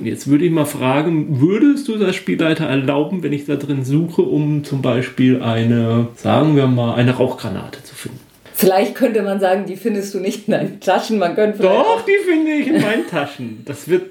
Und 0.00 0.06
Jetzt 0.06 0.26
würde 0.28 0.44
ich 0.44 0.50
mal 0.50 0.64
fragen, 0.64 1.40
würdest 1.40 1.88
du 1.88 1.96
das 1.98 2.16
Spielleiter 2.16 2.64
erlauben, 2.64 3.22
wenn 3.22 3.32
ich 3.32 3.44
da 3.44 3.56
drin 3.56 3.84
suche, 3.84 4.22
um 4.22 4.64
zum 4.64 4.82
Beispiel 4.82 5.42
eine, 5.42 6.08
sagen 6.16 6.56
wir 6.56 6.66
mal, 6.66 6.94
eine 6.94 7.12
Rauchgranate 7.12 7.82
zu 7.84 7.94
finden? 7.94 8.18
Vielleicht 8.62 8.94
könnte 8.94 9.22
man 9.22 9.40
sagen, 9.40 9.64
die 9.66 9.76
findest 9.76 10.14
du 10.14 10.20
nicht 10.20 10.46
in 10.48 10.52
deinen 10.52 10.80
Taschen. 10.80 11.18
Man 11.18 11.34
könnte 11.34 11.62
Doch, 11.62 12.04
die 12.06 12.24
finde 12.28 12.52
ich 12.52 12.66
in 12.68 12.80
meinen 12.80 13.06
Taschen. 13.10 13.62
Das 13.64 13.88
wird, 13.88 14.02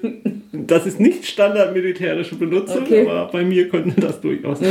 das 0.52 0.86
ist 0.86 1.00
nicht 1.00 1.26
standardmilitärische 1.26 2.34
Benutzung, 2.36 2.82
Okay. 2.82 3.06
aber 3.06 3.28
bei 3.32 3.42
mir 3.44 3.68
könnte 3.68 4.00
das 4.00 4.20
durchaus. 4.20 4.58
Du 4.60 4.66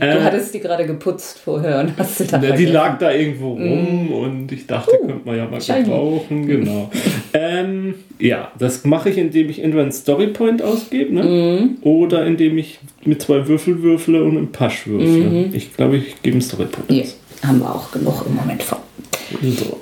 Äh, 0.00 0.20
hattest 0.22 0.54
die 0.54 0.60
gerade 0.60 0.86
geputzt 0.86 1.38
vorher 1.38 1.80
und 1.80 1.96
hast 1.98 2.18
sie 2.18 2.26
da 2.26 2.40
ja, 2.40 2.54
die 2.54 2.66
lag 2.66 2.98
da 2.98 3.12
irgendwo 3.12 3.54
rum 3.54 4.12
und 4.12 4.52
ich 4.52 4.66
dachte, 4.66 4.96
könnte 4.98 5.20
man 5.24 5.36
ja 5.36 5.46
mal 5.46 5.60
shiny. 5.60 5.82
gebrauchen. 5.84 6.46
Genau. 6.46 6.90
ähm, 7.32 7.94
ja, 8.18 8.52
das 8.58 8.84
mache 8.84 9.10
ich, 9.10 9.18
indem 9.18 9.50
ich 9.50 9.62
entweder 9.62 9.82
einen 9.82 9.92
Storypoint 9.92 10.62
ausgebe 10.62 11.14
ne? 11.14 11.70
oder 11.82 12.24
indem 12.26 12.56
ich 12.58 12.78
mit 13.04 13.20
zwei 13.22 13.46
Würfel 13.48 13.82
würfle 13.82 14.22
und 14.22 14.36
einen 14.36 14.52
Pasch 14.52 14.86
würfle. 14.86 15.50
Ich 15.52 15.74
glaube, 15.76 15.96
ich 15.96 16.22
gebe 16.22 16.34
einen 16.34 16.42
Storypoint 16.42 16.90
aus. 16.90 17.18
Haben 17.44 17.60
wir 17.60 17.74
auch 17.74 17.90
genug 17.90 18.24
im 18.26 18.34
Moment 18.34 18.62
von. 18.62 18.78
So. 19.42 19.80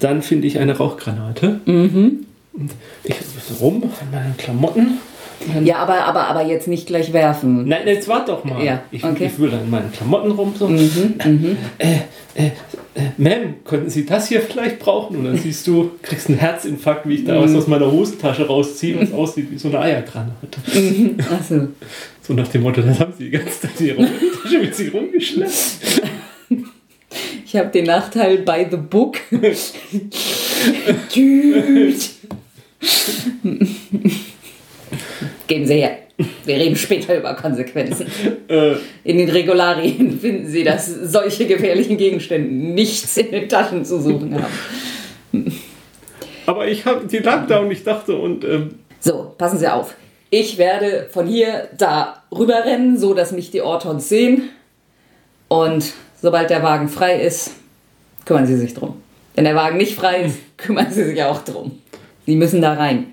Dann 0.00 0.22
finde 0.22 0.46
ich 0.46 0.58
eine 0.58 0.76
Rauchgranate. 0.76 1.60
Und 1.66 2.26
ich 3.04 3.16
so 3.48 3.54
rum 3.64 3.82
an 3.84 4.10
meinen 4.10 4.36
Klamotten. 4.36 4.98
Ja, 5.64 5.76
aber, 5.76 6.04
aber, 6.04 6.28
aber 6.28 6.42
jetzt 6.46 6.66
nicht 6.66 6.86
gleich 6.86 7.12
werfen. 7.12 7.68
Nein, 7.68 7.82
jetzt 7.86 8.08
wart 8.08 8.28
doch 8.28 8.44
mal. 8.44 8.64
Ja, 8.64 8.82
ich, 8.90 9.04
okay. 9.04 9.26
ich 9.26 9.38
würde 9.38 9.58
an 9.58 9.68
meinen 9.68 9.92
Klamotten 9.92 10.30
rum 10.30 10.54
so. 10.58 10.66
äh, 10.68 11.94
äh, 12.34 12.46
äh, 12.94 13.10
Ma'am, 13.18 13.54
könnten 13.64 13.90
Sie 13.90 14.06
das 14.06 14.28
hier 14.28 14.40
vielleicht 14.40 14.78
brauchen? 14.78 15.18
Und 15.18 15.24
dann 15.24 15.36
siehst 15.36 15.66
du, 15.66 15.90
kriegst 16.00 16.28
einen 16.28 16.38
Herzinfarkt, 16.38 17.06
wie 17.06 17.16
ich 17.16 17.24
da 17.24 17.40
was 17.40 17.54
aus 17.54 17.66
meiner 17.66 17.90
Hosentasche 17.90 18.46
rausziehe, 18.46 18.98
was 19.00 19.12
aussieht 19.12 19.50
wie 19.50 19.58
so 19.58 19.68
eine 19.68 19.80
Eiergranate. 19.80 20.32
Achso. 21.30 21.68
So 22.22 22.32
nach 22.32 22.48
dem 22.48 22.62
Motto, 22.62 22.80
das 22.80 22.98
haben 22.98 23.12
Sie 23.16 23.24
die 23.24 23.30
ganze 23.30 23.60
Zeit 23.60 23.78
in 23.78 23.86
Ihrer 23.88 23.98
Hosentasche 23.98 24.58
mit 24.58 24.74
sich 24.74 24.92
rumgeschleppt. 24.92 25.52
Ich 27.48 27.54
habe 27.54 27.68
den 27.68 27.84
Nachteil 27.84 28.38
by 28.38 28.66
the 28.68 28.76
book. 28.76 29.18
Tschüss. 31.08 32.16
Geben 35.46 35.66
Sie 35.66 35.74
her. 35.74 35.98
Wir 36.44 36.56
reden 36.56 36.74
später 36.74 37.16
über 37.16 37.34
Konsequenzen. 37.34 38.08
Äh, 38.48 38.74
In 39.04 39.18
den 39.18 39.28
Regularien 39.28 40.18
finden 40.18 40.48
Sie, 40.48 40.64
dass 40.64 40.86
solche 40.86 41.46
gefährlichen 41.46 41.96
Gegenstände 41.96 42.52
nichts 42.52 43.16
in 43.16 43.30
den 43.30 43.48
Taschen 43.48 43.84
zu 43.84 44.00
suchen 44.00 44.34
haben. 44.34 45.52
aber 46.46 46.66
ich 46.66 46.84
habe 46.84 47.06
die 47.06 47.18
lag 47.18 47.46
da 47.46 47.60
und 47.60 47.70
ich 47.70 47.84
dachte, 47.84 48.16
und 48.16 48.44
ähm, 48.44 48.74
So, 48.98 49.34
passen 49.38 49.58
Sie 49.60 49.68
auf. 49.68 49.94
Ich 50.30 50.58
werde 50.58 51.08
von 51.12 51.28
hier 51.28 51.68
da 51.78 52.24
rüberrennen, 52.36 52.98
so 52.98 53.14
dass 53.14 53.30
mich 53.30 53.52
die 53.52 53.60
Ortons 53.60 54.08
sehen. 54.08 54.48
Und 55.46 55.92
sobald 56.20 56.50
der 56.50 56.62
Wagen 56.62 56.88
frei 56.88 57.20
ist, 57.20 57.52
kümmern 58.24 58.46
Sie 58.46 58.56
sich 58.56 58.74
drum. 58.74 58.94
Wenn 59.34 59.44
der 59.44 59.54
Wagen 59.54 59.76
nicht 59.76 59.94
frei 59.94 60.22
ist, 60.22 60.38
kümmern 60.56 60.90
Sie 60.90 61.04
sich 61.04 61.22
auch 61.22 61.42
drum. 61.42 61.72
Sie 62.26 62.36
müssen 62.36 62.60
da 62.60 62.74
rein. 62.74 63.12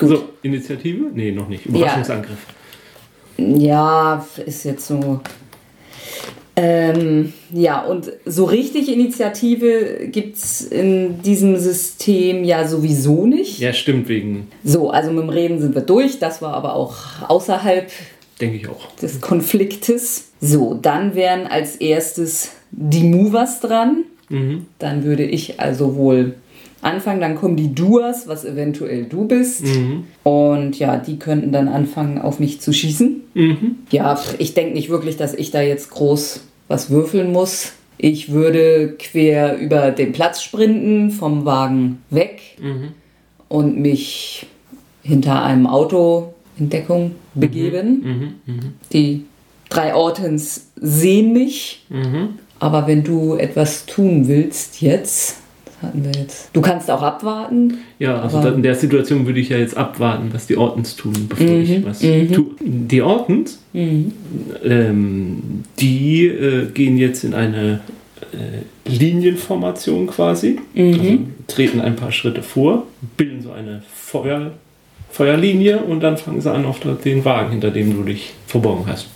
so, 0.00 0.24
Initiative? 0.42 1.10
Nee, 1.12 1.32
noch 1.32 1.48
nicht. 1.48 1.66
Überraschungsangriff. 1.66 2.38
Ja, 3.36 4.26
ist 4.44 4.64
jetzt 4.64 4.86
so. 4.86 5.20
Ähm, 6.56 7.32
ja, 7.52 7.82
und 7.84 8.10
so 8.24 8.44
richtig 8.46 8.92
Initiative 8.92 10.08
gibt 10.10 10.38
es 10.38 10.62
in 10.62 11.22
diesem 11.22 11.56
System 11.56 12.42
ja 12.42 12.66
sowieso 12.66 13.26
nicht. 13.26 13.60
Ja, 13.60 13.72
stimmt, 13.72 14.08
wegen, 14.08 14.48
So, 14.64 14.90
also 14.90 15.12
mit 15.12 15.22
dem 15.22 15.28
Reden 15.28 15.60
sind 15.60 15.76
wir 15.76 15.82
durch. 15.82 16.18
Das 16.18 16.42
war 16.42 16.54
aber 16.54 16.74
auch 16.74 16.96
außerhalb 17.28 17.88
denke 18.40 18.56
ich 18.56 18.68
auch. 18.68 18.94
des 18.96 19.20
Konfliktes. 19.20 20.30
So, 20.40 20.74
dann 20.74 21.14
wären 21.14 21.46
als 21.46 21.76
erstes 21.76 22.52
die 22.70 23.02
Movers 23.04 23.60
dran. 23.60 24.04
Dann 24.78 25.04
würde 25.04 25.24
ich 25.24 25.58
also 25.58 25.96
wohl 25.96 26.34
anfangen. 26.82 27.20
Dann 27.20 27.34
kommen 27.34 27.56
die 27.56 27.74
Doers, 27.74 28.28
was 28.28 28.44
eventuell 28.44 29.04
du 29.04 29.26
bist. 29.26 29.64
Und 30.22 30.78
ja, 30.78 30.98
die 30.98 31.18
könnten 31.18 31.50
dann 31.50 31.66
anfangen, 31.68 32.18
auf 32.18 32.38
mich 32.38 32.60
zu 32.60 32.72
schießen. 32.72 33.22
Ja, 33.90 34.20
ich 34.38 34.54
denke 34.54 34.74
nicht 34.74 34.90
wirklich, 34.90 35.16
dass 35.16 35.32
ich 35.34 35.50
da 35.50 35.62
jetzt 35.62 35.90
groß 35.90 36.42
was 36.68 36.90
würfeln 36.90 37.32
muss. 37.32 37.72
Ich 37.96 38.30
würde 38.30 38.94
quer 38.98 39.56
über 39.58 39.90
den 39.90 40.12
Platz 40.12 40.42
sprinten, 40.42 41.10
vom 41.10 41.44
Wagen 41.46 42.02
weg 42.10 42.40
und 43.48 43.78
mich 43.78 44.46
hinter 45.02 45.42
einem 45.42 45.66
Auto 45.66 46.34
in 46.58 46.68
Deckung 46.68 47.12
begeben. 47.34 48.34
Die 48.92 49.24
drei 49.68 49.94
Ortens 49.94 50.68
sehen 50.76 51.32
mich. 51.32 51.86
Aber 52.60 52.86
wenn 52.86 53.04
du 53.04 53.34
etwas 53.36 53.86
tun 53.86 54.26
willst 54.26 54.80
jetzt, 54.82 55.36
das 55.64 55.82
hatten 55.82 56.04
wir 56.04 56.10
jetzt. 56.12 56.50
Du 56.52 56.60
kannst 56.60 56.90
auch 56.90 57.02
abwarten. 57.02 57.78
Ja, 58.00 58.20
also 58.20 58.40
in 58.48 58.64
der 58.64 58.74
Situation 58.74 59.26
würde 59.26 59.38
ich 59.38 59.50
ja 59.50 59.58
jetzt 59.58 59.76
abwarten, 59.76 60.30
was 60.32 60.48
die 60.48 60.56
Ordens 60.56 60.96
tun, 60.96 61.14
bevor 61.28 61.46
ich 61.46 61.84
was 61.84 62.00
tue. 62.00 62.46
Die 62.60 63.02
Ordens, 63.02 63.62
ähm, 63.72 65.62
die 65.78 66.26
äh, 66.26 66.66
gehen 66.72 66.98
jetzt 66.98 67.22
in 67.22 67.34
eine 67.34 67.80
äh, 68.32 68.90
Linienformation 68.90 70.08
quasi, 70.08 70.58
also 70.76 71.18
treten 71.46 71.80
ein 71.80 71.94
paar 71.94 72.10
Schritte 72.10 72.42
vor, 72.42 72.86
bilden 73.16 73.42
so 73.42 73.52
eine 73.52 73.82
Feuer, 73.94 74.52
Feuerlinie 75.18 75.78
und 75.78 75.98
dann 75.98 76.16
fangen 76.16 76.40
sie 76.40 76.48
an, 76.48 76.64
auf 76.64 76.78
den 76.78 77.24
Wagen, 77.24 77.50
hinter 77.50 77.72
dem 77.72 77.92
du 77.92 78.04
dich 78.04 78.34
verborgen 78.46 78.84
hast, 78.86 79.08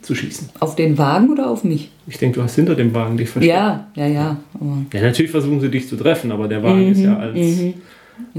zu 0.00 0.14
schießen. 0.14 0.48
Auf 0.58 0.74
den 0.74 0.96
Wagen 0.96 1.30
oder 1.30 1.50
auf 1.50 1.64
mich? 1.64 1.90
Ich 2.06 2.16
denke, 2.16 2.38
du 2.38 2.42
hast 2.42 2.54
hinter 2.54 2.74
dem 2.74 2.94
Wagen 2.94 3.18
dich 3.18 3.28
versteckt. 3.28 3.54
Ja, 3.54 3.88
ja, 3.94 4.06
ja. 4.06 4.36
Aber 4.54 4.78
Ja, 4.94 5.02
natürlich 5.02 5.30
versuchen 5.30 5.60
sie 5.60 5.68
dich 5.68 5.86
zu 5.86 5.96
treffen, 5.96 6.32
aber 6.32 6.48
der 6.48 6.62
Wagen 6.62 6.90
ist 6.90 7.00
ja 7.00 7.18
als, 7.18 7.36
eine 7.36 7.74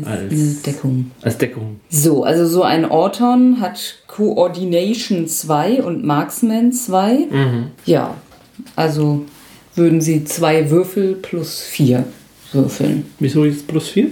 als, 0.03 0.63
Deckung. 0.63 1.11
als 1.21 1.37
Deckung. 1.37 1.79
So, 1.89 2.23
also 2.23 2.47
so 2.47 2.63
ein 2.63 2.83
Orton 2.83 3.61
hat 3.61 3.99
Coordination 4.07 5.27
2 5.27 5.83
und 5.83 6.03
Marksman 6.03 6.71
2. 6.73 7.27
Ja, 7.85 8.15
also 8.75 9.25
würden 9.75 10.01
sie 10.01 10.23
zwei 10.23 10.71
Würfel 10.71 11.13
plus 11.13 11.61
vier 11.61 12.05
würfeln. 12.51 13.05
Wieso 13.19 13.45
jetzt 13.45 13.67
plus 13.67 13.89
4? 13.89 14.07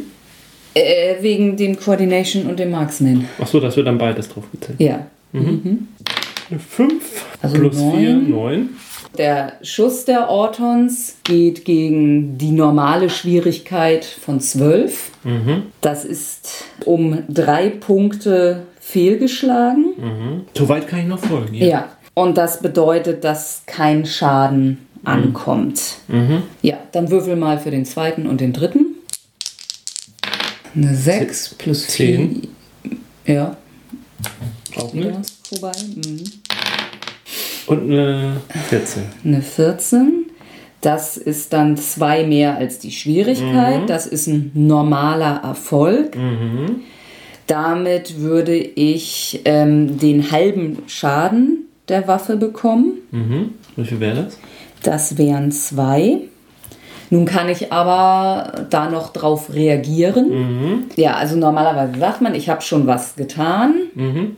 Äh, 0.74 1.16
wegen 1.22 1.58
dem 1.58 1.78
Coordination 1.80 2.46
und 2.46 2.60
dem 2.60 2.72
Marksman. 2.72 3.26
Achso, 3.40 3.60
das 3.60 3.76
wird 3.76 3.88
dann 3.88 3.98
beides 3.98 4.30
drauf 4.30 4.44
gezählt. 4.52 4.80
Ja. 4.80 5.08
Eine 5.34 6.60
5 6.60 7.26
Also 7.42 7.56
plus 7.58 7.76
4, 7.76 8.14
neun. 8.14 8.30
9. 8.30 8.70
Der 9.18 9.54
Schuss 9.64 10.06
der 10.06 10.30
Ortons 10.30 11.18
geht 11.24 11.66
gegen 11.66 12.38
die 12.38 12.52
normale 12.52 13.10
Schwierigkeit 13.10 14.06
von 14.06 14.40
12. 14.40 15.12
Das 15.82 16.06
ist 16.06 16.66
um 16.86 17.24
drei 17.28 17.70
Punkte 17.70 18.64
fehlgeschlagen. 18.80 20.46
Soweit 20.56 20.88
kann 20.88 21.00
ich 21.00 21.08
noch 21.08 21.20
folgen. 21.20 21.56
Ja. 21.56 21.90
Und 22.14 22.38
das 22.38 22.62
bedeutet, 22.62 23.24
dass 23.24 23.64
kein 23.66 24.06
Schaden 24.06 24.86
ankommt. 25.04 25.98
Ja, 26.62 26.78
dann 26.92 27.10
würfel 27.10 27.36
mal 27.36 27.58
für 27.60 27.72
den 27.72 27.86
zweiten 27.86 28.28
und 28.28 28.42
den 28.42 28.54
dritten. 28.54 28.89
Eine 30.82 30.96
6 30.96 31.56
plus 31.56 31.86
4. 31.86 32.06
Zehn. 32.18 32.48
Ja, 33.26 33.58
Auch 34.76 34.94
nicht. 34.94 35.10
vorbei. 35.50 35.72
Mhm. 35.96 36.24
Und 37.68 37.92
eine 37.92 38.38
14. 38.70 39.04
Eine 39.24 39.42
14. 39.42 40.26
Das 40.82 41.18
ist 41.18 41.52
dann 41.54 41.76
zwei 41.76 42.26
mehr 42.26 42.56
als 42.58 42.80
die 42.80 42.92
Schwierigkeit. 42.92 43.90
Das 43.90 44.08
ist 44.08 44.28
ein 44.28 44.52
normaler 44.54 45.42
Erfolg. 45.44 46.16
Damit 47.48 48.20
würde 48.20 48.56
ich 48.56 49.42
ähm, 49.46 49.98
den 50.00 50.32
halben 50.32 50.78
Schaden 50.88 51.66
der 51.90 52.08
Waffe 52.08 52.38
bekommen. 52.38 52.94
Mhm. 53.12 53.50
Wie 53.76 53.86
viel 53.86 54.00
wäre 54.00 54.24
das? 54.24 54.38
Das 54.84 55.18
wären 55.18 55.52
zwei. 55.52 56.20
Nun 57.10 57.26
kann 57.26 57.50
ich 57.50 57.72
aber 57.74 58.66
da 58.70 58.90
noch 58.90 59.12
drauf 59.14 59.54
reagieren. 59.54 60.86
Ja, 60.96 61.16
also 61.16 61.36
normalerweise 61.36 62.00
sagt 62.00 62.22
man, 62.22 62.36
ich 62.36 62.50
habe 62.50 62.62
schon 62.62 62.88
was 62.88 63.16
getan. 63.16 63.74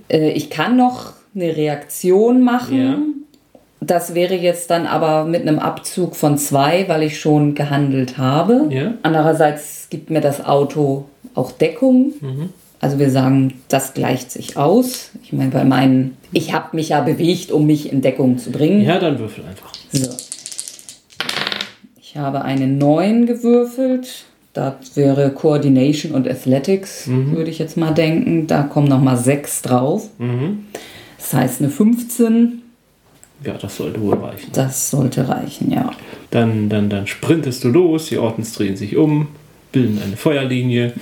Äh, 0.09 0.32
ich 0.32 0.49
kann 0.49 0.78
noch 0.78 1.13
eine 1.36 1.55
Reaktion 1.55 2.41
machen. 2.41 2.78
Ja. 2.78 2.97
Das 3.84 4.13
wäre 4.13 4.36
jetzt 4.36 4.69
dann 4.69 4.86
aber 4.86 5.26
mit 5.26 5.41
einem 5.41 5.57
Abzug 5.57 6.15
von 6.15 6.38
zwei, 6.38 6.88
weil 6.88 7.03
ich 7.03 7.19
schon 7.19 7.55
gehandelt 7.55 8.17
habe. 8.17 8.67
Ja. 8.69 8.93
Andererseits 9.01 9.88
gibt 9.89 10.11
mir 10.11 10.22
das 10.22 10.45
Auto 10.45 11.05
auch 11.34 11.51
Deckung. 11.51 12.13
Also 12.80 12.99
wir 12.99 13.09
sagen, 13.09 13.61
das 13.69 13.93
gleicht 13.93 14.32
sich 14.32 14.57
aus. 14.57 15.11
Ich 15.24 15.34
meine, 15.34 15.51
bei 15.51 15.63
meinen, 15.63 16.17
ich 16.32 16.53
habe 16.53 16.76
mich 16.76 16.89
ja 16.89 17.01
bewegt, 17.01 17.51
um 17.51 17.65
mich 17.65 17.91
in 17.91 18.01
Deckung 18.01 18.38
zu 18.38 18.51
bringen. 18.51 18.82
Ja, 18.82 18.99
dann 18.99 19.17
würfel 19.19 19.43
einfach. 19.45 19.72
So. 19.91 20.09
Ich 22.14 22.18
habe 22.18 22.41
eine 22.41 22.68
9 22.68 23.26
gewürfelt. 23.26 24.26
Das 24.51 24.97
wäre 24.97 25.30
Coordination 25.30 26.12
und 26.12 26.28
Athletics, 26.28 27.07
würde 27.07 27.49
ich 27.49 27.57
jetzt 27.57 27.78
mal 27.78 27.93
denken. 27.93 28.47
Da 28.47 28.64
kommen 28.64 28.89
nochmal 28.89 29.16
6 29.16 29.62
drauf. 29.62 30.09
Das 31.18 31.34
heißt 31.34 31.62
eine 31.62 31.70
15. 31.70 32.62
Ja, 33.45 33.53
das 33.53 33.78
sollte 33.78 34.01
wohl 34.01 34.16
reichen. 34.16 34.49
Das 34.51 34.89
sollte 34.89 35.30
reichen, 35.30 35.72
ja. 35.72 35.89
Dann, 36.32 36.68
dann, 36.68 36.89
dann 36.89 37.07
sprintest 37.07 37.64
du 37.64 37.70
los, 37.70 38.07
die 38.07 38.18
Ordens 38.18 38.51
drehen 38.55 38.76
sich 38.76 38.97
um, 38.97 39.30
bilden 39.72 39.99
eine 40.05 40.17
Feuerlinie, 40.17 40.93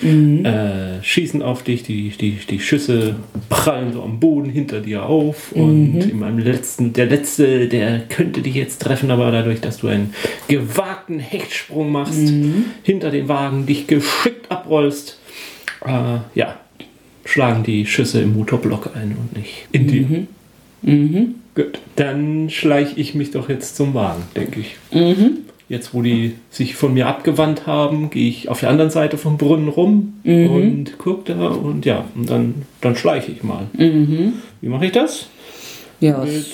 äh, 0.43 1.03
schießen 1.03 1.41
auf 1.41 1.63
dich, 1.63 1.83
die, 1.83 2.09
die, 2.09 2.37
die 2.49 2.59
Schüsse 2.59 3.15
prallen 3.49 3.93
so 3.93 4.03
am 4.03 4.19
Boden 4.19 4.49
hinter 4.49 4.79
dir 4.81 5.05
auf 5.05 5.51
und 5.53 5.99
in 6.11 6.19
meinem 6.19 6.39
letzten, 6.39 6.93
der 6.93 7.07
letzte, 7.07 7.67
der 7.67 7.99
könnte 8.01 8.41
dich 8.41 8.55
jetzt 8.55 8.81
treffen, 8.81 9.09
aber 9.11 9.31
dadurch, 9.31 9.59
dass 9.61 9.77
du 9.77 9.87
einen 9.87 10.13
gewagten 10.47 11.19
Hechtsprung 11.19 11.91
machst, 11.91 12.27
hinter 12.83 13.09
den 13.11 13.27
Wagen 13.27 13.65
dich 13.65 13.87
geschickt 13.87 14.51
abrollst, 14.51 15.19
äh, 15.85 16.19
ja, 16.35 16.57
schlagen 17.25 17.63
die 17.63 17.85
Schüsse 17.85 18.21
im 18.21 18.35
Motorblock 18.35 18.91
ein 18.95 19.15
und 19.19 19.37
nicht 19.37 19.67
in 19.71 19.87
dir. 19.87 20.05
Gut, 21.55 21.79
dann 21.95 22.49
schleiche 22.49 22.99
ich 22.99 23.15
mich 23.15 23.31
doch 23.31 23.49
jetzt 23.49 23.75
zum 23.75 23.93
Wagen, 23.93 24.23
denke 24.35 24.61
ich. 24.61 24.75
Jetzt, 25.69 25.93
wo 25.93 26.01
die 26.01 26.33
sich 26.49 26.75
von 26.75 26.93
mir 26.95 27.05
abgewandt 27.07 27.67
haben, 27.67 28.09
gehe 28.09 28.27
ich 28.27 28.49
auf 28.49 28.59
der 28.61 28.69
anderen 28.69 28.89
Seite 28.89 29.17
vom 29.19 29.37
Brunnen 29.37 29.67
rum 29.69 30.13
und 30.25 30.97
gucke 30.97 31.33
da 31.35 31.47
und 31.47 31.85
ja, 31.85 32.05
und 32.15 32.27
dann, 32.29 32.55
dann 32.81 32.95
schleiche 32.95 33.31
ich 33.31 33.43
mal. 33.43 33.67
Wie 33.73 34.67
mache 34.67 34.87
ich 34.87 34.91
das? 34.91 35.27
Ja, 35.99 36.23
Mit 36.23 36.45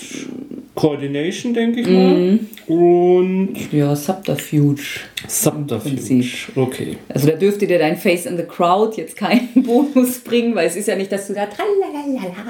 Coordination, 0.74 1.54
denke 1.54 1.82
ich 1.82 1.88
mal. 1.88 2.40
Und 2.68 3.54
ja 3.72 3.96
Subterfuge. 3.96 4.82
Subterfuge. 5.28 6.26
Okay. 6.56 6.98
Also 7.08 7.28
da 7.28 7.36
dürfte 7.38 7.68
dir 7.68 7.78
dein 7.80 7.96
Face 7.96 8.26
in 8.26 8.36
the 8.38 8.44
Crowd 8.44 8.98
jetzt 9.00 9.16
keinen 9.16 9.50
Bonus 9.56 10.20
bringen, 10.20 10.56
weil 10.56 10.68
es 10.68 10.76
ist 10.76 10.88
ja 10.88 10.96
nicht, 10.96 11.12
dass 11.12 11.28
du 11.28 11.34
da 11.34 11.48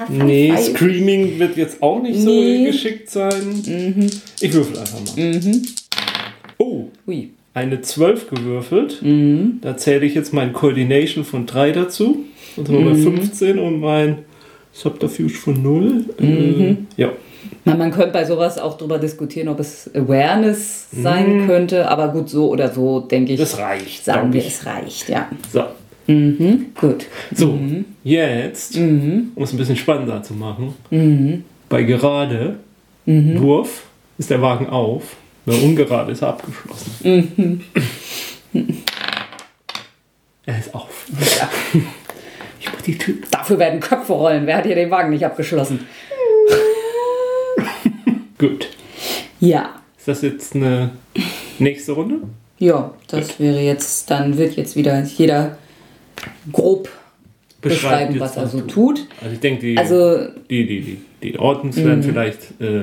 Nee. 0.08 0.52
Screaming 0.56 1.38
wird 1.38 1.56
jetzt 1.56 1.82
auch 1.82 2.02
nicht 2.02 2.18
Nee. 2.18 2.64
so 2.64 2.64
geschickt 2.72 3.10
sein. 3.10 4.10
Ich 4.40 4.52
würfel 4.52 4.78
einfach 4.78 5.00
mal. 5.16 5.42
Ui. 7.06 7.30
eine 7.54 7.80
12 7.80 8.30
gewürfelt. 8.30 9.02
Da 9.62 9.76
zähle 9.76 10.04
ich 10.06 10.14
jetzt 10.14 10.32
mein 10.32 10.52
Coordination 10.52 11.24
von 11.24 11.46
3 11.46 11.72
dazu. 11.72 12.24
Und 12.56 12.66
sind 12.66 12.78
wir 12.84 12.90
bei 12.90 12.96
15 12.96 13.58
und 13.58 13.80
mein 13.80 14.18
Subterfuge 14.72 15.30
von 15.30 15.62
0. 15.62 16.04
Äh, 16.20 16.76
ja. 16.96 17.12
Man, 17.64 17.78
man 17.78 17.90
könnte 17.92 18.12
bei 18.12 18.24
sowas 18.24 18.58
auch 18.58 18.76
drüber 18.76 18.98
diskutieren, 18.98 19.48
ob 19.48 19.60
es 19.60 19.90
Awareness 19.94 20.88
sein 20.90 21.46
könnte, 21.46 21.88
aber 21.88 22.08
gut, 22.08 22.28
so 22.28 22.50
oder 22.50 22.72
so, 22.72 23.00
denke 23.00 23.32
ich, 23.32 23.40
Das 23.40 23.58
reicht. 23.58 24.04
sagen 24.04 24.32
wir, 24.32 24.40
ich. 24.40 24.48
es 24.48 24.66
reicht, 24.66 25.08
ja. 25.08 25.28
So. 25.52 25.62
Gut. 26.08 27.06
So, 27.34 27.58
jetzt, 28.04 28.76
um 28.76 29.32
es 29.42 29.52
ein 29.52 29.56
bisschen 29.58 29.76
spannender 29.76 30.22
zu 30.22 30.34
machen, 30.34 30.74
bei 31.68 31.82
gerade 31.82 32.56
Wurf 33.06 33.84
ist 34.18 34.30
der 34.30 34.40
Wagen 34.42 34.68
auf, 34.68 35.16
bei 35.46 35.54
ungerade 35.54 36.12
ist 36.12 36.22
er 36.22 36.28
abgeschlossen. 36.28 37.64
er 40.44 40.58
ist 40.58 40.74
auf. 40.74 41.06
Ich 42.58 42.72
mach 42.72 42.80
die 42.80 42.98
Tür. 42.98 43.14
Dafür 43.30 43.58
werden 43.60 43.78
Köpfe 43.78 44.12
rollen. 44.14 44.46
Wer 44.46 44.56
hat 44.56 44.66
hier 44.66 44.74
den 44.74 44.90
Wagen 44.90 45.10
nicht 45.10 45.24
abgeschlossen? 45.24 45.86
Gut. 48.38 48.68
Ja. 49.38 49.82
Ist 49.96 50.08
das 50.08 50.22
jetzt 50.22 50.56
eine 50.56 50.90
nächste 51.58 51.92
Runde? 51.92 52.22
Ja, 52.58 52.92
das 53.08 53.38
wäre 53.38 53.60
jetzt, 53.60 54.10
dann 54.10 54.36
wird 54.38 54.56
jetzt 54.56 54.74
wieder 54.74 55.00
jeder 55.02 55.58
grob 56.52 56.88
beschreiben, 57.60 58.18
was 58.18 58.36
er 58.36 58.48
so 58.48 58.62
tut. 58.62 59.06
Also 59.20 59.34
ich 59.34 59.40
denke, 59.40 59.60
die, 59.60 59.78
Also, 59.78 60.28
die, 60.50 60.66
die, 60.66 60.80
die, 60.80 61.02
die 61.22 61.38
Ordens 61.38 61.76
werden 61.76 62.02
vielleicht 62.02 62.60
äh, 62.60 62.82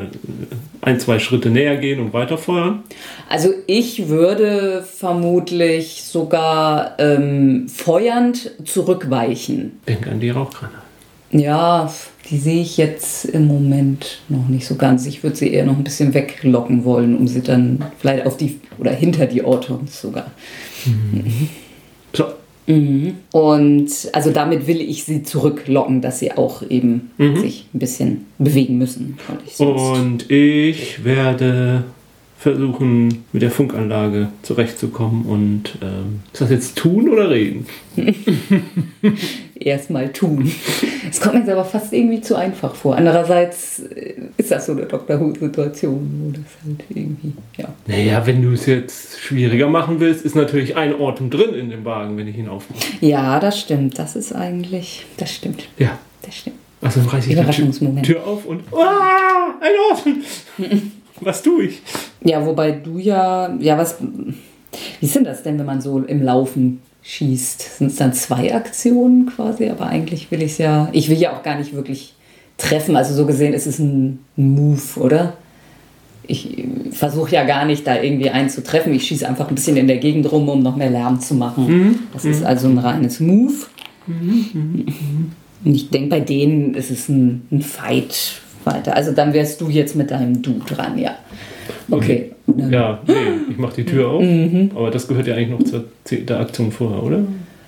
ein, 0.82 1.00
zwei 1.00 1.20
Schritte 1.20 1.50
näher 1.50 1.78
gehen 1.78 2.00
und 2.00 2.14
weiterfeuern. 2.14 2.84
also 3.30 3.50
ich 3.68 4.10
würde 4.10 4.84
vermutlich 4.84 6.04
sogar 6.04 6.96
ähm, 7.00 7.68
feuernd 7.68 8.52
zurückweichen. 8.66 9.80
Denk 9.88 10.08
an 10.08 10.20
die 10.20 10.32
Rauchgranate. 10.32 10.84
Ja, 11.32 11.92
die 12.30 12.38
sehe 12.38 12.62
ich 12.62 12.78
jetzt 12.78 13.26
im 13.26 13.48
Moment 13.48 14.22
noch 14.30 14.48
nicht 14.48 14.68
so 14.68 14.76
ganz. 14.76 15.06
Ich 15.08 15.24
würde 15.24 15.36
sie 15.36 15.52
eher 15.52 15.66
noch 15.66 15.78
ein 15.78 15.84
bisschen 15.84 16.14
weglocken 16.14 16.86
wollen, 16.86 17.18
um 17.18 17.28
sie 17.28 17.42
dann 17.42 17.84
vielleicht 18.00 18.26
auf 18.28 18.38
die 18.38 18.60
oder 18.78 18.92
hinter 18.92 19.26
die 19.26 19.44
Ortons 19.44 20.00
sogar. 20.00 20.32
So, 22.14 22.26
Und 22.66 23.90
also 24.14 24.32
damit 24.32 24.68
will 24.68 24.82
ich 24.82 25.04
sie 25.04 25.24
zurücklocken, 25.24 26.02
dass 26.02 26.20
sie 26.20 26.32
auch 26.32 26.64
eben 26.70 27.12
sich 27.18 27.68
ein 27.74 27.80
bisschen 27.80 28.26
bewegen 28.38 28.78
müssen. 28.78 29.18
ich 29.46 29.60
und 29.60 30.30
ich 30.32 31.04
werde 31.04 31.84
versuchen, 32.44 33.24
mit 33.32 33.42
der 33.42 33.52
Funkanlage 33.52 34.28
zurechtzukommen 34.42 35.24
und 35.26 35.78
ähm, 35.82 36.20
ist 36.34 36.42
das 36.42 36.50
jetzt 36.50 36.78
tun 36.78 37.08
oder 37.08 37.30
reden? 37.30 37.66
erstmal 39.56 40.12
tun. 40.12 40.52
Es 41.10 41.22
kommt 41.22 41.36
mir 41.36 41.40
jetzt 41.40 41.50
aber 41.50 41.64
fast 41.64 41.94
irgendwie 41.94 42.20
zu 42.20 42.36
einfach 42.36 42.76
vor. 42.76 42.98
Andererseits 42.98 43.80
äh, 43.80 44.16
ist 44.36 44.52
das 44.52 44.66
so 44.66 44.74
eine 44.74 44.86
Dr. 44.88 45.22
Who-Situation, 45.22 46.22
wo 46.22 46.32
das 46.32 46.42
halt 46.66 46.84
irgendwie, 46.90 47.32
ja. 47.56 47.70
Naja, 47.88 48.26
wenn 48.26 48.42
du 48.42 48.52
es 48.52 48.66
jetzt 48.66 49.22
schwieriger 49.22 49.70
machen 49.70 50.02
willst, 50.02 50.26
ist 50.26 50.36
natürlich 50.36 50.76
ein 50.76 50.94
Ort 50.96 51.22
drin 51.22 51.56
in 51.56 51.70
dem 51.70 51.86
Wagen, 51.86 52.18
wenn 52.18 52.28
ich 52.28 52.38
ihn 52.38 52.50
aufmache. 52.50 52.82
Ja, 53.00 53.40
das 53.40 53.58
stimmt. 53.58 53.98
Das 53.98 54.18
ist 54.18 54.34
eigentlich, 54.34 55.06
das 55.16 55.34
stimmt. 55.34 55.70
Ja, 55.78 55.98
Das 56.24 56.36
stimmt. 56.36 56.58
also 56.82 57.00
reiße 57.00 57.30
ich 57.32 57.40
die. 57.40 58.02
Tür 58.02 58.28
auf 58.28 58.46
und 58.46 58.64
ah, 58.74 59.54
ein 59.62 59.72
Ort! 59.90 60.04
Was 61.24 61.42
tue 61.42 61.66
ich? 61.66 61.82
Ja, 62.24 62.46
wobei 62.46 62.72
du 62.72 62.98
ja, 62.98 63.54
ja, 63.60 63.78
was, 63.78 63.98
wie 65.00 65.06
ist 65.06 65.16
denn 65.16 65.24
das 65.24 65.44
denn, 65.44 65.60
wenn 65.60 65.66
man 65.66 65.82
so 65.82 66.00
im 66.00 66.22
Laufen 66.24 66.82
schießt? 67.02 67.78
Sind 67.78 67.88
es 67.88 67.98
dann 67.98 68.14
zwei 68.14 68.54
Aktionen 68.54 69.26
quasi? 69.28 69.70
Aber 69.70 69.88
eigentlich 69.88 70.32
will 70.32 70.42
ich 70.42 70.54
es 70.54 70.58
ja, 70.58 70.90
ich 70.92 71.10
will 71.10 71.18
ja 71.18 71.36
auch 71.36 71.44
gar 71.44 71.58
nicht 71.58 71.74
wirklich 71.74 72.14
treffen. 72.58 72.96
Also 72.96 73.14
so 73.14 73.26
gesehen 73.26 73.54
ist 73.54 73.68
es 73.68 73.80
ein 73.80 74.20
Move, 74.36 75.00
oder? 75.00 75.34
Ich 76.26 76.66
versuche 76.92 77.32
ja 77.32 77.44
gar 77.44 77.66
nicht, 77.66 77.86
da 77.86 78.02
irgendwie 78.02 78.30
einen 78.30 78.48
zu 78.48 78.64
treffen. 78.64 78.94
Ich 78.94 79.06
schieße 79.08 79.28
einfach 79.28 79.50
ein 79.50 79.56
bisschen 79.56 79.76
in 79.76 79.88
der 79.88 79.98
Gegend 79.98 80.32
rum, 80.32 80.48
um 80.48 80.64
noch 80.64 80.78
mehr 80.78 80.90
Lärm 80.90 81.20
zu 81.20 81.36
machen. 81.36 82.08
Das 82.14 82.24
ist 82.24 82.44
also 82.46 82.68
ein 82.68 82.78
reines 82.78 83.20
Move. 83.20 83.54
Und 84.08 85.76
ich 85.76 85.90
denke, 85.90 86.10
bei 86.10 86.20
denen 86.22 86.76
ist 86.76 86.92
es 86.92 87.10
ein, 87.10 87.46
ein 87.52 87.62
Fight 87.62 88.42
weiter. 88.66 88.96
Also 88.96 89.12
dann 89.12 89.34
wärst 89.34 89.62
du 89.62 89.70
jetzt 89.70 89.96
mit 89.96 90.12
deinem 90.12 90.42
Du 90.42 90.60
dran, 90.60 90.98
ja. 90.98 91.16
Okay. 91.90 92.32
Ja, 92.70 93.00
nee, 93.08 93.14
ich 93.52 93.58
mache 93.58 93.76
die 93.76 93.86
Tür 93.86 94.10
auf. 94.10 94.22
Mhm. 94.22 94.72
Aber 94.76 94.92
das 94.92 95.08
gehört 95.08 95.28
ja 95.28 95.36
eigentlich 95.36 95.50
noch 95.50 95.64
zur 95.64 95.86
der 96.12 96.40
Aktion 96.40 96.72
vorher, 96.72 97.02
oder? 97.04 97.24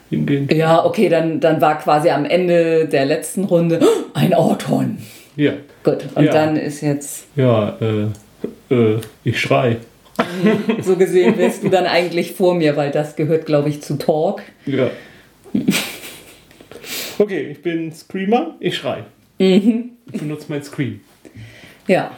Hingehen. 0.09 0.47
Ja, 0.53 0.85
okay, 0.85 1.09
dann, 1.09 1.39
dann 1.39 1.61
war 1.61 1.77
quasi 1.79 2.09
am 2.09 2.25
Ende 2.25 2.87
der 2.87 3.05
letzten 3.05 3.45
Runde 3.45 3.79
"Oh, 3.81 4.09
ein 4.13 4.33
Orton. 4.33 4.97
Ja, 5.35 5.53
Gut, 5.83 6.05
und 6.15 6.23
Ja. 6.25 6.31
dann 6.31 6.55
ist 6.55 6.81
jetzt, 6.81 7.25
ja, 7.35 7.77
äh, 7.81 8.73
äh, 8.73 8.99
ich 9.23 9.39
schrei. 9.39 9.77
so 10.81 10.95
gesehen, 10.95 11.37
wärst 11.37 11.63
du 11.63 11.69
dann 11.69 11.85
eigentlich 11.85 12.33
vor 12.33 12.55
mir, 12.55 12.75
weil 12.77 12.91
das 12.91 13.15
gehört, 13.15 13.45
glaube 13.45 13.69
ich, 13.69 13.81
zu 13.81 13.97
Talk. 13.97 14.41
Ja. 14.65 14.89
Okay, 17.17 17.49
ich 17.51 17.61
bin 17.61 17.91
Screamer, 17.93 18.55
ich 18.59 18.75
schrei. 18.77 19.03
Mhm. 19.38 19.91
Ich 20.11 20.19
benutze 20.19 20.45
mein 20.49 20.63
Scream. 20.63 21.01
Ja. 21.88 22.11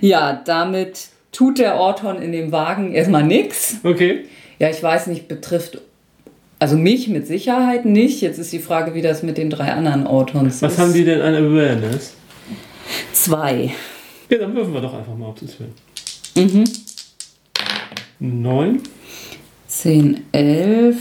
Ja, 0.00 0.42
damit 0.44 1.08
tut 1.32 1.58
der 1.58 1.76
Orton 1.76 2.20
in 2.20 2.32
dem 2.32 2.52
Wagen 2.52 2.92
erstmal 2.92 3.22
nichts. 3.22 3.76
Okay. 3.82 4.26
Ja, 4.58 4.70
ich 4.70 4.82
weiß 4.82 5.06
nicht, 5.08 5.28
betrifft 5.28 5.80
also 6.58 6.76
mich 6.76 7.08
mit 7.08 7.26
Sicherheit 7.26 7.84
nicht. 7.84 8.20
Jetzt 8.22 8.38
ist 8.38 8.52
die 8.52 8.58
Frage, 8.58 8.94
wie 8.94 9.02
das 9.02 9.22
mit 9.22 9.36
den 9.36 9.50
drei 9.50 9.72
anderen 9.72 10.06
Ortons 10.06 10.62
Was 10.62 10.74
ist. 10.74 10.78
haben 10.78 10.92
die 10.92 11.04
denn 11.04 11.20
an 11.20 11.34
Awareness? 11.34 12.14
Zwei. 13.12 13.72
Ja, 14.30 14.38
dann 14.38 14.54
würfen 14.54 14.72
wir 14.72 14.80
doch 14.80 14.94
einfach 14.94 15.14
mal, 15.14 15.28
ob 15.28 15.38
sie 15.38 15.46
es 15.46 15.58
hören. 15.58 15.74
Mhm. 16.36 16.64
Neun. 18.18 18.80
10, 19.66 20.24
11. 20.32 20.96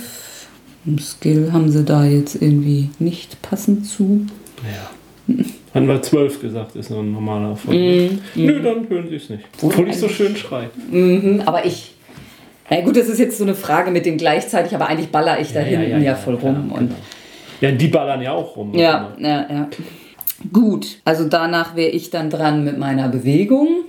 Skill 1.00 1.52
haben 1.54 1.70
sie 1.72 1.84
da 1.84 2.06
jetzt 2.06 2.42
irgendwie 2.42 2.90
nicht 3.00 3.42
passend 3.42 3.86
zu. 3.86 4.26
Ja. 4.64 5.36
Hatten 5.74 5.88
wir 5.88 6.02
zwölf 6.02 6.42
gesagt, 6.42 6.76
ist 6.76 6.92
noch 6.92 7.00
ein 7.00 7.12
normaler 7.12 7.52
Erfolg. 7.52 7.78
Mhm. 7.78 8.20
Nö, 8.36 8.62
dann 8.62 8.88
hören 8.90 9.08
sie 9.10 9.16
es 9.16 9.30
nicht. 9.30 9.44
Obwohl 9.62 9.90
ich 9.90 9.98
so 9.98 10.10
schön 10.10 10.36
schreie. 10.36 10.70
Mhm, 10.92 11.42
aber 11.46 11.66
ich. 11.66 11.96
Na 12.70 12.82
gut, 12.82 12.96
das 12.96 13.08
ist 13.08 13.20
jetzt 13.20 13.38
so 13.38 13.44
eine 13.44 13.56
Frage 13.56 13.92
mit 13.92 14.06
dem 14.06 14.18
gleichzeitig, 14.18 14.74
aber 14.76 14.88
eigentlich 14.88 15.10
baller 15.10 15.40
ich 15.40 15.54
da 15.54 15.60
hinten 15.60 16.02
ja, 16.02 16.16
voll 16.16 16.38
klar, 16.38 16.54
rum. 16.54 16.72
Und 16.72 16.90
genau. 16.90 16.96
Ja, 17.62 17.72
die 17.72 17.88
ballern 17.88 18.22
ja 18.22 18.34
auch 18.34 18.56
rum. 18.56 18.74
ja, 18.74 19.14
ja, 19.20 19.48
ja. 19.50 19.70
Gut, 20.52 20.98
also 21.06 21.28
danach 21.28 21.76
wäre 21.76 21.92
ich 21.92 22.10
dann 22.10 22.30
dran 22.30 22.64
mit 22.66 22.78
meiner 22.78 23.08
Bewegung. 23.08 23.86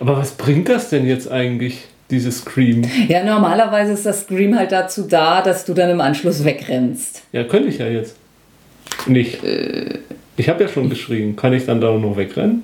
Aber 0.00 0.16
was 0.16 0.32
bringt 0.32 0.68
das 0.68 0.90
denn 0.90 1.06
jetzt 1.06 1.30
eigentlich, 1.30 1.84
dieses 2.10 2.38
Scream? 2.40 2.82
Ja, 3.08 3.22
normalerweise 3.24 3.92
ist 3.92 4.06
das 4.06 4.22
Scream 4.22 4.56
halt 4.58 4.72
dazu 4.72 5.02
da, 5.02 5.42
dass 5.42 5.64
du 5.64 5.74
dann 5.74 5.90
im 5.90 6.00
Anschluss 6.00 6.44
wegrennst. 6.44 7.22
Ja, 7.32 7.44
könnte 7.44 7.68
ich 7.68 7.78
ja 7.78 7.86
jetzt. 7.86 8.16
Nicht. 9.06 9.42
Äh. 9.44 9.98
Ich 10.36 10.48
habe 10.48 10.62
ja 10.62 10.68
schon 10.68 10.88
geschrien. 10.88 11.36
Kann 11.36 11.52
ich 11.52 11.66
dann 11.66 11.80
da 11.80 11.92
noch 11.92 12.16
wegrennen? 12.16 12.62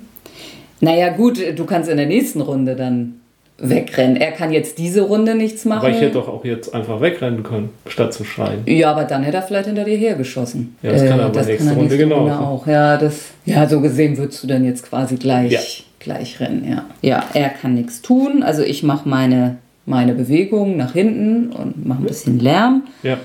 Naja, 0.79 1.09
gut, 1.09 1.39
du 1.55 1.65
kannst 1.65 1.89
in 1.89 1.97
der 1.97 2.05
nächsten 2.05 2.41
Runde 2.41 2.75
dann 2.75 3.15
wegrennen. 3.57 4.17
Er 4.17 4.31
kann 4.33 4.51
jetzt 4.51 4.77
diese 4.77 5.01
Runde 5.01 5.33
nichts 5.35 5.63
machen. 5.65 5.79
Aber 5.79 5.89
ich 5.89 6.01
hätte 6.01 6.13
doch 6.13 6.27
auch 6.27 6.43
jetzt 6.43 6.73
einfach 6.73 6.99
wegrennen 6.99 7.43
können, 7.43 7.69
statt 7.87 8.13
zu 8.13 8.25
schreien. 8.25 8.63
Ja, 8.65 8.91
aber 8.91 9.05
dann 9.05 9.23
hätte 9.23 9.37
er 9.37 9.43
vielleicht 9.43 9.67
hinter 9.67 9.85
dir 9.85 9.95
hergeschossen. 9.97 10.75
Äh, 10.83 10.87
Ja, 10.87 10.93
das 10.93 11.05
kann 11.07 11.19
er 11.19 11.25
aber 11.25 11.41
nächste 11.43 11.73
Runde 11.73 11.97
genauso. 11.97 12.33
auch. 12.33 12.67
Ja, 12.67 12.97
das, 12.97 13.29
ja, 13.45 13.67
so 13.67 13.79
gesehen 13.79 14.17
würdest 14.17 14.43
du 14.43 14.47
dann 14.47 14.65
jetzt 14.65 14.83
quasi 14.89 15.15
gleich, 15.15 15.51
Ja. 15.53 15.59
Gleich 16.05 16.39
rennen. 16.39 16.65
Ja. 16.69 16.85
ja, 17.01 17.23
er 17.33 17.49
kann 17.49 17.73
nichts 17.75 18.01
tun. 18.01 18.41
Also 18.43 18.61
ich 18.63 18.81
mache 18.83 19.07
meine, 19.09 19.57
meine 19.85 20.13
Bewegung 20.15 20.77
nach 20.77 20.93
hinten 20.93 21.51
und 21.51 21.85
mache 21.85 22.01
ein 22.01 22.05
bisschen 22.05 22.39
Lärm. 22.39 22.83
Ja. 23.03 23.17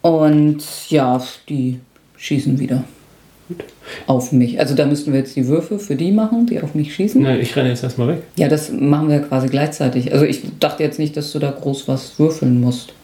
Und 0.00 0.62
ja, 0.88 1.22
die 1.48 1.78
schießen 2.16 2.58
wieder 2.58 2.84
auf 4.06 4.32
mich. 4.32 4.58
Also 4.58 4.74
da 4.74 4.86
müssten 4.86 5.12
wir 5.12 5.20
jetzt 5.20 5.36
die 5.36 5.46
Würfe 5.46 5.78
für 5.78 5.94
die 5.96 6.10
machen, 6.12 6.46
die 6.46 6.60
auf 6.60 6.74
mich 6.74 6.94
schießen. 6.94 7.20
Nein, 7.22 7.40
ich 7.40 7.54
renne 7.54 7.68
jetzt 7.68 7.82
erstmal 7.82 8.08
weg. 8.08 8.22
Ja, 8.36 8.48
das 8.48 8.72
machen 8.72 9.08
wir 9.10 9.20
quasi 9.20 9.48
gleichzeitig. 9.48 10.12
Also 10.12 10.24
ich 10.24 10.40
dachte 10.58 10.82
jetzt 10.82 10.98
nicht, 10.98 11.16
dass 11.16 11.30
du 11.32 11.38
da 11.38 11.50
groß 11.50 11.86
was 11.88 12.18
würfeln 12.18 12.60
musst. 12.60 12.94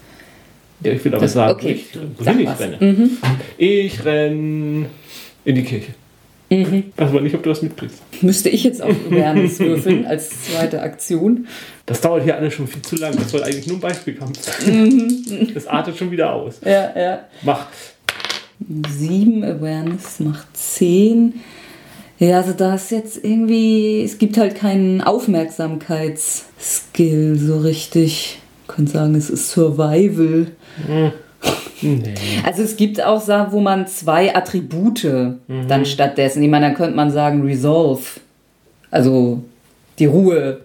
Ja, 0.83 0.93
ich 0.93 1.05
will 1.05 1.13
aber 1.13 1.23
Das- 1.23 1.33
sagen, 1.35 1.53
okay, 1.53 1.73
ich, 1.73 1.91
du 1.93 1.99
wohin 2.01 2.25
sag 2.25 2.41
ich 2.41 2.47
was. 2.49 2.61
renne. 2.61 2.77
Mhm. 2.81 3.11
Ich 3.59 4.05
renne 4.05 4.87
in 5.45 5.55
die 5.55 5.65
Kirche. 5.65 5.93
Mhm. 6.51 6.93
Weiß 6.97 7.11
aber 7.11 7.21
nicht, 7.21 7.35
ob 7.35 7.43
du 7.43 7.51
das 7.51 7.61
mitkriegst. 7.63 8.01
Müsste 8.23 8.49
ich 8.49 8.65
jetzt 8.65 8.81
auf 8.83 8.97
Awareness 9.11 9.61
würfeln 9.61 10.07
als 10.07 10.31
zweite 10.45 10.81
Aktion. 10.81 11.47
Das 11.85 12.01
dauert 12.01 12.25
hier 12.25 12.37
alles 12.37 12.55
schon 12.55 12.67
viel 12.67 12.81
zu 12.83 12.97
lang. 12.97 13.15
Das 13.17 13.31
soll 13.31 13.43
eigentlich 13.43 13.67
nur 13.67 13.77
ein 13.77 13.81
Beispielkampf 13.81 14.41
sein. 14.41 14.85
Mhm. 14.85 15.53
Das 15.53 15.67
artet 15.67 15.99
schon 15.99 16.11
wieder 16.11 16.33
aus. 16.33 16.61
Ja, 16.65 16.99
ja. 16.99 17.27
Mach. 17.43 17.67
7 18.61 19.45
Awareness 19.45 20.21
macht 20.21 20.57
10. 20.57 21.35
Ja, 22.19 22.39
also 22.39 22.53
da 22.53 22.75
ist 22.75 22.91
jetzt 22.91 23.23
irgendwie, 23.23 24.03
es 24.03 24.17
gibt 24.19 24.39
halt 24.39 24.57
keinen 24.57 25.01
Aufmerksamkeitsskill 25.01 27.39
so 27.39 27.59
richtig. 27.59 28.41
Ich 28.67 28.75
könnte 28.75 28.91
sagen, 28.93 29.15
es 29.15 29.31
ist 29.31 29.51
Survival. 29.51 30.49
Nee. 31.81 32.15
Also 32.45 32.63
es 32.63 32.77
gibt 32.77 33.03
auch 33.03 33.21
Sachen, 33.21 33.53
wo 33.53 33.61
man 33.61 33.87
zwei 33.87 34.35
Attribute 34.35 35.07
dann 35.69 35.85
stattdessen, 35.85 36.43
ich 36.43 36.51
meine, 36.51 36.67
dann 36.67 36.75
könnte 36.75 36.97
man 36.97 37.11
sagen 37.11 37.43
Resolve, 37.43 38.03
also 38.91 39.43
die 39.99 40.07
Ruhe 40.07 40.61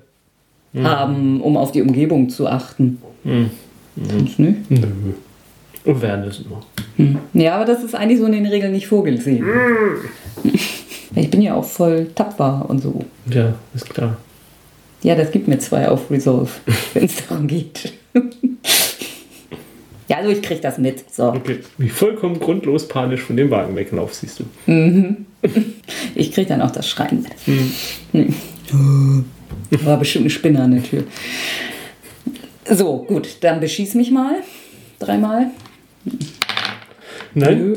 haben, 0.82 1.42
um 1.42 1.56
auf 1.58 1.72
die 1.72 1.82
Umgebung 1.82 2.30
zu 2.30 2.48
achten. 2.48 3.00
Mhm. 3.24 3.52
Du 3.96 4.16
nicht? 4.16 4.72
Nö. 4.72 4.88
Awareness 5.86 6.42
nur. 6.48 6.62
Ja, 7.34 7.56
aber 7.56 7.66
das 7.66 7.84
ist 7.84 7.94
eigentlich 7.94 8.20
so 8.20 8.26
in 8.26 8.32
den 8.32 8.46
Regeln 8.46 8.72
nicht 8.72 8.88
vorgesehen. 8.88 9.46
Ich 11.16 11.30
bin 11.30 11.42
ja 11.42 11.54
auch 11.54 11.66
voll 11.66 12.08
tapfer 12.16 12.66
und 12.68 12.80
so. 12.82 13.02
Ja, 13.30 13.54
ist 13.76 13.90
klar. 13.90 14.18
Ja, 15.04 15.16
das 15.16 15.32
gibt 15.32 15.48
mir 15.48 15.60
zwei 15.60 15.90
auf 15.90 16.10
Resolve, 16.10 16.50
wenn 16.94 17.06
es 17.06 17.28
darum 17.28 17.46
geht. 17.48 17.94
Ja, 20.14 20.20
also 20.20 20.30
ich 20.30 20.44
krieg 20.44 20.62
das 20.62 20.78
mit. 20.78 21.12
So. 21.12 21.30
Okay. 21.30 21.62
Wie 21.80 21.90
vollkommen 21.90 22.40
grundlos 22.40 22.88
panisch 22.88 23.22
von 23.22 23.36
dem 23.36 23.50
Wagen 23.50 23.76
weglauf, 23.76 24.14
siehst 24.14 24.40
du. 24.40 24.46
Ich 26.16 26.32
krieg 26.32 26.48
dann 26.48 26.62
auch 26.62 26.72
das 26.72 26.88
Schreien 26.88 27.22
mit. 27.22 27.34
Hm. 28.14 29.26
War 29.84 29.98
bestimmt 29.98 30.24
eine 30.24 30.30
Spinne 30.30 30.62
an 30.62 30.72
der 30.72 30.84
Tür. 30.84 31.04
So, 32.70 33.00
gut, 33.00 33.40
dann 33.42 33.60
beschieß 33.60 33.96
mich 33.96 34.10
mal. 34.10 34.36
Dreimal. 35.00 35.48
Nein? 37.34 37.76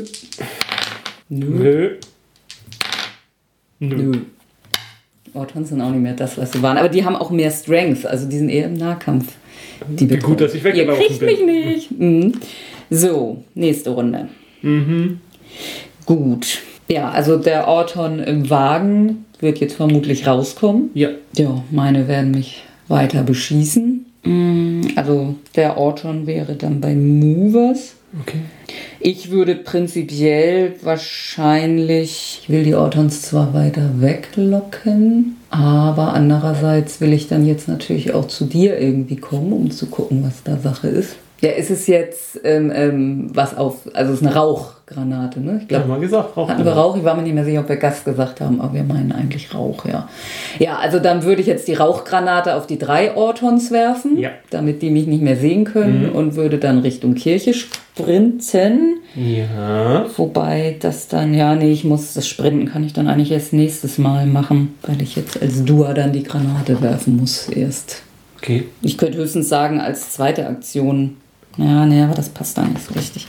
Nö. 1.27 1.49
Nö. 1.49 1.49
Nö. 1.59 1.97
Nö. 3.79 3.95
Nö. 3.97 4.19
Ortons 5.33 5.69
sind 5.69 5.81
auch 5.81 5.89
nicht 5.89 6.03
mehr 6.03 6.13
das, 6.13 6.37
was 6.37 6.53
sie 6.53 6.61
waren. 6.61 6.77
Aber 6.77 6.87
die 6.87 7.03
haben 7.03 7.17
auch 7.17 7.31
mehr 7.31 7.51
Strength, 7.51 8.05
also 8.05 8.29
die 8.29 8.37
sind 8.37 8.49
eher 8.49 8.67
im 8.67 8.75
Nahkampf. 8.75 9.33
Die 9.89 10.09
Wie 10.09 10.17
gut, 10.17 10.41
dass 10.41 10.53
ich 10.53 10.63
Ihr 10.63 10.73
weggelaufen 10.73 11.05
kriegt 11.05 11.19
bin. 11.19 11.45
mich 11.45 11.65
nicht. 11.65 11.99
Mhm. 11.99 12.33
So, 12.89 13.43
nächste 13.53 13.89
Runde. 13.91 14.27
Mhm. 14.61 15.19
Gut. 16.05 16.59
Ja, 16.89 17.09
also 17.09 17.37
der 17.37 17.67
Orton 17.67 18.19
im 18.19 18.49
Wagen 18.49 19.25
wird 19.39 19.59
jetzt 19.59 19.75
vermutlich 19.75 20.25
rauskommen. 20.25 20.89
Ja. 20.93 21.09
Ja, 21.35 21.63
meine 21.71 22.07
werden 22.07 22.31
mich 22.31 22.63
weiter 22.87 23.23
beschießen. 23.23 24.05
Mm, 24.23 24.81
Also 24.95 25.35
der 25.55 25.77
Orton 25.77 26.25
wäre 26.27 26.55
dann 26.55 26.79
bei 26.81 26.95
Movers. 26.95 27.95
Okay. 28.21 28.39
Ich 28.99 29.29
würde 29.29 29.55
prinzipiell 29.55 30.75
wahrscheinlich, 30.81 32.41
ich 32.43 32.49
will 32.49 32.63
die 32.63 32.75
Ortons 32.75 33.21
zwar 33.21 33.53
weiter 33.53 33.91
weglocken, 33.99 35.37
aber 35.49 36.13
andererseits 36.13 36.99
will 36.99 37.13
ich 37.13 37.27
dann 37.27 37.45
jetzt 37.45 37.67
natürlich 37.67 38.13
auch 38.13 38.27
zu 38.27 38.45
dir 38.45 38.79
irgendwie 38.79 39.17
kommen, 39.17 39.53
um 39.53 39.71
zu 39.71 39.85
gucken, 39.87 40.23
was 40.23 40.43
da 40.43 40.57
Sache 40.57 40.87
ist. 40.87 41.15
Ja, 41.41 41.51
ist 41.51 41.69
es 41.69 41.85
jetzt 41.85 42.39
ähm, 42.43 42.71
ähm, 42.73 43.29
was 43.33 43.55
auf, 43.55 43.87
also 43.93 44.13
es 44.13 44.21
ist 44.21 44.25
eine 44.25 44.35
Rauchgranate, 44.89 45.41
ne? 45.41 45.55
Ich 45.65 45.71
Ja, 45.71 45.79
glaube, 45.79 45.87
mal 45.89 45.99
gesagt. 45.99 46.37
Rauch 46.37 46.49
hatten 46.49 46.63
wir 46.63 46.71
Rauch? 46.71 46.95
Ich 46.95 47.03
war 47.03 47.15
mir 47.15 47.23
nicht 47.23 47.33
mehr 47.33 47.43
sicher, 47.43 47.59
ob 47.59 47.69
wir 47.69 47.75
Gas 47.75 48.03
gesagt 48.05 48.39
haben, 48.39 48.61
aber 48.61 48.73
wir 48.73 48.83
meinen 48.83 49.11
eigentlich 49.11 49.53
Rauch, 49.53 49.85
ja. 49.85 50.07
Ja, 50.59 50.77
also 50.77 50.99
dann 50.99 51.23
würde 51.23 51.41
ich 51.41 51.47
jetzt 51.47 51.67
die 51.67 51.73
Rauchgranate 51.73 52.55
auf 52.55 52.67
die 52.67 52.79
drei 52.79 53.15
Ortons 53.15 53.71
werfen, 53.71 54.17
Ja. 54.17 54.29
damit 54.49 54.81
die 54.81 54.89
mich 54.89 55.07
nicht 55.07 55.21
mehr 55.21 55.35
sehen 55.35 55.65
können 55.65 56.09
und 56.09 56.35
würde 56.35 56.57
dann 56.57 56.79
Richtung 56.79 57.15
Kirche 57.15 57.53
sprinten. 57.53 58.99
Ja. 59.15 60.05
Wobei 60.15 60.77
das 60.79 61.07
dann, 61.09 61.33
ja, 61.33 61.55
nee, 61.55 61.71
ich 61.71 61.83
muss 61.83 62.13
das 62.13 62.27
Sprinten 62.27 62.67
kann 62.67 62.83
ich 62.85 62.93
dann 62.93 63.07
eigentlich 63.07 63.31
erst 63.31 63.51
nächstes 63.53 63.97
Mal 63.97 64.25
machen, 64.25 64.75
weil 64.83 65.01
ich 65.01 65.15
jetzt 65.17 65.41
als 65.41 65.65
Dua 65.65 65.93
dann 65.93 66.13
die 66.13 66.23
Granate 66.23 66.81
werfen 66.81 67.17
muss 67.17 67.49
erst. 67.49 68.03
Okay. 68.37 68.65
Ich 68.81 68.97
könnte 68.97 69.17
höchstens 69.17 69.49
sagen, 69.49 69.81
als 69.81 70.11
zweite 70.11 70.47
Aktion. 70.47 71.17
Ja, 71.57 71.87
nee, 71.87 72.03
aber 72.03 72.13
das 72.13 72.29
passt 72.29 72.55
da 72.59 72.61
nicht 72.61 72.85
so 72.87 72.93
richtig. 72.93 73.25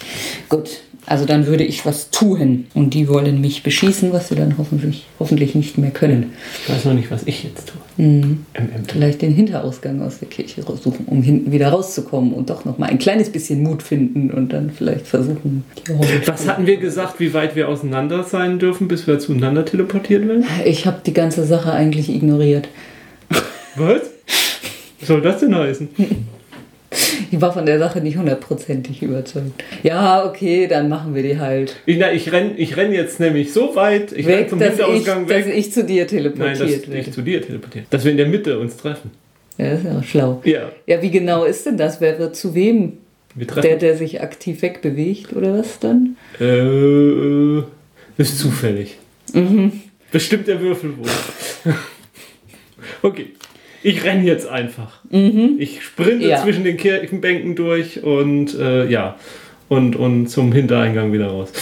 Gut, 0.51 0.69
also 1.09 1.25
dann 1.25 1.47
würde 1.47 1.65
ich 1.65 1.87
was 1.87 2.11
tun. 2.11 2.67
Und 2.75 2.93
die 2.93 3.09
wollen 3.09 3.41
mich 3.41 3.63
beschießen, 3.63 4.13
was 4.13 4.29
sie 4.29 4.35
dann 4.35 4.59
hoffentlich, 4.59 5.07
hoffentlich 5.19 5.55
nicht 5.55 5.79
mehr 5.79 5.91
können. 5.91 6.35
Ich 6.63 6.73
weiß 6.73 6.85
noch 6.85 6.93
nicht, 6.93 7.11
was 7.11 7.23
ich 7.25 7.45
jetzt 7.45 7.69
tue. 7.69 8.05
Mhm. 8.05 8.45
MM. 8.55 8.85
Vielleicht 8.87 9.23
den 9.23 9.33
Hinterausgang 9.33 10.03
aus 10.03 10.19
der 10.19 10.29
Kirche 10.29 10.65
raussuchen, 10.65 11.07
um 11.07 11.23
hinten 11.23 11.51
wieder 11.51 11.71
rauszukommen 11.71 12.35
und 12.35 12.51
doch 12.51 12.67
noch 12.67 12.77
mal 12.77 12.91
ein 12.91 12.99
kleines 12.99 13.31
bisschen 13.31 13.63
Mut 13.63 13.83
finden 13.83 14.31
und 14.31 14.53
dann 14.53 14.71
vielleicht 14.71 15.07
versuchen, 15.07 15.65
Was 16.27 16.47
hatten 16.47 16.67
wir 16.67 16.77
gesagt, 16.77 17.21
wie 17.21 17.33
weit 17.33 17.57
wir 17.57 17.69
auseinander 17.69 18.23
sein 18.25 18.59
dürfen, 18.59 18.87
bis 18.87 19.07
wir 19.07 19.19
zueinander 19.19 19.65
teleportiert 19.65 20.29
werden? 20.29 20.45
Ich 20.67 20.87
habe 20.87 21.01
die 21.05 21.15
ganze 21.15 21.45
Sache 21.45 21.73
eigentlich 21.73 22.11
ignoriert. 22.11 22.69
Was? 23.77 24.03
Was 25.01 25.09
soll 25.09 25.23
das 25.23 25.41
denn 25.41 25.55
heißen? 25.55 25.89
Ich 27.33 27.41
war 27.41 27.53
von 27.53 27.67
der 27.67 27.79
Sache 27.79 28.01
nicht 28.01 28.17
hundertprozentig 28.17 29.03
überzeugt. 29.03 29.63
Ja, 29.83 30.25
okay, 30.25 30.67
dann 30.67 30.89
machen 30.89 31.15
wir 31.15 31.23
die 31.23 31.39
halt. 31.39 31.77
Ich, 31.87 31.99
na, 31.99 32.13
ich 32.13 32.33
renn, 32.33 32.53
ich 32.57 32.77
renn 32.77 32.93
jetzt 32.93 33.21
nämlich 33.21 33.53
so 33.53 33.75
weit, 33.77 34.13
ich 34.13 34.27
renn 34.27 34.41
Weg, 34.41 34.51
zum 34.51 34.59
dass 34.59 34.75
ich, 34.75 34.79
Hinterausgang 34.79 35.27
dass 35.27 35.47
weg. 35.47 35.55
ich 35.57 35.73
zu 35.73 35.85
dir 35.85 36.03
Nein, 36.03 36.09
teleportiert 36.09 36.61
dass 36.61 36.71
ich 36.71 36.91
werde. 36.91 37.11
zu 37.11 37.23
dir 37.23 37.43
teleportiert. 37.43 37.85
Dass 37.91 38.05
wir 38.05 38.11
in 38.11 38.17
der 38.17 38.27
Mitte 38.27 38.59
uns 38.59 38.77
treffen. 38.77 39.11
Ja, 39.59 39.71
das 39.71 39.81
ist 39.81 39.87
ja 39.87 39.99
auch 39.99 40.05
schlau. 40.05 40.41
Ja. 40.45 40.71
Ja, 40.87 41.03
wie 41.03 41.11
genau 41.11 41.45
ist 41.45 41.67
denn 41.67 41.77
das? 41.77 42.01
Wer 42.01 42.19
wird 42.19 42.37
zu 42.37 42.55
wem? 42.55 42.95
Der, 43.35 43.77
der 43.77 43.97
sich 43.97 44.21
aktiv 44.21 44.63
wegbewegt 44.63 45.33
oder 45.35 45.59
was 45.59 45.79
dann? 45.79 46.17
Äh, 46.41 47.59
ist 48.21 48.39
zufällig. 48.39 48.99
Mhm. 49.33 49.73
Bestimmt 50.11 50.49
der 50.49 50.61
Würfelwurf. 50.61 51.61
okay. 53.03 53.33
Ich 53.83 54.05
renn 54.05 54.25
jetzt 54.25 54.47
einfach. 54.49 55.01
Ich 55.11 55.83
sprinte 55.83 56.25
Mhm. 56.25 56.31
Ja. 56.31 56.43
zwischen 56.43 56.65
den 56.65 56.77
Kirchenbänken 56.77 57.55
durch 57.55 58.03
und 58.03 58.55
äh, 58.59 58.87
ja. 58.89 59.17
Und, 59.69 59.97
und 59.97 60.29
zum 60.29 60.51
Hintereingang 60.53 61.13
wieder 61.13 61.27
raus. 61.27 61.53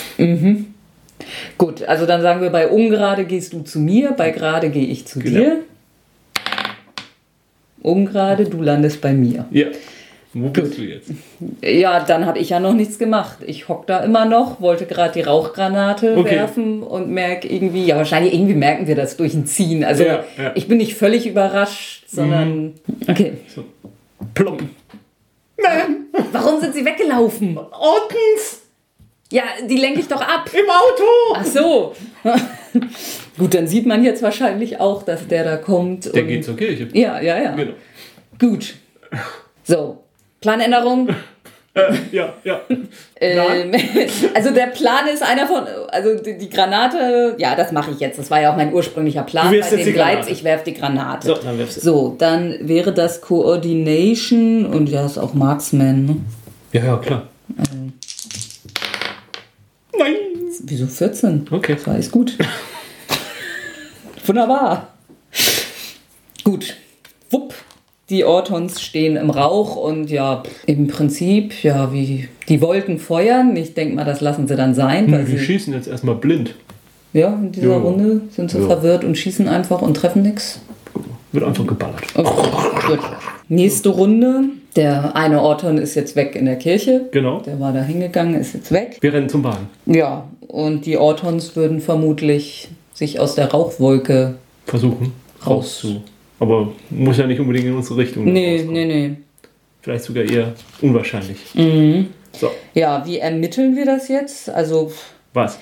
Gut, 1.58 1.82
also 1.82 2.06
dann 2.06 2.22
sagen 2.22 2.40
wir, 2.40 2.50
bei 2.50 2.68
ungerade 2.68 3.24
gehst 3.24 3.52
du 3.52 3.62
zu 3.62 3.80
mir, 3.80 4.12
bei 4.12 4.30
gerade 4.30 4.70
gehe 4.70 4.86
ich 4.86 5.06
zu 5.06 5.18
Genau. 5.18 5.38
dir. 5.38 5.56
Ungerade, 7.82 8.44
du 8.44 8.62
landest 8.62 9.00
bei 9.00 9.12
mir. 9.12 9.46
Ja. 9.50 9.66
Wo 10.38 10.48
bist 10.50 10.76
du 10.76 10.82
jetzt? 10.82 11.10
Ja, 11.62 12.00
dann 12.04 12.26
habe 12.26 12.38
ich 12.38 12.50
ja 12.50 12.60
noch 12.60 12.74
nichts 12.74 12.98
gemacht. 12.98 13.38
Ich 13.46 13.68
hock 13.68 13.86
da 13.86 14.00
immer 14.00 14.26
noch, 14.26 14.60
wollte 14.60 14.84
gerade 14.84 15.14
die 15.14 15.22
Rauchgranate 15.22 16.14
Okay. 16.16 16.36
werfen 16.36 16.82
und 16.82 17.08
merke 17.08 17.48
irgendwie, 17.48 17.86
ja, 17.86 17.96
wahrscheinlich 17.96 18.34
irgendwie 18.34 18.54
merken 18.54 18.86
wir 18.86 18.94
das 18.96 19.16
durch 19.16 19.32
ein 19.32 19.46
Ziehen. 19.46 19.82
Also 19.82 20.04
Ja, 20.04 20.24
ja. 20.36 20.52
ich 20.54 20.68
bin 20.68 20.76
nicht 20.76 20.94
völlig 20.94 21.26
überrascht, 21.26 22.04
sondern. 22.08 22.74
Okay. 23.08 23.38
So. 23.54 23.64
Plump. 24.34 24.62
Warum 26.32 26.60
sind 26.60 26.74
sie 26.74 26.84
weggelaufen? 26.84 27.56
Ortens! 27.56 28.62
Ja, 29.32 29.42
die 29.68 29.76
lenke 29.78 30.00
ich 30.00 30.08
doch 30.08 30.20
ab. 30.20 30.50
Im 30.52 30.68
Auto! 30.68 31.34
Ach 31.34 31.44
so. 31.46 31.94
Gut, 33.38 33.54
dann 33.54 33.66
sieht 33.66 33.86
man 33.86 34.04
jetzt 34.04 34.22
wahrscheinlich 34.22 34.80
auch, 34.80 35.02
dass 35.02 35.26
der 35.26 35.44
da 35.44 35.56
kommt. 35.56 36.14
Der 36.14 36.22
geht 36.24 36.44
zur 36.44 36.56
Kirche. 36.56 36.88
Ja, 36.92 37.20
ja, 37.20 37.42
ja. 37.42 37.52
Genau. 37.54 37.72
Gut. 38.38 38.74
So, 39.64 40.04
Planänderung. 40.40 41.08
Äh, 41.76 41.92
ja, 42.10 42.32
ja. 42.42 42.62
Ähm, 43.20 43.74
also 44.34 44.50
der 44.50 44.68
Plan 44.68 45.06
ist 45.12 45.22
einer 45.22 45.46
von, 45.46 45.64
also 45.90 46.16
die, 46.16 46.38
die 46.38 46.48
Granate, 46.48 47.34
ja, 47.36 47.54
das 47.54 47.70
mache 47.70 47.90
ich 47.90 48.00
jetzt. 48.00 48.18
Das 48.18 48.30
war 48.30 48.40
ja 48.40 48.50
auch 48.50 48.56
mein 48.56 48.72
ursprünglicher 48.72 49.24
Plan. 49.24 49.44
Du 49.44 49.50
Bei 49.50 49.56
jetzt 49.56 49.72
dem. 49.72 49.92
Gleits, 49.92 50.26
ich 50.28 50.42
werfe 50.42 50.64
die 50.64 50.72
Granate. 50.72 51.26
So, 51.26 51.34
dann 51.34 51.58
wirfst 51.58 51.76
du. 51.76 51.80
So, 51.82 52.16
dann 52.18 52.56
wäre 52.62 52.94
das 52.94 53.20
Coordination 53.20 54.64
und 54.64 54.88
ja, 54.88 55.04
ist 55.04 55.18
auch 55.18 55.34
Marksman. 55.34 56.06
Ne? 56.06 56.16
Ja, 56.72 56.82
ja, 56.82 56.96
klar. 56.96 57.28
Nein! 59.98 60.16
Wieso 60.62 60.86
14? 60.86 61.48
Okay. 61.50 61.74
Das 61.74 61.86
war 61.86 61.94
alles 61.94 62.10
gut. 62.10 62.38
Wunderbar. 64.26 64.94
Gut. 66.42 66.74
Wupp. 67.30 67.54
Die 68.08 68.24
Ortons 68.24 68.80
stehen 68.80 69.16
im 69.16 69.30
Rauch 69.30 69.74
und 69.76 70.10
ja, 70.10 70.44
im 70.66 70.86
Prinzip, 70.86 71.64
ja, 71.64 71.92
wie 71.92 72.28
die 72.48 72.60
wollten 72.60 72.98
feuern. 72.98 73.56
Ich 73.56 73.74
denke 73.74 73.96
mal, 73.96 74.04
das 74.04 74.20
lassen 74.20 74.46
sie 74.46 74.54
dann 74.54 74.74
sein, 74.74 75.10
weil 75.10 75.26
Wir 75.26 75.38
sie 75.38 75.44
schießen 75.44 75.72
jetzt 75.74 75.88
erstmal 75.88 76.14
blind. 76.14 76.54
ja, 77.12 77.34
in 77.34 77.50
dieser 77.50 77.70
Ja. 77.72 77.78
Runde 77.78 78.20
sind 78.30 78.50
sie 78.52 78.58
Ja. 78.60 78.66
verwirrt 78.66 79.02
und 79.02 79.18
schießen 79.18 79.48
einfach 79.48 79.82
und 79.82 79.94
treffen 79.96 80.22
nichts. 80.22 80.60
Wird 81.32 81.44
einfach 81.44 81.66
geballert. 81.66 82.04
Okay, 82.14 82.48
gut. 82.86 83.00
Nächste 83.48 83.88
Runde. 83.88 84.44
Der 84.76 85.16
eine 85.16 85.40
Orton 85.40 85.78
ist 85.78 85.94
jetzt 85.94 86.14
weg 86.16 86.36
in 86.36 86.44
der 86.44 86.56
Kirche. 86.56 87.06
Genau. 87.10 87.40
Der 87.40 87.58
war 87.58 87.72
da 87.72 87.82
hingegangen, 87.82 88.34
ist 88.38 88.52
jetzt 88.54 88.70
weg. 88.70 88.98
Wir 89.00 89.12
rennen 89.12 89.28
zum 89.28 89.42
Wagen. 89.42 89.68
Ja, 89.86 90.24
und 90.46 90.84
die 90.86 90.96
Ortons 90.98 91.56
würden 91.56 91.80
vermutlich 91.80 92.68
sich 92.94 93.18
aus 93.18 93.34
der 93.34 93.50
Rauchwolke. 93.50 94.34
Versuchen. 94.66 95.12
Raus. 95.46 95.84
Aber 96.38 96.72
muss 96.90 97.16
ja 97.18 97.26
nicht 97.26 97.40
unbedingt 97.40 97.66
in 97.66 97.74
unsere 97.74 97.98
Richtung. 97.98 98.24
Nee, 98.24 98.56
rauskommen. 98.58 98.72
nee, 98.74 98.84
nee. 99.08 99.16
Vielleicht 99.82 100.04
sogar 100.04 100.24
eher 100.24 100.52
unwahrscheinlich. 100.82 101.38
Mhm. 101.54 102.08
So, 102.32 102.50
Ja, 102.74 103.02
wie 103.06 103.18
ermitteln 103.18 103.76
wir 103.76 103.86
das 103.86 104.08
jetzt? 104.08 104.50
Also, 104.50 104.92
was? 105.32 105.58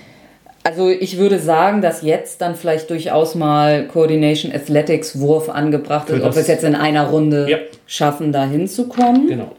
also 0.65 0.89
ich 0.89 1.19
würde 1.19 1.39
sagen, 1.39 1.83
dass 1.83 2.03
jetzt 2.03 2.41
dann 2.41 2.57
vielleicht 2.57 2.91
durchaus 2.91 3.35
mal 3.37 3.87
Coordination 3.87 4.51
Athletics 4.53 5.21
Wurf 5.21 5.49
angebracht 5.49 6.09
ist, 6.11 6.23
ob 6.25 6.35
wir 6.35 6.41
es 6.41 6.49
jetzt 6.49 6.65
in 6.65 6.75
einer 6.75 7.09
Runde 7.09 7.47
Ja. 7.49 7.59
schaffen, 7.87 8.33
da 8.33 8.45
hinzukommen. 8.47 9.29
Genau. 9.29 9.53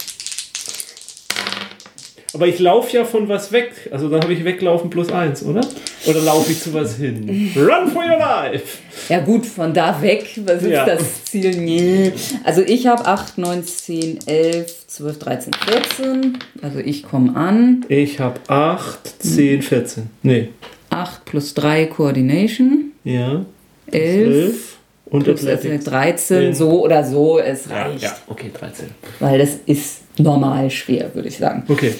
Aber 2.35 2.47
ich 2.47 2.59
laufe 2.59 2.95
ja 2.95 3.05
von 3.05 3.27
was 3.29 3.51
weg. 3.51 3.71
Also 3.91 4.09
dann 4.09 4.21
habe 4.21 4.33
ich 4.33 4.43
weglaufen 4.43 4.89
plus 4.89 5.11
eins, 5.11 5.41
oder? 5.43 5.61
Oder 6.05 6.19
laufe 6.21 6.51
ich 6.51 6.61
zu 6.61 6.73
was 6.73 6.97
hin? 6.97 7.51
Run 7.55 7.89
for 7.91 8.03
your 8.03 8.19
life! 8.19 8.77
Ja 9.09 9.19
gut, 9.21 9.45
von 9.45 9.73
da 9.73 9.99
weg, 10.01 10.27
was 10.45 10.61
ist 10.61 10.69
Ja. 10.69 10.85
das 10.85 11.23
Ziel? 11.25 11.55
Nee. 11.57 12.11
Also 12.43 12.61
ich 12.61 12.85
habe 12.87 13.05
8, 13.05 13.37
9, 13.37 13.63
10, 13.63 14.19
11, 14.27 14.87
12, 14.87 15.19
13, 15.19 15.53
14. 15.53 16.37
Also 16.61 16.79
ich 16.79 17.03
komme 17.03 17.35
an. 17.35 17.85
Ich 17.89 18.19
habe 18.19 18.39
8, 18.47 18.99
10, 19.23 19.61
14. 19.61 20.09
Nee. 20.21 20.49
8 20.89 21.25
plus 21.25 21.53
3 21.53 21.85
Coordination. 21.87 22.91
Ja. 23.03 23.45
11. 23.91 24.75
Und 25.07 25.23
plus 25.23 25.45
Athletics. 25.45 25.85
13, 25.85 26.53
so 26.53 26.83
oder 26.83 27.03
so, 27.03 27.39
es 27.39 27.65
Ja, 27.69 27.83
reicht. 27.83 28.01
ja, 28.03 28.15
okay, 28.27 28.49
13. 28.53 28.87
Weil 29.19 29.37
das 29.39 29.51
ist 29.67 30.01
normal 30.17 30.69
schwer, 30.69 31.13
würde 31.13 31.27
ich 31.27 31.37
sagen. 31.37 31.63
Okay. 31.67 31.93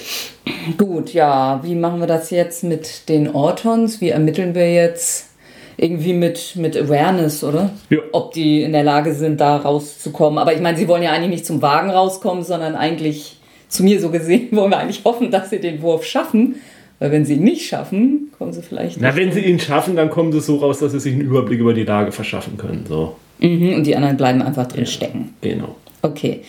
Gut, 0.78 1.12
ja, 1.12 1.60
wie 1.62 1.74
machen 1.74 2.00
wir 2.00 2.06
das 2.06 2.30
jetzt 2.30 2.64
mit 2.64 3.08
den 3.08 3.28
Ortons? 3.34 4.00
Wie 4.00 4.10
ermitteln 4.10 4.54
wir 4.54 4.72
jetzt 4.72 5.30
irgendwie 5.76 6.14
mit, 6.14 6.56
mit 6.56 6.76
Awareness, 6.76 7.44
oder? 7.44 7.70
Ja. 7.90 7.98
Ob 8.12 8.32
die 8.32 8.62
in 8.62 8.72
der 8.72 8.84
Lage 8.84 9.12
sind, 9.14 9.40
da 9.40 9.56
rauszukommen. 9.56 10.38
Aber 10.38 10.54
ich 10.54 10.60
meine, 10.60 10.78
sie 10.78 10.88
wollen 10.88 11.02
ja 11.02 11.12
eigentlich 11.12 11.30
nicht 11.30 11.46
zum 11.46 11.60
Wagen 11.62 11.90
rauskommen, 11.90 12.42
sondern 12.44 12.74
eigentlich 12.76 13.36
zu 13.68 13.82
mir 13.84 14.00
so 14.00 14.10
gesehen 14.10 14.48
wollen 14.52 14.70
wir 14.70 14.78
eigentlich 14.78 15.04
hoffen, 15.04 15.30
dass 15.30 15.50
sie 15.50 15.58
den 15.60 15.82
Wurf 15.82 16.04
schaffen. 16.04 16.56
Weil 16.98 17.12
wenn 17.12 17.26
sie 17.26 17.34
ihn 17.34 17.44
nicht 17.44 17.66
schaffen, 17.66 18.32
kommen 18.38 18.54
sie 18.54 18.62
vielleicht 18.62 18.98
Na, 19.02 19.14
wenn 19.14 19.30
sie 19.30 19.40
ihn 19.40 19.60
schaffen, 19.60 19.96
dann 19.96 20.08
kommt 20.08 20.32
es 20.34 20.46
so 20.46 20.56
raus, 20.56 20.78
dass 20.78 20.92
sie 20.92 21.00
sich 21.00 21.12
einen 21.12 21.20
Überblick 21.22 21.60
über 21.60 21.74
die 21.74 21.82
Lage 21.84 22.10
verschaffen 22.10 22.56
können. 22.56 22.86
So, 22.88 23.16
Mhm, 23.38 23.74
und 23.74 23.86
die 23.86 23.94
anderen 23.94 24.16
bleiben 24.16 24.40
einfach 24.40 24.66
drin 24.66 24.86
stecken. 24.86 25.34
genau. 25.42 25.76
Okay. 26.00 26.40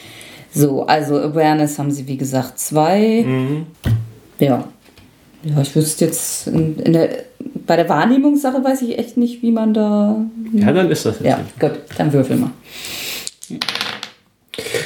So, 0.58 0.88
also 0.88 1.20
Awareness 1.20 1.78
haben 1.78 1.92
sie 1.92 2.08
wie 2.08 2.18
gesagt 2.18 2.60
zwei. 2.60 3.26
Ja. 4.40 4.68
Ja, 5.44 5.62
ich 5.62 5.76
wüsste 5.76 6.06
jetzt 6.06 6.48
in, 6.48 6.80
in 6.80 6.94
der, 6.94 7.10
bei 7.68 7.76
der 7.76 7.88
Wahrnehmungssache 7.88 8.64
weiß 8.64 8.82
ich 8.82 8.98
echt 8.98 9.18
nicht, 9.18 9.44
wie 9.44 9.52
man 9.52 9.74
da. 9.74 10.20
Ja, 10.52 10.72
dann 10.72 10.90
ist 10.90 11.06
das 11.06 11.20
jetzt. 11.20 11.28
Ja, 11.28 11.40
gut, 11.60 11.74
dann 11.98 12.12
würfel 12.12 12.38
mal. 12.38 12.52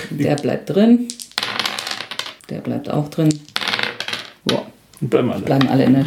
Der 0.09 0.36
bleibt 0.36 0.69
drin. 0.69 1.07
Der 2.49 2.59
bleibt 2.59 2.89
auch 2.89 3.07
drin. 3.07 3.30
Boah, 4.43 4.65
bleiben 4.99 5.32
alle. 5.32 5.41
bleiben 5.41 5.69
alle 5.69 5.86
in 5.86 5.93
der. 5.93 6.05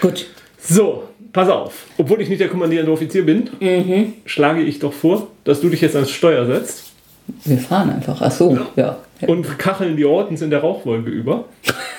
Gut. 0.00 0.26
So, 0.60 1.04
pass 1.32 1.48
auf. 1.48 1.86
Obwohl 1.96 2.20
ich 2.20 2.28
nicht 2.28 2.40
der 2.40 2.48
kommandierende 2.48 2.90
Offizier 2.90 3.24
bin, 3.24 3.50
schlage 4.24 4.62
ich 4.62 4.80
doch 4.80 4.92
vor, 4.92 5.28
dass 5.44 5.60
du 5.60 5.68
dich 5.68 5.80
jetzt 5.80 5.94
ans 5.94 6.10
Steuer 6.10 6.44
setzt 6.44 6.85
Wir 7.44 7.58
fahren 7.58 7.90
einfach. 7.90 8.20
Ach 8.20 8.30
so, 8.30 8.58
ja. 8.76 8.98
und 9.26 9.58
kacheln 9.58 9.96
die 9.96 10.04
Ortens 10.04 10.42
in 10.42 10.50
der 10.50 10.60
Rauchwolke 10.60 11.10
über. 11.10 11.44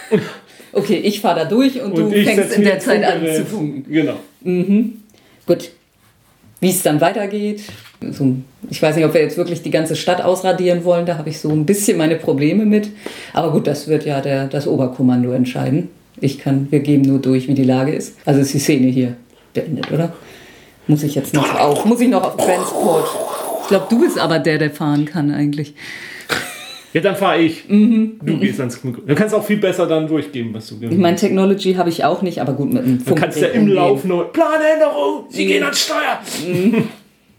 Okay, 0.73 0.97
ich 0.97 1.21
fahre 1.21 1.39
da 1.39 1.45
durch 1.45 1.81
und, 1.81 1.93
Und 1.93 2.11
du 2.11 2.23
fängst 2.23 2.55
in 2.55 2.63
der 2.63 2.77
Zeit 2.77 3.03
an 3.03 3.25
zu 3.25 3.45
funken. 3.45 3.85
Genau. 3.91 4.15
Gut. 5.47 5.71
Wie 6.59 6.69
es 6.69 6.83
dann 6.83 7.01
weitergeht, 7.01 7.61
so, 8.11 8.35
ich 8.69 8.81
weiß 8.81 8.95
nicht, 8.95 9.05
ob 9.05 9.13
wir 9.13 9.21
jetzt 9.21 9.37
wirklich 9.37 9.61
die 9.61 9.71
ganze 9.71 9.95
Stadt 9.95 10.21
ausradieren 10.21 10.83
wollen, 10.83 11.05
da 11.05 11.17
habe 11.17 11.29
ich 11.29 11.39
so 11.39 11.49
ein 11.49 11.65
bisschen 11.65 11.97
meine 11.97 12.15
Probleme 12.15 12.65
mit. 12.65 12.89
Aber 13.33 13.51
gut, 13.51 13.65
das 13.65 13.87
wird 13.87 14.05
ja 14.05 14.21
der, 14.21 14.47
das 14.47 14.67
Oberkommando 14.67 15.31
entscheiden. 15.31 15.89
Ich 16.19 16.39
kann, 16.39 16.67
wir 16.71 16.79
geben 16.79 17.03
nur 17.03 17.19
durch, 17.19 17.47
wie 17.47 17.53
die 17.53 17.63
Lage 17.63 17.93
ist. 17.93 18.15
Also 18.25 18.41
ist 18.41 18.53
die 18.53 18.59
Szene 18.59 18.87
hier 18.87 19.15
beendet, 19.53 19.91
oder? 19.91 20.13
Muss 20.87 21.03
ich 21.03 21.15
jetzt 21.15 21.33
noch 21.33 21.59
auf, 21.59 21.85
muss 21.85 22.01
ich 22.01 22.09
noch 22.09 22.23
auf 22.23 22.37
Transport? 22.37 23.07
Ich 23.67 23.69
glaube, 23.69 23.87
du 23.89 23.99
bist 23.99 24.17
aber 24.17 24.39
der, 24.39 24.57
der 24.59 24.71
fahren 24.71 25.03
kann 25.03 25.29
eigentlich. 25.29 25.73
Ja, 26.93 27.01
dann 27.01 27.17
fahre 27.17 27.41
ich. 27.41 27.65
Du 27.67 28.39
gehst 28.39 28.61
ans 28.61 28.81
Mikro. 28.81 29.01
Du 29.01 29.13
kannst 29.13 29.35
auch 29.35 29.45
viel 29.45 29.57
besser 29.57 29.85
dann 29.87 30.07
durchgeben, 30.07 30.53
was 30.53 30.69
du 30.69 30.77
Ich 30.81 30.97
meine, 30.97 31.17
Technology 31.17 31.73
habe 31.73 31.89
ich 31.89 32.05
auch 32.05 32.21
nicht, 32.21 32.39
aber 32.39 32.53
gut, 32.53 32.71
mit 32.71 32.85
dem 32.85 33.03
Du 33.03 33.13
kannst 33.13 33.41
ja 33.41 33.49
im. 33.49 33.67
Lauf 33.67 34.05
nur. 34.05 34.31
Planänderung! 34.31 35.25
Sie 35.29 35.47
gehen 35.47 35.63
ans 35.63 35.81
Steuer! 35.81 36.21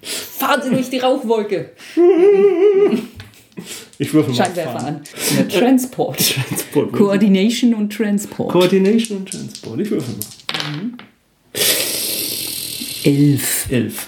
Fahren 0.02 0.60
Sie 0.62 0.68
durch 0.70 0.90
die 0.90 0.98
Rauchwolke. 0.98 1.70
Ich 4.00 4.14
würfel 4.14 4.32
mal. 4.32 4.44
Scheinwerfer 4.44 4.78
fahren. 4.78 5.00
an. 5.40 5.48
Transport. 5.48 6.18
Transport. 6.18 6.92
Coordination 6.92 7.74
und 7.74 7.92
Transport. 7.92 8.52
Coordination 8.52 9.18
und 9.18 9.28
Transport. 9.28 9.80
Ich 9.80 9.90
würfel 9.90 10.14
mal. 10.14 10.90
Elf. 13.02 13.66
Elf. 13.72 14.06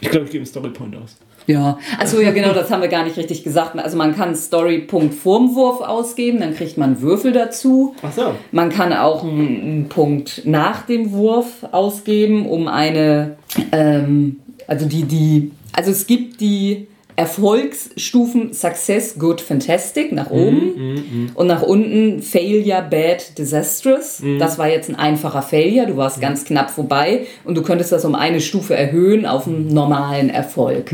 Ich 0.00 0.08
glaube, 0.08 0.24
ich 0.24 0.32
gebe 0.32 0.40
einen 0.40 0.46
Storypoint 0.46 0.96
aus. 0.96 1.16
Ja, 1.46 1.78
also 1.98 2.20
ja 2.20 2.30
genau, 2.30 2.52
das 2.52 2.70
haben 2.70 2.82
wir 2.82 2.88
gar 2.88 3.04
nicht 3.04 3.16
richtig 3.16 3.44
gesagt. 3.44 3.78
Also 3.78 3.96
man 3.96 4.14
kann 4.14 4.34
Storypunkt 4.34 5.14
vorm 5.14 5.54
Wurf 5.54 5.80
ausgeben, 5.80 6.40
dann 6.40 6.54
kriegt 6.54 6.78
man 6.78 7.00
Würfel 7.00 7.32
dazu. 7.32 7.94
Ach 8.02 8.12
so. 8.12 8.34
Man 8.50 8.70
kann 8.70 8.92
auch 8.92 9.24
einen, 9.24 9.62
einen 9.62 9.88
Punkt 9.88 10.42
nach 10.44 10.82
dem 10.82 11.12
Wurf 11.12 11.64
ausgeben, 11.72 12.46
um 12.46 12.68
eine, 12.68 13.36
ähm, 13.72 14.40
also 14.66 14.86
die, 14.86 15.04
die, 15.04 15.50
also 15.72 15.90
es 15.90 16.06
gibt 16.06 16.40
die 16.40 16.86
Erfolgsstufen 17.14 18.54
Success, 18.54 19.18
Good, 19.18 19.40
Fantastic 19.42 20.12
nach 20.12 20.30
oben 20.30 21.30
und 21.34 21.46
nach 21.46 21.62
unten 21.62 22.22
Failure, 22.22 22.82
Bad, 22.88 23.36
Disastrous. 23.38 24.22
Das 24.38 24.58
war 24.58 24.68
jetzt 24.68 24.88
ein 24.88 24.96
einfacher 24.96 25.42
Failure, 25.42 25.86
du 25.86 25.96
warst 25.96 26.20
ganz 26.20 26.44
knapp 26.44 26.70
vorbei 26.70 27.26
und 27.44 27.54
du 27.54 27.62
könntest 27.62 27.92
das 27.92 28.04
um 28.06 28.14
eine 28.14 28.40
Stufe 28.40 28.74
erhöhen 28.74 29.26
auf 29.26 29.46
einen 29.46 29.68
normalen 29.68 30.30
Erfolg. 30.30 30.92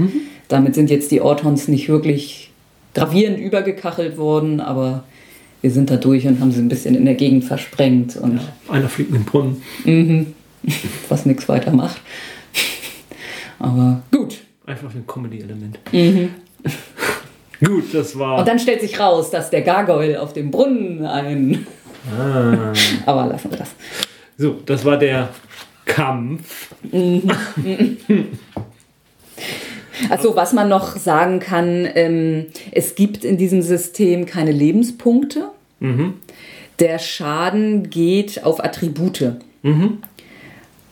Damit 0.49 0.75
sind 0.75 0.91
jetzt 0.91 1.11
die 1.11 1.21
Ortons 1.21 1.69
nicht 1.69 1.89
wirklich 1.89 2.51
gravierend 2.95 3.39
übergekachelt 3.39 4.17
worden, 4.17 4.61
aber 4.61 5.05
wir 5.61 5.71
sind 5.71 5.91
da 5.91 5.97
durch 5.97 6.27
und 6.27 6.41
haben 6.41 6.53
sie 6.53 6.61
ein 6.61 6.69
bisschen 6.69 6.95
in 6.95 7.05
der 7.05 7.15
Gegend 7.15 7.45
versprengt 7.45 8.17
und 8.17 8.41
Einer 8.69 8.89
fliegt 8.89 9.11
in 9.11 9.17
den 9.17 9.25
Brunnen. 9.25 10.35
was 11.09 11.27
nichts 11.27 11.49
weiter 11.49 11.73
macht. 11.73 12.01
Aber 13.59 14.03
gut. 14.13 14.39
Einfach 14.67 14.95
ein 14.95 15.07
Comedy-Element. 15.07 15.79
Gut, 17.65 17.93
das 17.93 18.17
war. 18.17 18.39
Und 18.39 18.47
dann 18.47 18.59
stellt 18.61 18.81
sich 18.81 19.01
raus, 19.01 19.31
dass 19.31 19.51
der 19.51 19.63
Gargoyle 19.63 20.21
auf 20.23 20.33
dem 20.33 20.51
Brunnen 20.53 21.05
ein. 21.05 21.67
Ah. 22.17 22.73
Aber 23.05 23.27
lassen 23.27 23.51
wir 23.51 23.59
das. 23.59 23.71
So, 24.37 24.59
das 24.65 24.85
war 24.85 24.97
der 24.97 25.31
Kampf. 25.85 26.69
Also 30.11 30.37
was 30.37 30.53
man 30.53 30.69
noch 30.69 30.97
sagen 30.97 31.41
kann, 31.41 31.89
ähm, 31.95 32.47
es 32.73 32.95
gibt 32.95 33.25
in 33.25 33.37
diesem 33.37 33.63
System 33.63 34.27
keine 34.27 34.53
Lebenspunkte. 34.53 35.45
Der 36.79 36.99
Schaden 36.99 37.91
geht 37.91 38.45
auf 38.45 38.63
Attribute. 38.65 39.33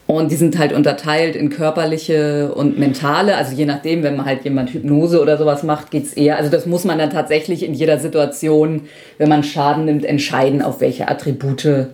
Und 0.06 0.30
die 0.30 0.36
sind 0.36 0.56
halt 0.58 0.72
unterteilt 0.72 1.34
in 1.34 1.50
körperliche 1.50 2.52
und 2.54 2.78
mentale. 2.78 3.36
Also 3.36 3.56
je 3.56 3.66
nachdem, 3.66 4.04
wenn 4.04 4.16
man 4.16 4.26
halt 4.26 4.44
jemand 4.44 4.70
Hypnose 4.70 5.20
oder 5.20 5.36
sowas 5.36 5.64
macht, 5.64 5.90
geht's 5.90 6.12
eher. 6.12 6.36
Also 6.36 6.50
das 6.50 6.66
muss 6.66 6.84
man 6.84 6.98
dann 6.98 7.10
tatsächlich 7.10 7.64
in 7.64 7.74
jeder 7.74 7.98
Situation, 7.98 8.82
wenn 9.18 9.28
man 9.28 9.42
Schaden 9.42 9.84
nimmt, 9.84 10.04
entscheiden, 10.04 10.62
auf 10.62 10.80
welche 10.80 11.08
Attribute 11.08 11.88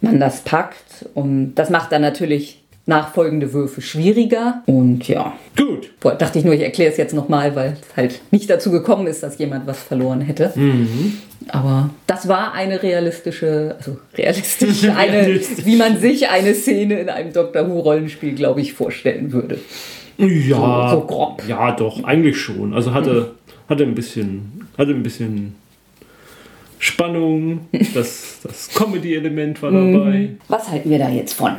man 0.00 0.20
das 0.20 0.42
packt. 0.42 1.06
Und 1.14 1.56
das 1.56 1.70
macht 1.70 1.90
dann 1.90 2.02
natürlich 2.02 2.57
nachfolgende 2.88 3.52
Würfe 3.52 3.80
schwieriger. 3.80 4.62
Und 4.66 5.06
ja, 5.06 5.34
Gut. 5.56 5.90
Boah, 6.00 6.14
dachte 6.14 6.38
ich 6.38 6.44
nur, 6.44 6.54
ich 6.54 6.62
erkläre 6.62 6.90
es 6.90 6.96
jetzt 6.96 7.14
nochmal, 7.14 7.54
weil 7.54 7.76
es 7.80 7.96
halt 7.96 8.20
nicht 8.30 8.48
dazu 8.50 8.70
gekommen 8.70 9.06
ist, 9.06 9.22
dass 9.22 9.38
jemand 9.38 9.66
was 9.66 9.82
verloren 9.82 10.20
hätte. 10.20 10.52
Aber 11.48 11.90
das 12.06 12.26
war 12.28 12.52
eine 12.54 12.82
realistische, 12.82 13.76
also 13.78 13.96
realistisch, 14.16 14.84
eine, 14.96 15.12
Realistisch. 15.12 15.64
wie 15.66 15.76
man 15.76 15.98
sich 15.98 16.28
eine 16.28 16.54
Szene 16.54 16.98
in 17.00 17.08
einem 17.08 17.32
Doctor 17.32 17.68
Who 17.68 17.80
Rollenspiel, 17.80 18.34
glaube 18.34 18.60
ich, 18.60 18.72
vorstellen 18.72 19.32
würde. 19.32 19.58
Ja, 20.18 20.90
So- 20.90 21.00
so 21.00 21.06
grob. 21.06 21.42
ja, 21.46 21.70
doch, 21.72 22.02
eigentlich 22.04 22.36
schon. 22.38 22.74
Also 22.74 22.92
hatte, 22.92 23.32
hatte 23.68 23.84
ein 23.84 23.94
bisschen, 23.94 24.66
hatte 24.76 24.90
ein 24.90 25.02
bisschen 25.02 25.54
Spannung. 26.78 27.60
Das, 27.94 28.38
das 28.42 28.68
Comedy-Element 28.74 29.62
war 29.62 29.70
dabei. 29.72 30.30
Was 30.48 30.68
halten 30.68 30.90
wir 30.90 30.98
da 30.98 31.08
jetzt 31.08 31.34
von? 31.34 31.52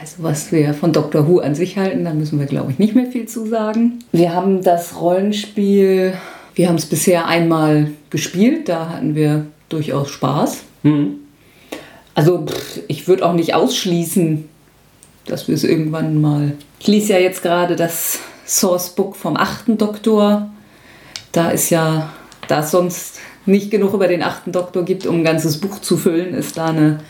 Also 0.00 0.16
was 0.22 0.52
wir 0.52 0.74
von 0.74 0.92
Doctor 0.92 1.28
Who 1.28 1.40
an 1.40 1.54
sich 1.54 1.76
halten, 1.76 2.04
da 2.04 2.14
müssen 2.14 2.38
wir, 2.38 2.46
glaube 2.46 2.72
ich, 2.72 2.78
nicht 2.78 2.94
mehr 2.94 3.06
viel 3.06 3.26
zu 3.26 3.46
sagen. 3.46 3.98
Wir 4.12 4.34
haben 4.34 4.62
das 4.62 5.00
Rollenspiel, 5.00 6.14
wir 6.54 6.68
haben 6.68 6.76
es 6.76 6.86
bisher 6.86 7.26
einmal 7.26 7.90
gespielt, 8.10 8.68
da 8.68 8.88
hatten 8.88 9.14
wir 9.14 9.46
durchaus 9.68 10.10
Spaß. 10.10 10.62
Also 12.14 12.46
pff, 12.46 12.80
ich 12.88 13.08
würde 13.08 13.26
auch 13.26 13.34
nicht 13.34 13.54
ausschließen, 13.54 14.48
dass 15.26 15.48
wir 15.48 15.54
es 15.54 15.64
irgendwann 15.64 16.20
mal... 16.20 16.52
Ich 16.78 16.86
lese 16.86 17.14
ja 17.14 17.18
jetzt 17.18 17.42
gerade 17.42 17.76
das 17.76 18.20
Sourcebook 18.46 19.16
vom 19.16 19.36
achten 19.36 19.76
Doktor. 19.76 20.50
Da 21.32 21.50
ist 21.50 21.70
ja, 21.70 22.12
da 22.48 22.60
es 22.60 22.70
sonst 22.70 23.18
nicht 23.44 23.70
genug 23.70 23.92
über 23.92 24.08
den 24.08 24.22
achten 24.22 24.52
Doktor 24.52 24.84
gibt, 24.84 25.06
um 25.06 25.16
ein 25.16 25.24
ganzes 25.24 25.60
Buch 25.60 25.80
zu 25.80 25.96
füllen, 25.96 26.32
ist 26.34 26.56
da 26.56 26.66
eine 26.66 27.00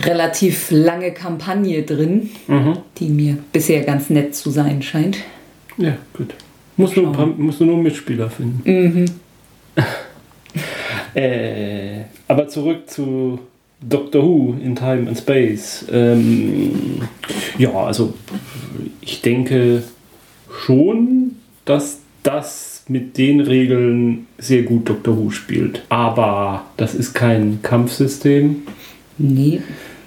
relativ 0.00 0.70
lange 0.70 1.12
Kampagne 1.12 1.82
drin, 1.82 2.30
die 2.98 3.08
mir 3.08 3.38
bisher 3.52 3.82
ganz 3.82 4.10
nett 4.10 4.34
zu 4.34 4.50
sein 4.50 4.82
scheint. 4.82 5.18
Ja, 5.76 5.96
gut. 6.12 6.34
Musst 6.76 6.96
du, 6.96 7.06
ein 7.06 7.12
paar, 7.12 7.26
musst 7.26 7.60
du 7.60 7.64
nur 7.64 7.78
Mitspieler 7.78 8.30
finden. 8.30 9.10
äh, 11.14 12.02
aber 12.28 12.46
zurück 12.48 12.88
zu 12.88 13.40
Doctor 13.80 14.22
Who 14.22 14.54
in 14.62 14.76
Time 14.76 15.08
and 15.08 15.18
Space. 15.18 15.84
Ähm, 15.90 17.02
ja, 17.58 17.72
also 17.72 18.14
ich 19.00 19.22
denke 19.22 19.82
schon, 20.50 21.36
dass 21.64 22.00
das 22.22 22.84
mit 22.88 23.18
den 23.18 23.40
Regeln 23.40 24.26
sehr 24.38 24.62
gut 24.62 24.88
Doctor 24.88 25.16
Who 25.16 25.30
spielt. 25.30 25.82
Aber 25.88 26.64
das 26.76 26.94
ist 26.94 27.14
kein 27.14 27.60
Kampfsystem. 27.62 28.62
Nee. 29.18 29.60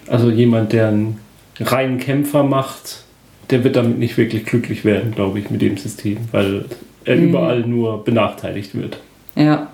Also 0.07 0.29
jemand, 0.29 0.73
der 0.73 0.89
einen 0.89 1.17
reinen 1.59 1.99
Kämpfer 1.99 2.43
macht, 2.43 3.03
der 3.49 3.63
wird 3.63 3.75
damit 3.75 3.97
nicht 3.99 4.17
wirklich 4.17 4.45
glücklich 4.45 4.85
werden, 4.85 5.11
glaube 5.13 5.39
ich, 5.39 5.49
mit 5.49 5.61
dem 5.61 5.77
System, 5.77 6.17
weil 6.31 6.65
er 7.05 7.17
mhm. 7.17 7.29
überall 7.29 7.61
nur 7.61 8.03
benachteiligt 8.03 8.75
wird. 8.75 8.99
Ja. 9.35 9.69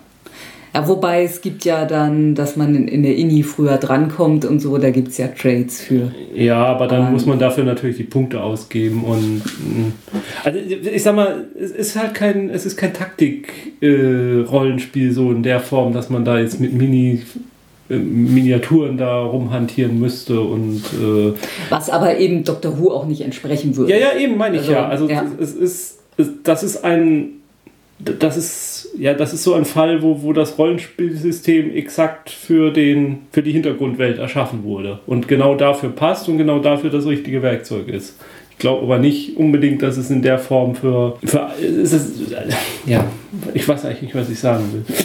Ja, 0.74 0.88
wobei 0.88 1.24
es 1.24 1.42
gibt 1.42 1.66
ja 1.66 1.86
dann, 1.86 2.36
dass 2.36 2.56
man 2.56 2.76
in, 2.76 2.88
in 2.88 3.02
der 3.02 3.16
INI 3.16 3.42
früher 3.42 3.78
drankommt 3.78 4.46
und 4.46 4.60
so, 4.60 4.78
da 4.78 4.92
gibt 4.92 5.08
es 5.08 5.18
ja 5.18 5.30
Trades 5.30 5.82
für. 5.82 6.12
Ja, 6.36 6.64
aber 6.66 6.86
dann 6.88 7.08
ähm, 7.08 7.14
muss 7.14 7.26
man 7.26 7.40
dafür 7.40 7.64
natürlich 7.64 7.98
die 7.98 8.04
Punkte 8.04 8.44
ausgeben 8.44 9.04
und 9.04 9.42
mm, 9.44 9.92
also 10.44 10.60
ich 10.60 11.02
sag 11.02 11.16
mal, 11.16 11.46
es 11.60 11.72
ist 11.72 11.96
halt 11.96 12.14
kein, 12.14 12.52
es 12.52 12.68
ist 12.68 12.78
kein 12.78 12.94
Taktik-Rollenspiel 12.94 15.10
äh, 15.10 15.14
so 15.14 15.32
in 15.32 15.42
der 15.42 15.62
Form, 15.62 15.94
dass 15.94 16.12
man 16.12 16.26
da 16.26 16.38
jetzt 16.38 16.60
mit 16.60 16.74
Mini 16.74 17.24
Miniaturen 17.90 18.98
da 18.98 19.22
rumhantieren 19.22 20.00
müsste 20.00 20.42
und 20.42 20.84
äh, 20.94 21.34
was 21.70 21.90
aber 21.90 22.18
eben 22.18 22.44
Dr. 22.44 22.78
Who 22.80 22.92
auch 22.92 23.06
nicht 23.06 23.22
entsprechen 23.22 23.76
würde. 23.76 23.92
Ja, 23.94 23.98
ja, 23.98 24.20
eben 24.20 24.38
meine 24.38 24.58
ich 24.58 24.64
also, 24.64 24.74
ja. 24.74 24.88
Also 24.88 25.10
ja. 25.10 25.26
Es, 25.40 25.54
ist, 25.54 26.00
das 26.44 26.64
ist 26.64 26.84
ein 26.84 27.30
das 28.00 28.38
ist 28.38 28.90
ja 28.98 29.14
das 29.14 29.34
ist 29.34 29.44
so 29.44 29.56
ein 29.56 29.66
Fall, 29.66 30.04
wo, 30.04 30.22
wo 30.22 30.34
das 30.34 30.58
Rollenspielsystem 30.58 31.74
exakt 31.74 32.30
für 32.30 32.72
den 32.72 33.20
für 33.32 33.42
die 33.42 33.52
Hintergrundwelt 33.52 34.20
erschaffen 34.20 34.64
wurde 34.64 35.00
und 35.08 35.28
genau 35.28 35.56
dafür 35.56 35.90
passt 35.90 36.30
und 36.30 36.38
genau 36.38 36.60
dafür 36.60 36.90
das 36.90 37.06
richtige 37.06 37.42
Werkzeug 37.42 37.88
ist. 37.88 38.18
Ich 38.52 38.62
glaube 38.62 38.84
aber 38.84 38.98
nicht 38.98 39.38
unbedingt, 39.38 39.84
dass 39.84 39.98
es 39.98 40.10
in 40.10 40.24
der 40.24 40.40
Form 40.40 40.74
für, 40.74 41.18
für 41.24 41.52
es 41.62 41.94
ist, 41.94 42.32
ja, 42.88 43.06
ich 43.54 43.68
weiß 43.68 43.86
eigentlich 43.86 44.02
nicht, 44.02 44.16
was 44.16 44.32
ich 44.32 44.40
sagen 44.40 44.66
will. 44.74 44.96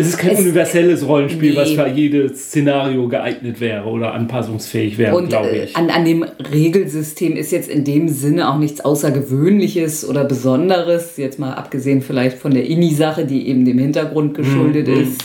Es 0.00 0.08
ist 0.08 0.18
kein 0.18 0.30
es, 0.32 0.40
universelles 0.40 1.06
Rollenspiel, 1.06 1.50
nee. 1.50 1.56
was 1.56 1.72
für 1.72 1.86
jedes 1.88 2.46
Szenario 2.46 3.06
geeignet 3.08 3.60
wäre 3.60 3.88
oder 3.88 4.14
anpassungsfähig 4.14 4.98
wäre, 4.98 5.22
glaube 5.26 5.50
ich. 5.50 5.76
An, 5.76 5.90
an 5.90 6.04
dem 6.04 6.24
Regelsystem 6.52 7.36
ist 7.36 7.52
jetzt 7.52 7.68
in 7.68 7.84
dem 7.84 8.08
Sinne 8.08 8.50
auch 8.50 8.58
nichts 8.58 8.80
Außergewöhnliches 8.80 10.08
oder 10.08 10.24
Besonderes, 10.24 11.16
jetzt 11.16 11.38
mal 11.38 11.52
abgesehen 11.52 12.02
vielleicht 12.02 12.38
von 12.38 12.52
der 12.52 12.66
INI-Sache, 12.66 13.26
die 13.26 13.48
eben 13.48 13.64
dem 13.64 13.78
Hintergrund 13.78 14.34
geschuldet 14.34 14.88
mhm. 14.88 15.02
ist. 15.02 15.24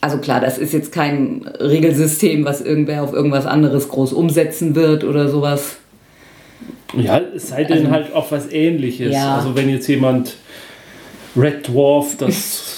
Also 0.00 0.18
klar, 0.18 0.40
das 0.40 0.58
ist 0.58 0.72
jetzt 0.72 0.92
kein 0.92 1.46
Regelsystem, 1.58 2.44
was 2.44 2.60
irgendwer 2.60 3.02
auf 3.02 3.12
irgendwas 3.12 3.46
anderes 3.46 3.88
groß 3.88 4.12
umsetzen 4.12 4.74
wird 4.76 5.04
oder 5.04 5.28
sowas. 5.28 5.76
Ja, 6.96 7.20
es 7.34 7.48
sei 7.48 7.64
denn 7.64 7.78
also, 7.78 7.90
halt 7.90 8.14
auch 8.14 8.30
was 8.30 8.50
ähnliches. 8.50 9.12
Ja. 9.12 9.36
Also 9.36 9.56
wenn 9.56 9.68
jetzt 9.68 9.88
jemand 9.88 10.36
Red 11.36 11.68
Dwarf 11.68 12.16
das 12.16 12.77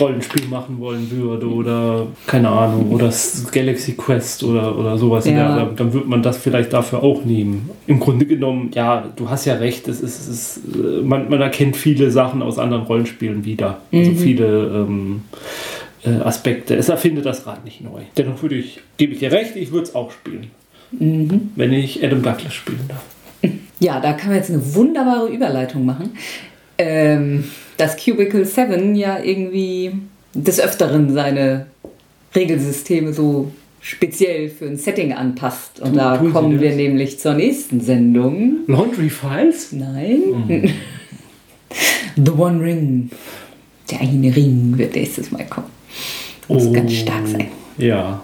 Rollenspiel 0.00 0.46
machen 0.46 0.78
wollen 0.78 1.10
würde 1.10 1.46
oder 1.46 2.06
keine 2.26 2.48
Ahnung 2.48 2.90
oder 2.92 3.12
Galaxy 3.52 3.92
Quest 3.92 4.42
oder, 4.42 4.76
oder 4.76 4.96
sowas, 4.96 5.26
ja. 5.26 5.56
der, 5.56 5.66
dann 5.66 5.92
wird 5.92 6.06
man 6.06 6.22
das 6.22 6.38
vielleicht 6.38 6.72
dafür 6.72 7.02
auch 7.02 7.24
nehmen. 7.24 7.68
Im 7.86 8.00
Grunde 8.00 8.24
genommen, 8.24 8.70
ja, 8.74 9.04
du 9.16 9.28
hast 9.28 9.44
ja 9.44 9.54
recht, 9.54 9.86
es 9.88 10.00
ist, 10.00 10.20
es 10.20 10.28
ist 10.28 10.60
man, 11.04 11.28
man 11.28 11.40
erkennt 11.40 11.76
viele 11.76 12.10
Sachen 12.10 12.42
aus 12.42 12.58
anderen 12.58 12.84
Rollenspielen 12.84 13.44
wieder. 13.44 13.80
Also 13.92 14.12
mhm. 14.12 14.16
viele 14.16 14.46
ähm, 14.46 15.22
äh, 16.04 16.10
Aspekte. 16.22 16.74
Es 16.74 16.88
erfindet 16.88 17.26
das 17.26 17.46
Rad 17.46 17.64
nicht 17.64 17.82
neu. 17.82 18.02
Dennoch 18.16 18.40
würde 18.42 18.54
ich, 18.54 18.80
gebe 18.96 19.12
ich 19.12 19.18
dir 19.18 19.32
recht, 19.32 19.56
ich 19.56 19.72
würde 19.72 19.84
es 19.84 19.94
auch 19.94 20.10
spielen. 20.10 20.50
Mhm. 20.92 21.50
Wenn 21.56 21.72
ich 21.72 22.02
Adam 22.04 22.22
Douglas 22.22 22.54
spielen 22.54 22.88
darf. 22.88 23.02
Ja, 23.78 24.00
da 24.00 24.14
kann 24.14 24.28
man 24.28 24.38
jetzt 24.38 24.50
eine 24.50 24.74
wunderbare 24.74 25.28
Überleitung 25.28 25.84
machen. 25.84 26.12
Ähm, 26.78 27.44
dass 27.76 27.96
Cubicle 27.96 28.44
7 28.44 28.94
ja 28.94 29.22
irgendwie 29.22 29.92
des 30.34 30.60
Öfteren 30.60 31.12
seine 31.12 31.66
Regelsysteme 32.34 33.12
so 33.12 33.50
speziell 33.80 34.48
für 34.48 34.66
ein 34.66 34.76
Setting 34.76 35.12
anpasst. 35.12 35.80
Und 35.80 35.96
da 35.96 36.18
Tun 36.18 36.32
kommen 36.32 36.60
wir 36.60 36.74
nämlich 36.74 37.18
zur 37.18 37.34
nächsten 37.34 37.80
Sendung. 37.80 38.58
Laundry 38.66 39.08
Files? 39.08 39.72
Nein. 39.72 40.20
Mhm. 40.46 40.70
The 42.24 42.32
One 42.32 42.62
Ring. 42.62 43.10
Der 43.90 44.00
eine 44.00 44.34
Ring 44.34 44.74
wird 44.76 44.94
nächstes 44.94 45.30
Mal 45.30 45.46
kommen. 45.46 45.68
Muss 46.48 46.66
oh, 46.66 46.72
ganz 46.72 46.92
stark 46.92 47.26
sein. 47.26 47.48
Ja. 47.78 48.22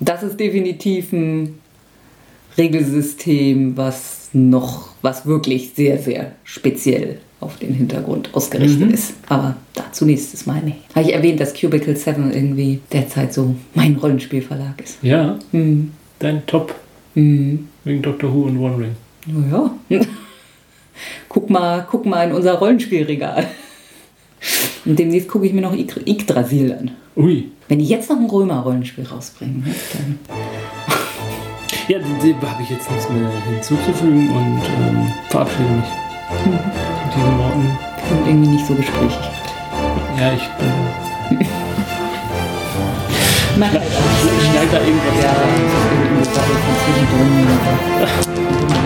Das 0.00 0.22
ist 0.22 0.38
definitiv 0.38 1.12
ein 1.12 1.58
Regelsystem, 2.58 3.76
was 3.76 4.19
noch, 4.32 4.88
was 5.02 5.26
wirklich 5.26 5.72
sehr, 5.74 5.98
sehr 5.98 6.32
speziell 6.44 7.18
auf 7.40 7.58
den 7.58 7.74
Hintergrund 7.74 8.30
ausgerichtet 8.34 8.88
mhm. 8.88 8.94
ist. 8.94 9.14
Aber 9.28 9.56
dazu 9.74 10.04
nächstes 10.04 10.46
Mal 10.46 10.62
nicht. 10.62 10.78
Habe 10.94 11.06
ich 11.06 11.14
erwähnt, 11.14 11.40
dass 11.40 11.54
Cubicle 11.54 11.96
7 11.96 12.32
irgendwie 12.32 12.80
derzeit 12.92 13.32
so 13.32 13.54
mein 13.74 13.96
Rollenspielverlag 13.96 14.80
ist. 14.82 14.98
Ja. 15.02 15.38
Mhm. 15.52 15.92
Dein 16.18 16.46
Top. 16.46 16.74
Mhm. 17.14 17.68
Wegen 17.84 18.02
Doctor 18.02 18.32
Who 18.32 18.42
und 18.42 18.58
One 18.58 18.78
Ring. 18.78 18.96
Naja. 19.26 19.70
guck, 21.28 21.50
mal, 21.50 21.86
guck 21.90 22.04
mal 22.06 22.28
in 22.28 22.34
unser 22.34 22.54
Rollenspielregal. 22.54 23.46
Und 24.84 24.98
demnächst 24.98 25.28
gucke 25.28 25.46
ich 25.46 25.52
mir 25.52 25.62
noch 25.62 25.74
Yggdrasil 25.74 26.72
an. 26.72 26.90
Ui. 27.16 27.50
Wenn 27.68 27.80
ich 27.80 27.88
jetzt 27.88 28.10
noch 28.10 28.18
ein 28.18 28.26
Römer-Rollenspiel 28.26 29.06
rausbringe, 29.06 29.62
dann. 29.92 30.98
Ja, 31.90 31.98
dem 31.98 32.40
habe 32.48 32.62
ich 32.62 32.70
jetzt 32.70 32.88
nichts 32.88 33.08
mehr 33.08 33.28
hinzuzufügen 33.48 34.30
und 34.30 34.62
ähm, 34.62 35.12
verabschiede 35.28 35.70
mich. 35.70 35.88
Mhm. 36.44 36.52
Mit 36.52 37.16
diesen 37.16 37.36
Worten. 37.36 37.78
Klingt 38.06 38.26
irgendwie 38.28 38.50
nicht 38.50 38.64
so 38.64 38.74
gesprächig. 38.74 39.18
Ja, 40.16 40.32
ich 40.32 40.48
bin. 40.50 40.68
Mach 43.56 43.72
halt 43.72 43.82
Ich 43.82 44.46
schneide 44.50 44.70
da 44.70 44.78
irgendwas 44.78 45.20
ja, 45.20 45.32
rein. 45.32 45.64
Irgendwie 46.04 46.24
Sache 46.26 46.54
von 46.62 46.74
zwischendrin. 46.84 48.76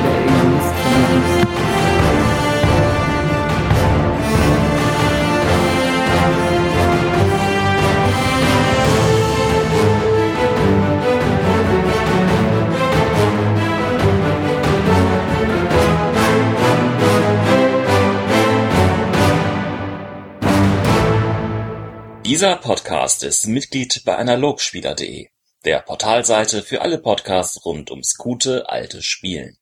Dieser 22.26 22.56
Podcast 22.56 23.22
ist 23.22 23.46
Mitglied 23.46 24.02
bei 24.06 24.16
Analogspieler.de, 24.16 25.28
der 25.66 25.80
Portalseite 25.80 26.62
für 26.62 26.80
alle 26.80 26.96
Podcasts 26.96 27.66
rund 27.66 27.90
ums 27.90 28.16
gute 28.16 28.66
alte 28.70 29.02
Spielen 29.02 29.52